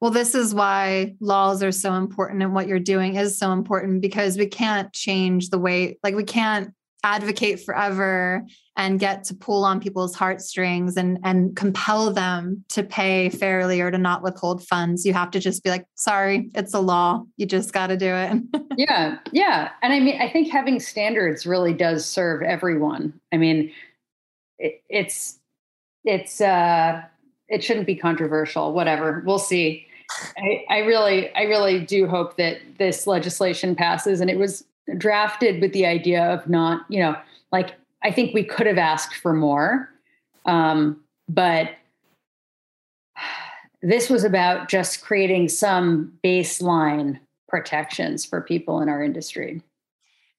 Well, 0.00 0.12
this 0.12 0.34
is 0.34 0.54
why 0.54 1.16
laws 1.20 1.62
are 1.62 1.72
so 1.72 1.94
important 1.94 2.42
and 2.42 2.54
what 2.54 2.68
you're 2.68 2.78
doing 2.78 3.16
is 3.16 3.36
so 3.36 3.52
important 3.52 4.00
because 4.00 4.38
we 4.38 4.46
can't 4.46 4.92
change 4.92 5.50
the 5.50 5.58
way, 5.58 5.98
like, 6.04 6.14
we 6.14 6.22
can't 6.22 6.72
advocate 7.02 7.60
forever 7.60 8.44
and 8.76 8.98
get 8.98 9.24
to 9.24 9.34
pull 9.34 9.64
on 9.64 9.80
people's 9.80 10.14
heartstrings 10.14 10.96
and 10.96 11.18
and 11.24 11.56
compel 11.56 12.12
them 12.12 12.64
to 12.68 12.82
pay 12.82 13.28
fairly 13.30 13.80
or 13.80 13.90
to 13.90 13.98
not 13.98 14.22
withhold 14.22 14.66
funds. 14.66 15.04
You 15.04 15.12
have 15.12 15.30
to 15.32 15.40
just 15.40 15.64
be 15.64 15.70
like 15.70 15.84
sorry 15.94 16.50
it's 16.54 16.74
a 16.74 16.80
law. 16.80 17.24
You 17.36 17.46
just 17.46 17.72
got 17.72 17.88
to 17.88 17.96
do 17.96 18.14
it. 18.14 18.42
Yeah 18.76 19.18
yeah. 19.32 19.70
And 19.82 19.92
i 19.92 20.00
mean 20.00 20.20
i 20.22 20.30
think 20.30 20.50
having 20.50 20.80
standards 20.80 21.44
really 21.44 21.74
does 21.74 22.06
serve 22.06 22.42
everyone. 22.42 23.12
I 23.32 23.36
mean 23.36 23.72
it, 24.58 24.82
it's 24.88 25.38
it's 26.04 26.40
uh 26.40 27.02
it 27.48 27.64
shouldn't 27.64 27.86
be 27.86 27.96
controversial 27.96 28.72
whatever. 28.72 29.22
We'll 29.26 29.38
see. 29.38 29.86
I, 30.38 30.64
I 30.68 30.78
really 30.78 31.34
i 31.34 31.42
really 31.42 31.84
do 31.84 32.06
hope 32.06 32.36
that 32.36 32.58
this 32.78 33.06
legislation 33.06 33.76
passes 33.76 34.20
and 34.20 34.30
it 34.30 34.38
was 34.38 34.64
drafted 34.96 35.60
with 35.60 35.72
the 35.72 35.86
idea 35.86 36.24
of 36.24 36.48
not, 36.48 36.82
you 36.88 37.00
know, 37.00 37.16
like 37.52 37.74
I 38.02 38.10
think 38.10 38.34
we 38.34 38.44
could 38.44 38.66
have 38.66 38.78
asked 38.78 39.16
for 39.16 39.32
more. 39.32 39.88
Um, 40.46 41.00
but 41.28 41.70
this 43.82 44.10
was 44.10 44.24
about 44.24 44.68
just 44.68 45.02
creating 45.02 45.48
some 45.48 46.12
baseline 46.24 47.18
protections 47.48 48.24
for 48.24 48.40
people 48.40 48.80
in 48.80 48.88
our 48.88 49.02
industry. 49.02 49.62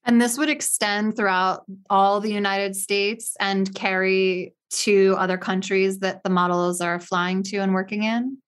And 0.04 0.20
this 0.20 0.36
would 0.36 0.48
extend 0.48 1.16
throughout 1.16 1.64
all 1.88 2.20
the 2.20 2.32
United 2.32 2.74
States 2.74 3.36
and 3.38 3.72
carry 3.74 4.54
to 4.72 5.14
other 5.18 5.38
countries 5.38 5.98
that 5.98 6.22
the 6.24 6.30
models 6.30 6.80
are 6.80 6.98
flying 6.98 7.42
to 7.44 7.58
and 7.58 7.74
working 7.74 8.02
in? 8.02 8.38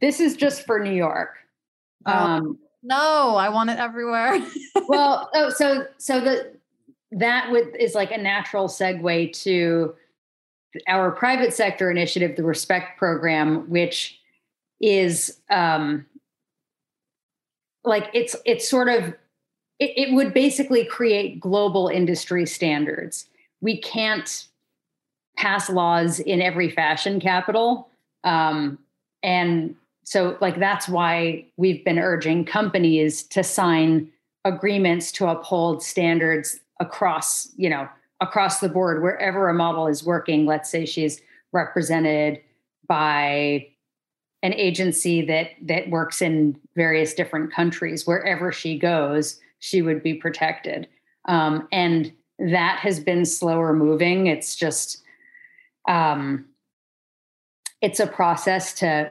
This 0.00 0.20
is 0.20 0.36
just 0.36 0.64
for 0.66 0.80
New 0.80 0.92
York. 0.92 1.36
Oh. 2.06 2.12
Um, 2.12 2.58
no, 2.82 3.36
I 3.36 3.48
want 3.48 3.70
it 3.70 3.78
everywhere. 3.78 4.40
well, 4.88 5.30
oh, 5.34 5.50
so 5.50 5.86
so 5.98 6.20
the 6.20 6.52
that 7.12 7.50
would 7.50 7.76
is 7.76 7.94
like 7.94 8.10
a 8.10 8.18
natural 8.18 8.68
segue 8.68 9.32
to 9.44 9.94
our 10.86 11.10
private 11.10 11.54
sector 11.54 11.90
initiative, 11.90 12.36
the 12.36 12.44
Respect 12.44 12.98
Program, 12.98 13.68
which 13.70 14.20
is 14.80 15.40
um, 15.50 16.06
like 17.84 18.10
it's 18.12 18.36
it's 18.44 18.68
sort 18.68 18.88
of 18.88 19.14
it, 19.78 19.92
it 19.96 20.14
would 20.14 20.34
basically 20.34 20.84
create 20.84 21.40
global 21.40 21.88
industry 21.88 22.46
standards. 22.46 23.28
We 23.60 23.80
can't 23.80 24.46
pass 25.36 25.70
laws 25.70 26.20
in 26.20 26.42
every 26.42 26.70
fashion 26.70 27.20
capital. 27.20 27.88
Um, 28.24 28.78
and 29.22 29.74
so, 30.08 30.38
like, 30.40 30.58
that's 30.58 30.88
why 30.88 31.44
we've 31.58 31.84
been 31.84 31.98
urging 31.98 32.46
companies 32.46 33.22
to 33.24 33.44
sign 33.44 34.10
agreements 34.42 35.12
to 35.12 35.26
uphold 35.26 35.82
standards 35.82 36.60
across, 36.80 37.52
you 37.58 37.68
know, 37.68 37.86
across 38.22 38.60
the 38.60 38.70
board, 38.70 39.02
wherever 39.02 39.50
a 39.50 39.54
model 39.54 39.86
is 39.86 40.02
working. 40.02 40.46
Let's 40.46 40.70
say 40.70 40.86
she's 40.86 41.20
represented 41.52 42.40
by 42.88 43.68
an 44.42 44.54
agency 44.54 45.26
that 45.26 45.50
that 45.60 45.90
works 45.90 46.22
in 46.22 46.58
various 46.74 47.12
different 47.12 47.52
countries 47.52 48.06
wherever 48.06 48.50
she 48.50 48.78
goes 48.78 49.38
she 49.58 49.82
would 49.82 50.02
be 50.02 50.14
protected 50.14 50.88
um, 51.26 51.66
and 51.72 52.12
that 52.38 52.78
has 52.78 53.00
been 53.00 53.26
slower 53.26 53.72
moving 53.72 54.28
it's 54.28 54.54
just 54.54 55.02
um, 55.88 56.44
it's 57.82 57.98
a 57.98 58.06
process 58.06 58.72
to 58.74 59.10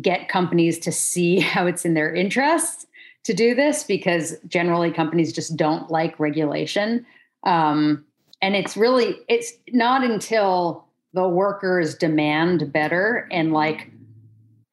get 0.00 0.28
companies 0.28 0.78
to 0.80 0.92
see 0.92 1.40
how 1.40 1.66
it's 1.66 1.84
in 1.84 1.94
their 1.94 2.14
interest 2.14 2.86
to 3.24 3.34
do 3.34 3.54
this 3.54 3.84
because 3.84 4.36
generally 4.48 4.90
companies 4.90 5.32
just 5.32 5.56
don't 5.56 5.90
like 5.90 6.18
regulation. 6.18 7.04
Um, 7.44 8.04
and 8.42 8.56
it's 8.56 8.76
really 8.76 9.16
it's 9.28 9.52
not 9.72 10.02
until 10.02 10.86
the 11.12 11.28
workers 11.28 11.94
demand 11.94 12.72
better 12.72 13.28
and 13.30 13.52
like 13.52 13.90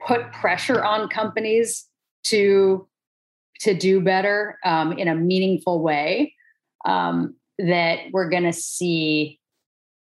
put 0.05 0.31
pressure 0.31 0.83
on 0.83 1.09
companies 1.09 1.85
to 2.23 2.87
to 3.59 3.73
do 3.73 3.99
better 3.99 4.57
um, 4.63 4.93
in 4.93 5.07
a 5.07 5.15
meaningful 5.15 5.81
way 5.81 6.33
um, 6.85 7.35
that 7.57 7.99
we're 8.11 8.29
going 8.29 8.43
to 8.43 8.53
see 8.53 9.39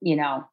you 0.01 0.15
know 0.15 0.43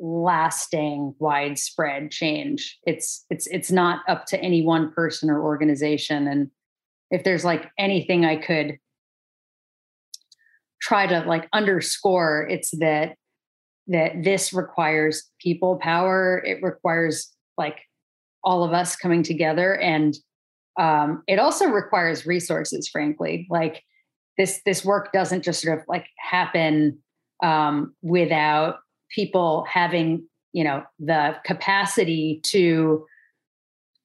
lasting 0.00 1.14
widespread 1.18 2.10
change. 2.10 2.78
It's 2.86 3.24
it's 3.30 3.46
it's 3.48 3.70
not 3.70 4.00
up 4.08 4.26
to 4.26 4.40
any 4.40 4.62
one 4.62 4.92
person 4.92 5.30
or 5.30 5.42
organization. 5.42 6.28
And 6.28 6.50
if 7.10 7.24
there's 7.24 7.44
like 7.44 7.70
anything 7.78 8.26
i 8.26 8.36
could 8.36 8.78
try 10.80 11.06
to 11.06 11.20
like 11.20 11.48
underscore 11.52 12.46
it's 12.50 12.70
that 12.78 13.16
that 13.88 14.22
this 14.22 14.52
requires 14.52 15.28
people 15.40 15.78
power. 15.80 16.42
It 16.44 16.62
requires 16.62 17.32
like 17.56 17.78
all 18.44 18.62
of 18.62 18.72
us 18.72 18.94
coming 18.94 19.22
together. 19.22 19.74
And 19.76 20.14
um, 20.78 21.22
it 21.26 21.38
also 21.38 21.66
requires 21.66 22.26
resources 22.26 22.88
frankly. 22.88 23.46
Like 23.50 23.82
this 24.36 24.60
this 24.64 24.84
work 24.84 25.12
doesn't 25.12 25.42
just 25.42 25.62
sort 25.62 25.78
of 25.78 25.84
like 25.88 26.06
happen 26.18 26.98
um, 27.42 27.94
without 28.02 28.76
people 29.14 29.64
having 29.68 30.26
you 30.52 30.64
know 30.64 30.82
the 30.98 31.36
capacity 31.44 32.40
to 32.44 33.06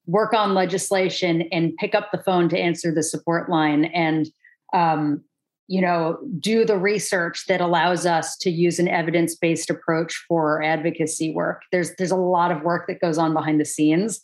work 0.05 0.33
on 0.33 0.53
legislation 0.53 1.43
and 1.51 1.75
pick 1.77 1.95
up 1.95 2.11
the 2.11 2.21
phone 2.23 2.49
to 2.49 2.59
answer 2.59 2.93
the 2.93 3.03
support 3.03 3.49
line 3.49 3.85
and 3.85 4.27
um, 4.73 5.23
you 5.67 5.81
know 5.81 6.17
do 6.39 6.65
the 6.65 6.77
research 6.77 7.45
that 7.47 7.61
allows 7.61 8.05
us 8.05 8.35
to 8.37 8.49
use 8.49 8.79
an 8.79 8.87
evidence-based 8.87 9.69
approach 9.69 10.23
for 10.27 10.61
advocacy 10.61 11.31
work. 11.33 11.61
There's 11.71 11.95
there's 11.95 12.11
a 12.11 12.17
lot 12.17 12.51
of 12.51 12.63
work 12.63 12.87
that 12.87 13.01
goes 13.01 13.17
on 13.17 13.33
behind 13.33 13.59
the 13.59 13.65
scenes. 13.65 14.19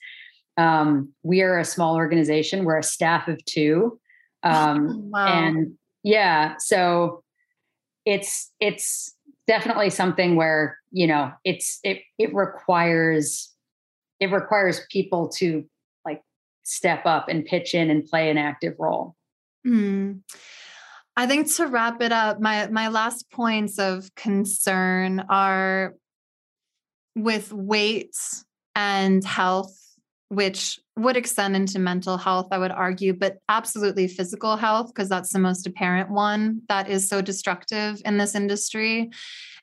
Um, 0.57 1.13
we 1.23 1.41
are 1.41 1.57
a 1.57 1.65
small 1.65 1.95
organization. 1.95 2.65
We're 2.65 2.79
a 2.79 2.83
staff 2.83 3.29
of 3.29 3.43
two. 3.45 3.99
Um, 4.43 5.09
wow. 5.11 5.25
and 5.25 5.73
yeah 6.03 6.55
so 6.59 7.23
it's 8.05 8.51
it's 8.59 9.13
definitely 9.49 9.89
something 9.89 10.35
where 10.35 10.77
you 10.91 11.07
know 11.07 11.31
it's 11.43 11.79
it 11.83 12.03
it 12.19 12.33
requires 12.35 13.51
it 14.19 14.31
requires 14.31 14.81
people 14.91 15.27
to 15.27 15.65
like 16.05 16.21
step 16.61 17.03
up 17.07 17.27
and 17.29 17.45
pitch 17.45 17.73
in 17.73 17.89
and 17.89 18.05
play 18.05 18.29
an 18.29 18.37
active 18.37 18.75
role 18.77 19.15
mm. 19.65 20.19
I 21.17 21.27
think 21.27 21.53
to 21.55 21.67
wrap 21.67 22.01
it 22.01 22.13
up, 22.13 22.39
my 22.39 22.67
my 22.67 22.87
last 22.87 23.29
points 23.29 23.77
of 23.77 24.09
concern 24.15 25.25
are 25.27 25.95
with 27.13 27.51
weight 27.51 28.15
and 28.73 29.21
health, 29.25 29.77
which 30.29 30.79
would 30.99 31.17
extend 31.17 31.55
into 31.55 31.79
mental 31.79 32.17
health, 32.17 32.47
I 32.51 32.57
would 32.57 32.71
argue, 32.71 33.13
but 33.13 33.37
absolutely 33.49 34.07
physical 34.07 34.55
health, 34.55 34.87
because 34.87 35.09
that's 35.09 35.33
the 35.33 35.39
most 35.39 35.65
apparent 35.65 36.09
one 36.09 36.61
that 36.69 36.89
is 36.89 37.07
so 37.07 37.21
destructive 37.21 38.01
in 38.05 38.17
this 38.17 38.35
industry. 38.35 39.09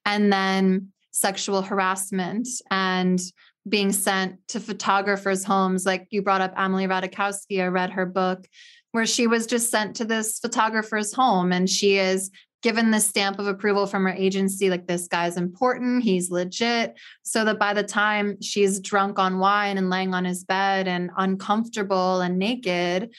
And 0.05 0.33
then 0.33 0.93
sexual 1.13 1.63
harassment 1.63 2.49
and 2.71 3.21
being 3.69 3.91
sent 3.91 4.37
to 4.49 4.61
photographers' 4.61 5.45
homes. 5.45 5.87
Like 5.87 6.07
you 6.11 6.23
brought 6.23 6.41
up 6.41 6.55
Emily 6.57 6.87
Ratajkowski, 6.87 7.63
I 7.63 7.67
read 7.67 7.91
her 7.91 8.07
book 8.07 8.47
where 8.93 9.07
she 9.07 9.27
was 9.27 9.47
just 9.47 9.71
sent 9.71 9.97
to 9.97 10.05
this 10.05 10.39
photographer's 10.39 11.13
home 11.13 11.53
and 11.53 11.69
she 11.69 11.99
is 11.99 12.31
given 12.67 12.91
the 12.91 12.99
stamp 12.99 13.39
of 13.39 13.47
approval 13.47 13.87
from 13.87 14.03
her 14.03 14.13
agency 14.13 14.69
like 14.69 14.89
this 14.89 15.07
guy's 15.07 15.37
important 15.37 16.03
he's 16.03 16.33
legit 16.33 16.97
so 17.23 17.45
that 17.45 17.61
by 17.61 17.73
the 17.73 17.85
time 17.85 18.37
she's 18.43 18.81
drunk 18.81 19.21
on 19.21 19.39
wine 19.39 19.79
and 19.79 19.89
laying 19.89 20.13
on 20.13 20.25
his 20.25 20.43
bed 20.43 20.89
and 20.89 21.09
uncomfortable 21.17 22.21
and 22.23 22.41
naked 22.41 23.15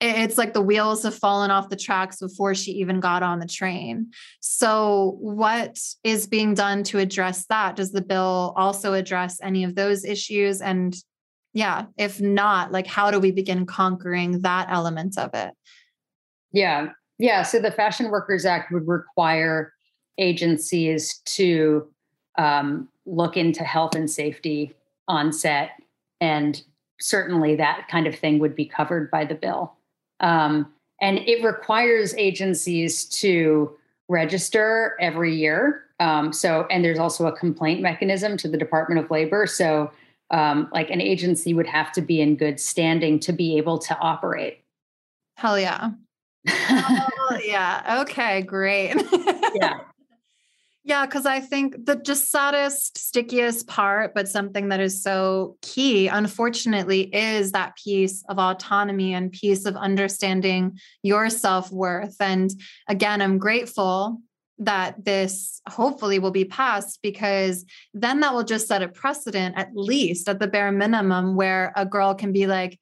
it's 0.00 0.36
like 0.36 0.52
the 0.52 0.60
wheels 0.60 1.04
have 1.04 1.14
fallen 1.14 1.52
off 1.52 1.68
the 1.68 1.76
tracks 1.76 2.18
before 2.18 2.56
she 2.56 2.72
even 2.72 3.00
got 3.00 3.24
on 3.24 3.40
the 3.40 3.48
train. 3.48 4.12
So, 4.38 5.16
what 5.18 5.76
is 6.04 6.28
being 6.28 6.54
done 6.54 6.84
to 6.84 7.00
address 7.00 7.46
that? 7.46 7.74
Does 7.74 7.90
the 7.90 8.00
bill 8.00 8.54
also 8.56 8.94
address 8.94 9.40
any 9.42 9.64
of 9.64 9.74
those 9.74 10.04
issues? 10.04 10.60
And 10.60 10.94
yeah 11.54 11.86
if 11.96 12.20
not 12.20 12.72
like 12.72 12.86
how 12.86 13.10
do 13.10 13.18
we 13.18 13.30
begin 13.30 13.66
conquering 13.66 14.42
that 14.42 14.68
element 14.70 15.18
of 15.18 15.30
it 15.34 15.50
yeah 16.52 16.88
yeah 17.18 17.42
so 17.42 17.58
the 17.58 17.70
fashion 17.70 18.10
workers 18.10 18.44
act 18.44 18.72
would 18.72 18.86
require 18.86 19.72
agencies 20.18 21.20
to 21.24 21.86
um, 22.36 22.88
look 23.06 23.36
into 23.36 23.64
health 23.64 23.94
and 23.94 24.10
safety 24.10 24.74
on 25.06 25.32
set 25.32 25.70
and 26.20 26.62
certainly 27.00 27.54
that 27.54 27.86
kind 27.88 28.06
of 28.06 28.14
thing 28.14 28.38
would 28.38 28.54
be 28.54 28.64
covered 28.64 29.10
by 29.10 29.24
the 29.24 29.34
bill 29.34 29.74
um, 30.20 30.70
and 31.00 31.18
it 31.18 31.44
requires 31.44 32.14
agencies 32.16 33.04
to 33.04 33.70
register 34.08 34.96
every 35.00 35.34
year 35.34 35.84
um, 36.00 36.32
so 36.32 36.66
and 36.70 36.84
there's 36.84 36.98
also 36.98 37.26
a 37.26 37.36
complaint 37.36 37.80
mechanism 37.80 38.36
to 38.36 38.48
the 38.48 38.58
department 38.58 39.02
of 39.02 39.10
labor 39.10 39.46
so 39.46 39.90
um, 40.30 40.68
like 40.72 40.90
an 40.90 41.00
agency 41.00 41.54
would 41.54 41.66
have 41.66 41.92
to 41.92 42.02
be 42.02 42.20
in 42.20 42.36
good 42.36 42.60
standing 42.60 43.18
to 43.20 43.32
be 43.32 43.56
able 43.56 43.78
to 43.78 43.98
operate. 43.98 44.62
Hell 45.36 45.58
yeah. 45.58 45.90
Oh, 46.48 47.38
yeah. 47.44 48.00
Okay, 48.02 48.42
great. 48.42 48.94
yeah. 49.54 49.80
Yeah, 50.84 51.04
because 51.04 51.26
I 51.26 51.40
think 51.40 51.84
the 51.84 51.96
just 51.96 52.30
saddest, 52.30 52.96
stickiest 52.96 53.66
part, 53.66 54.14
but 54.14 54.26
something 54.26 54.70
that 54.70 54.80
is 54.80 55.02
so 55.02 55.58
key, 55.60 56.08
unfortunately, 56.08 57.14
is 57.14 57.52
that 57.52 57.76
piece 57.76 58.24
of 58.30 58.38
autonomy 58.38 59.12
and 59.12 59.30
piece 59.30 59.66
of 59.66 59.76
understanding 59.76 60.78
your 61.02 61.28
self 61.28 61.70
worth. 61.70 62.16
And 62.20 62.50
again, 62.88 63.20
I'm 63.20 63.36
grateful 63.36 64.22
that 64.60 65.04
this 65.04 65.60
hopefully 65.68 66.18
will 66.18 66.30
be 66.30 66.46
passed 66.46 67.00
because 67.02 67.66
then 67.92 68.20
that 68.20 68.32
will 68.32 68.44
just 68.44 68.66
set 68.66 68.82
a 68.82 68.88
precedent, 68.88 69.58
at 69.58 69.68
least 69.74 70.26
at 70.26 70.40
the 70.40 70.48
bare 70.48 70.72
minimum, 70.72 71.36
where 71.36 71.70
a 71.76 71.84
girl 71.84 72.14
can 72.14 72.32
be 72.32 72.46
like, 72.46 72.80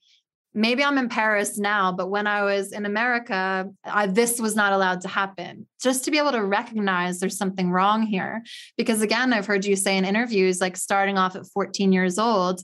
maybe 0.57 0.83
I'm 0.83 0.97
in 0.97 1.11
Paris 1.11 1.59
now, 1.59 1.93
but 1.93 2.09
when 2.09 2.27
I 2.27 2.43
was 2.43 2.73
in 2.73 2.87
America, 2.87 3.71
I, 3.85 4.07
this 4.07 4.41
was 4.41 4.57
not 4.57 4.73
allowed 4.73 5.03
to 5.03 5.09
happen. 5.09 5.67
Just 5.81 6.05
to 6.07 6.11
be 6.11 6.17
able 6.17 6.33
to 6.33 6.43
recognize 6.43 7.21
there's 7.21 7.37
something 7.37 7.71
wrong 7.71 8.03
here. 8.03 8.43
Because 8.79 9.03
again, 9.03 9.35
I've 9.35 9.47
heard 9.47 9.67
you 9.67 9.77
say 9.77 9.99
in 9.99 10.07
interviews, 10.07 10.61
like 10.61 10.79
starting 10.79 11.19
off 11.19 11.37
at 11.37 11.47
14 11.47 11.93
years 11.93 12.19
old, 12.19 12.63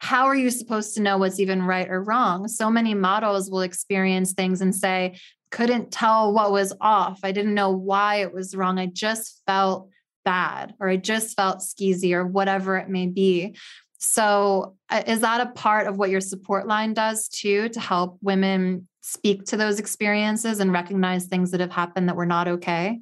how 0.00 0.26
are 0.26 0.34
you 0.34 0.50
supposed 0.50 0.94
to 0.94 1.02
know 1.02 1.16
what's 1.16 1.38
even 1.38 1.62
right 1.62 1.88
or 1.88 2.02
wrong? 2.02 2.48
So 2.48 2.70
many 2.70 2.92
models 2.92 3.50
will 3.50 3.62
experience 3.62 4.32
things 4.32 4.60
and 4.60 4.74
say, 4.74 5.18
couldn't 5.50 5.92
tell 5.92 6.32
what 6.32 6.50
was 6.50 6.74
off. 6.80 7.20
I 7.22 7.30
didn't 7.30 7.54
know 7.54 7.70
why 7.70 8.16
it 8.16 8.34
was 8.34 8.54
wrong. 8.54 8.78
I 8.78 8.86
just 8.86 9.42
felt 9.46 9.88
bad 10.24 10.74
or 10.78 10.88
I 10.88 10.96
just 10.96 11.36
felt 11.36 11.60
skeezy 11.60 12.12
or 12.12 12.26
whatever 12.26 12.76
it 12.76 12.88
may 12.88 13.06
be. 13.06 13.56
So, 13.98 14.76
uh, 14.90 15.02
is 15.06 15.20
that 15.20 15.40
a 15.40 15.50
part 15.50 15.86
of 15.86 15.96
what 15.98 16.10
your 16.10 16.20
support 16.20 16.66
line 16.66 16.94
does 16.94 17.28
too 17.28 17.68
to 17.70 17.80
help 17.80 18.18
women 18.22 18.88
speak 19.00 19.44
to 19.46 19.56
those 19.56 19.78
experiences 19.78 20.60
and 20.60 20.72
recognize 20.72 21.26
things 21.26 21.50
that 21.50 21.60
have 21.60 21.72
happened 21.72 22.08
that 22.08 22.16
were 22.16 22.26
not 22.26 22.46
okay? 22.46 23.00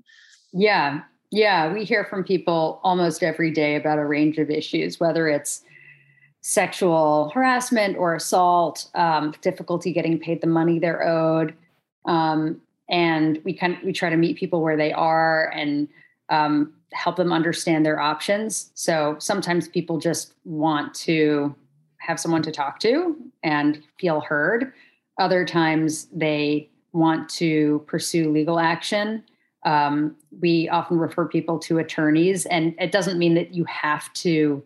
Yeah. 0.53 1.03
Yeah. 1.31 1.73
We 1.73 1.85
hear 1.85 2.05
from 2.05 2.25
people 2.25 2.81
almost 2.83 3.23
every 3.23 3.51
day 3.51 3.77
about 3.77 3.99
a 3.99 4.05
range 4.07 4.39
of 4.39 4.49
issues, 4.49 4.99
whether 4.99 5.29
it's 5.29 5.63
sexual 6.41 7.31
harassment 7.35 7.97
or 7.97 8.15
assault, 8.15 8.89
um, 8.95 9.35
difficulty 9.43 9.93
getting 9.93 10.19
paid 10.19 10.41
the 10.41 10.47
money 10.47 10.79
they're 10.79 11.07
owed, 11.07 11.55
Um, 12.05 12.63
and 12.89 13.41
we 13.45 13.53
kind 13.53 13.75
of 13.77 13.83
we 13.83 13.93
try 13.93 14.11
to 14.11 14.17
meet 14.17 14.37
people 14.37 14.63
where 14.63 14.77
they 14.77 14.93
are 14.93 15.51
and 15.51 15.89
um, 16.31 16.73
help 16.93 17.17
them 17.17 17.33
understand 17.33 17.85
their 17.85 18.01
options. 18.01 18.71
So 18.75 19.17
sometimes 19.19 19.69
people 19.69 19.99
just 19.99 20.35
want 20.45 20.95
to 20.95 21.55
have 21.99 22.21
someone 22.21 22.43
to 22.43 22.53
talk 22.53 22.79
to 22.81 23.17
and 23.43 23.83
feel 23.99 24.21
heard. 24.21 24.73
Other 25.19 25.45
times 25.45 26.07
they 26.13 26.69
want 26.93 27.29
to 27.31 27.85
pursue 27.87 28.31
legal 28.31 28.59
action. 28.59 29.25
Um, 29.65 30.15
we 30.41 30.69
often 30.69 30.99
refer 30.99 31.27
people 31.27 31.59
to 31.61 31.79
attorneys, 31.79 32.47
and 32.47 32.75
it 32.79 32.93
doesn't 32.93 33.19
mean 33.19 33.35
that 33.35 33.53
you 33.53 33.65
have 33.65 34.13
to 34.15 34.63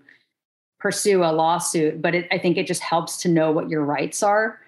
pursue 0.79 1.23
a 1.25 1.33
lawsuit, 1.33 2.03
but 2.03 2.14
it, 2.14 2.29
I 2.31 2.39
think 2.39 2.57
it 2.57 2.66
just 2.66 2.83
helps 2.83 3.23
to 3.23 3.29
know 3.29 3.51
what 3.51 3.71
your 3.71 3.85
rights 3.85 4.23
are. 4.23 4.59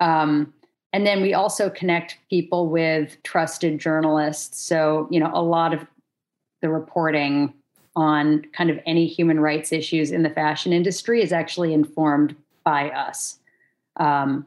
Um, 0.00 0.52
and 0.92 1.06
then 1.06 1.22
we 1.22 1.32
also 1.32 1.70
connect 1.70 2.18
people 2.28 2.68
with 2.68 3.16
trusted 3.22 3.78
journalists. 3.78 4.60
So, 4.60 5.08
you 5.10 5.18
know, 5.18 5.30
a 5.32 5.42
lot 5.42 5.72
of 5.72 5.86
the 6.62 6.70
reporting 6.70 7.52
on 7.94 8.42
kind 8.54 8.70
of 8.70 8.78
any 8.86 9.06
human 9.06 9.38
rights 9.38 9.72
issues 9.72 10.10
in 10.10 10.22
the 10.22 10.30
fashion 10.30 10.72
industry 10.72 11.22
is 11.22 11.32
actually 11.32 11.74
informed 11.74 12.34
by 12.64 12.88
us. 12.90 13.38
Um, 13.96 14.46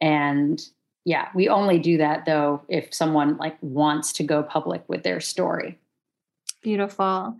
and 0.00 0.62
yeah, 1.04 1.28
we 1.34 1.48
only 1.48 1.78
do 1.78 1.96
that 1.98 2.26
though 2.26 2.62
if 2.68 2.92
someone 2.92 3.36
like 3.38 3.56
wants 3.62 4.12
to 4.14 4.22
go 4.22 4.42
public 4.42 4.82
with 4.88 5.02
their 5.02 5.20
story. 5.20 5.78
Beautiful. 6.62 7.38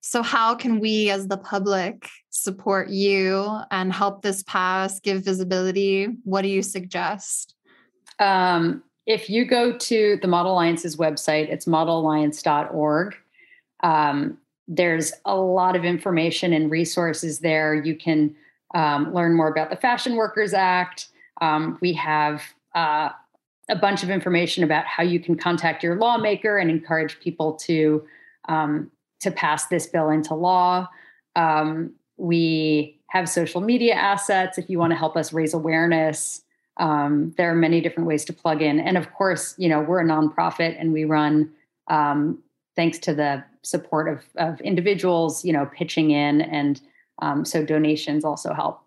So, 0.00 0.22
how 0.22 0.54
can 0.54 0.80
we 0.80 1.10
as 1.10 1.28
the 1.28 1.38
public 1.38 2.08
support 2.30 2.90
you 2.90 3.58
and 3.70 3.92
help 3.92 4.22
this 4.22 4.42
pass, 4.42 5.00
give 5.00 5.24
visibility? 5.24 6.08
What 6.24 6.42
do 6.42 6.48
you 6.48 6.62
suggest? 6.62 7.54
Um, 8.18 8.82
if 9.06 9.30
you 9.30 9.44
go 9.44 9.76
to 9.76 10.18
the 10.20 10.28
Model 10.28 10.52
Alliance's 10.52 10.96
website, 10.96 11.48
it's 11.50 11.66
modelalliance.org. 11.66 13.16
Um, 13.84 14.38
there's 14.66 15.12
a 15.26 15.36
lot 15.36 15.76
of 15.76 15.84
information 15.84 16.52
and 16.52 16.70
resources 16.70 17.40
there. 17.40 17.74
You 17.74 17.94
can 17.94 18.34
um, 18.74 19.14
learn 19.14 19.36
more 19.36 19.48
about 19.48 19.70
the 19.70 19.76
Fashion 19.76 20.16
Workers 20.16 20.54
Act. 20.54 21.08
Um, 21.40 21.78
we 21.80 21.92
have 21.92 22.42
uh, 22.74 23.10
a 23.68 23.76
bunch 23.76 24.02
of 24.02 24.10
information 24.10 24.64
about 24.64 24.86
how 24.86 25.02
you 25.02 25.20
can 25.20 25.36
contact 25.36 25.82
your 25.82 25.96
lawmaker 25.96 26.58
and 26.58 26.70
encourage 26.70 27.20
people 27.20 27.52
to 27.54 28.04
um, 28.48 28.90
to 29.20 29.30
pass 29.30 29.66
this 29.66 29.86
bill 29.86 30.10
into 30.10 30.34
law. 30.34 30.88
Um, 31.36 31.92
we 32.16 33.00
have 33.08 33.28
social 33.28 33.60
media 33.60 33.94
assets 33.94 34.58
if 34.58 34.68
you 34.68 34.78
want 34.78 34.90
to 34.90 34.96
help 34.96 35.16
us 35.16 35.32
raise 35.32 35.54
awareness. 35.54 36.42
Um, 36.78 37.32
there 37.36 37.50
are 37.50 37.54
many 37.54 37.80
different 37.80 38.08
ways 38.08 38.24
to 38.26 38.32
plug 38.32 38.60
in, 38.60 38.80
and 38.80 38.96
of 38.96 39.12
course, 39.12 39.54
you 39.58 39.68
know 39.68 39.80
we're 39.80 40.00
a 40.00 40.04
nonprofit 40.04 40.74
and 40.78 40.92
we 40.92 41.04
run 41.04 41.52
um, 41.88 42.38
thanks 42.76 42.98
to 43.00 43.14
the 43.14 43.44
support 43.64 44.08
of, 44.08 44.24
of 44.36 44.60
individuals, 44.60 45.44
you 45.44 45.52
know, 45.52 45.66
pitching 45.66 46.10
in. 46.10 46.40
And 46.40 46.80
um, 47.20 47.44
so 47.44 47.64
donations 47.64 48.24
also 48.24 48.52
help. 48.52 48.80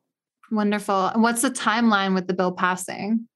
Wonderful. 0.52 1.08
And 1.08 1.22
what's 1.22 1.42
the 1.42 1.52
timeline 1.52 2.14
with 2.14 2.28
the 2.28 2.34
bill 2.34 2.52
passing? 2.52 3.28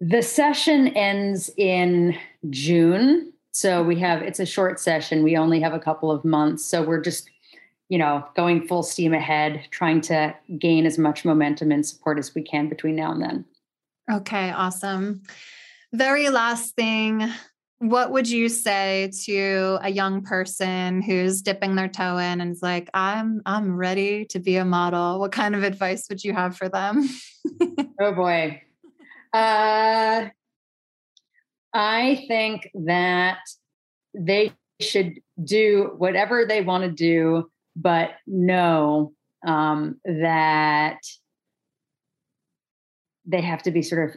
The 0.00 0.22
session 0.22 0.88
ends 0.88 1.50
in 1.56 2.16
June. 2.48 3.32
So 3.52 3.82
we 3.82 3.98
have, 4.00 4.22
it's 4.22 4.40
a 4.40 4.46
short 4.46 4.80
session. 4.80 5.22
We 5.22 5.36
only 5.36 5.60
have 5.60 5.74
a 5.74 5.78
couple 5.78 6.10
of 6.10 6.24
months. 6.24 6.64
So 6.64 6.82
we're 6.82 7.02
just, 7.02 7.28
you 7.88 7.98
know, 7.98 8.24
going 8.36 8.66
full 8.66 8.82
steam 8.82 9.12
ahead, 9.12 9.66
trying 9.70 10.00
to 10.02 10.34
gain 10.58 10.86
as 10.86 10.96
much 10.96 11.24
momentum 11.24 11.72
and 11.72 11.84
support 11.84 12.18
as 12.18 12.34
we 12.34 12.42
can 12.42 12.68
between 12.68 12.96
now 12.96 13.12
and 13.12 13.22
then. 13.22 13.44
Okay, 14.10 14.50
awesome. 14.50 15.22
Very 15.92 16.30
last 16.30 16.74
thing 16.76 17.28
what 17.80 18.12
would 18.12 18.28
you 18.28 18.48
say 18.48 19.10
to 19.24 19.78
a 19.82 19.90
young 19.90 20.22
person 20.22 21.00
who's 21.02 21.40
dipping 21.42 21.74
their 21.74 21.88
toe 21.88 22.18
in 22.18 22.40
and 22.40 22.52
is 22.52 22.62
like 22.62 22.90
i'm 22.94 23.40
i'm 23.46 23.74
ready 23.76 24.26
to 24.26 24.38
be 24.38 24.56
a 24.56 24.64
model. 24.64 25.18
What 25.18 25.32
kind 25.32 25.56
of 25.56 25.62
advice 25.62 26.06
would 26.08 26.22
you 26.22 26.32
have 26.32 26.56
for 26.56 26.68
them? 26.68 27.08
Oh 28.02 28.12
boy. 28.14 28.62
Uh 29.32 30.28
i 31.74 32.24
think 32.28 32.70
that 32.86 33.38
they 34.14 34.52
should 34.80 35.20
do 35.42 35.94
whatever 35.98 36.46
they 36.46 36.62
want 36.62 36.84
to 36.84 36.90
do 36.90 37.50
but 37.76 38.10
know 38.26 39.12
um, 39.46 40.00
that 40.04 40.98
they 43.26 43.40
have 43.40 43.62
to 43.62 43.70
be 43.70 43.82
sort 43.82 44.10
of 44.10 44.16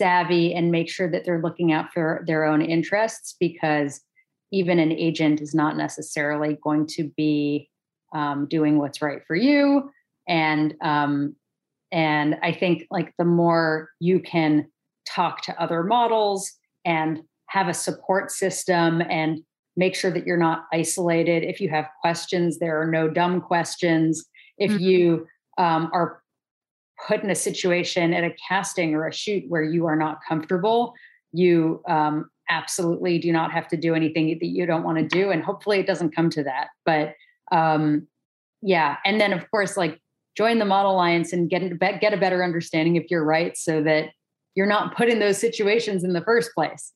savvy 0.00 0.54
and 0.54 0.70
make 0.70 0.88
sure 0.88 1.10
that 1.10 1.24
they're 1.24 1.42
looking 1.42 1.72
out 1.72 1.92
for 1.92 2.24
their 2.26 2.44
own 2.44 2.62
interests 2.62 3.36
because 3.38 4.00
even 4.50 4.78
an 4.78 4.92
agent 4.92 5.40
is 5.40 5.54
not 5.54 5.76
necessarily 5.76 6.58
going 6.62 6.86
to 6.86 7.10
be 7.16 7.68
um, 8.14 8.46
doing 8.48 8.78
what's 8.78 9.02
right 9.02 9.20
for 9.26 9.36
you. 9.36 9.90
And 10.26 10.74
um, 10.82 11.36
and 11.92 12.36
i 12.42 12.52
think 12.52 12.86
like 12.90 13.12
the 13.18 13.24
more 13.24 13.90
you 13.98 14.20
can 14.20 14.66
talk 15.06 15.42
to 15.42 15.60
other 15.60 15.82
models 15.82 16.52
and 16.84 17.20
have 17.48 17.68
a 17.68 17.74
support 17.74 18.30
system 18.30 19.02
and 19.10 19.40
make 19.76 19.94
sure 19.94 20.10
that 20.10 20.26
you're 20.26 20.36
not 20.36 20.66
isolated. 20.72 21.42
If 21.42 21.60
you 21.60 21.68
have 21.70 21.86
questions 22.00 22.58
there 22.58 22.80
are 22.80 22.86
no 22.86 23.08
dumb 23.08 23.40
questions. 23.40 24.24
If 24.58 24.70
mm-hmm. 24.72 24.82
you 24.82 25.26
um, 25.58 25.90
are 25.92 26.22
put 27.06 27.22
in 27.22 27.30
a 27.30 27.34
situation 27.34 28.12
at 28.12 28.24
a 28.24 28.34
casting 28.48 28.94
or 28.94 29.06
a 29.06 29.12
shoot 29.12 29.44
where 29.48 29.62
you 29.62 29.86
are 29.86 29.96
not 29.96 30.18
comfortable, 30.28 30.94
you 31.32 31.82
um, 31.88 32.30
absolutely 32.48 33.18
do 33.18 33.32
not 33.32 33.52
have 33.52 33.68
to 33.68 33.76
do 33.76 33.94
anything 33.94 34.26
that 34.26 34.46
you 34.46 34.66
don't 34.66 34.82
want 34.82 34.98
to 34.98 35.06
do. 35.06 35.30
And 35.30 35.42
hopefully 35.42 35.78
it 35.78 35.86
doesn't 35.86 36.14
come 36.14 36.30
to 36.30 36.44
that. 36.44 36.68
But 36.84 37.14
um, 37.52 38.06
yeah. 38.62 38.96
And 39.04 39.20
then, 39.20 39.32
of 39.32 39.50
course, 39.50 39.76
like 39.76 40.00
join 40.36 40.58
the 40.58 40.64
Model 40.64 40.92
Alliance 40.92 41.32
and 41.32 41.48
get, 41.48 41.78
get 41.78 42.12
a 42.12 42.16
better 42.16 42.44
understanding 42.44 42.96
of 42.96 43.04
your 43.08 43.24
rights 43.24 43.64
so 43.64 43.82
that 43.82 44.10
you're 44.54 44.66
not 44.66 44.96
put 44.96 45.08
in 45.08 45.20
those 45.20 45.38
situations 45.38 46.04
in 46.04 46.12
the 46.12 46.22
first 46.22 46.52
place. 46.54 46.92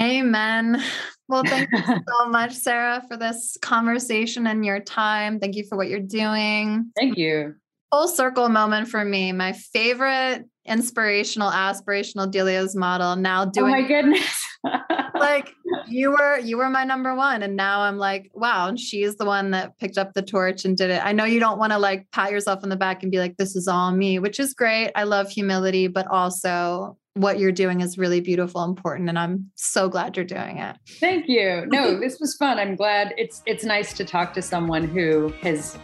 Amen. 0.00 0.82
Well, 1.28 1.42
thank 1.44 1.70
you 1.72 1.78
so 2.08 2.28
much, 2.28 2.52
Sarah, 2.52 3.02
for 3.08 3.16
this 3.16 3.56
conversation 3.62 4.46
and 4.46 4.64
your 4.64 4.80
time. 4.80 5.40
Thank 5.40 5.56
you 5.56 5.64
for 5.64 5.76
what 5.76 5.88
you're 5.88 6.00
doing. 6.00 6.90
Thank 6.96 7.16
you 7.16 7.54
full 7.90 8.08
circle 8.08 8.48
moment 8.48 8.88
for 8.88 9.04
me. 9.04 9.32
My 9.32 9.52
favorite 9.52 10.44
inspirational, 10.66 11.50
aspirational 11.50 12.30
Delia's 12.30 12.74
model 12.74 13.16
now 13.16 13.44
doing. 13.44 13.74
Oh 13.74 13.80
my 13.80 13.86
goodness. 13.86 14.46
like 15.14 15.52
you 15.86 16.10
were, 16.10 16.38
you 16.38 16.58
were 16.58 16.68
my 16.68 16.84
number 16.84 17.14
one. 17.14 17.42
And 17.42 17.56
now 17.56 17.80
I'm 17.82 17.98
like, 17.98 18.30
wow. 18.34 18.68
And 18.68 18.78
she's 18.78 19.16
the 19.16 19.24
one 19.24 19.52
that 19.52 19.78
picked 19.78 19.98
up 19.98 20.12
the 20.12 20.22
torch 20.22 20.64
and 20.64 20.76
did 20.76 20.90
it. 20.90 21.04
I 21.04 21.12
know 21.12 21.24
you 21.24 21.40
don't 21.40 21.58
want 21.58 21.72
to 21.72 21.78
like 21.78 22.08
pat 22.12 22.32
yourself 22.32 22.60
on 22.62 22.68
the 22.68 22.76
back 22.76 23.02
and 23.02 23.12
be 23.12 23.18
like, 23.18 23.36
this 23.36 23.54
is 23.56 23.68
all 23.68 23.92
me, 23.92 24.18
which 24.18 24.40
is 24.40 24.54
great. 24.54 24.90
I 24.94 25.04
love 25.04 25.30
humility, 25.30 25.86
but 25.86 26.06
also 26.08 26.96
what 27.14 27.38
you're 27.38 27.52
doing 27.52 27.80
is 27.80 27.96
really 27.96 28.20
beautiful, 28.20 28.62
important. 28.64 29.08
And 29.08 29.18
I'm 29.18 29.50
so 29.54 29.88
glad 29.88 30.16
you're 30.16 30.26
doing 30.26 30.58
it. 30.58 30.76
Thank 31.00 31.28
you. 31.28 31.64
No, 31.68 31.98
this 32.00 32.18
was 32.20 32.34
fun. 32.34 32.58
I'm 32.58 32.76
glad 32.76 33.14
it's, 33.16 33.42
it's 33.46 33.64
nice 33.64 33.94
to 33.94 34.04
talk 34.04 34.34
to 34.34 34.42
someone 34.42 34.86
who 34.86 35.28
has 35.40 35.78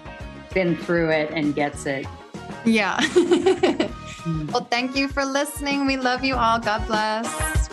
been 0.54 0.76
through 0.76 1.10
it 1.10 1.30
and 1.32 1.54
gets 1.54 1.86
it. 1.86 2.06
Yeah. 2.64 3.00
Hmm. 4.22 4.46
well, 4.52 4.64
thank 4.70 4.94
you 4.94 5.08
for 5.08 5.24
listening. 5.24 5.84
We 5.84 5.96
love 5.96 6.22
you 6.22 6.36
all. 6.36 6.60
God 6.60 6.86
bless. 6.86 7.68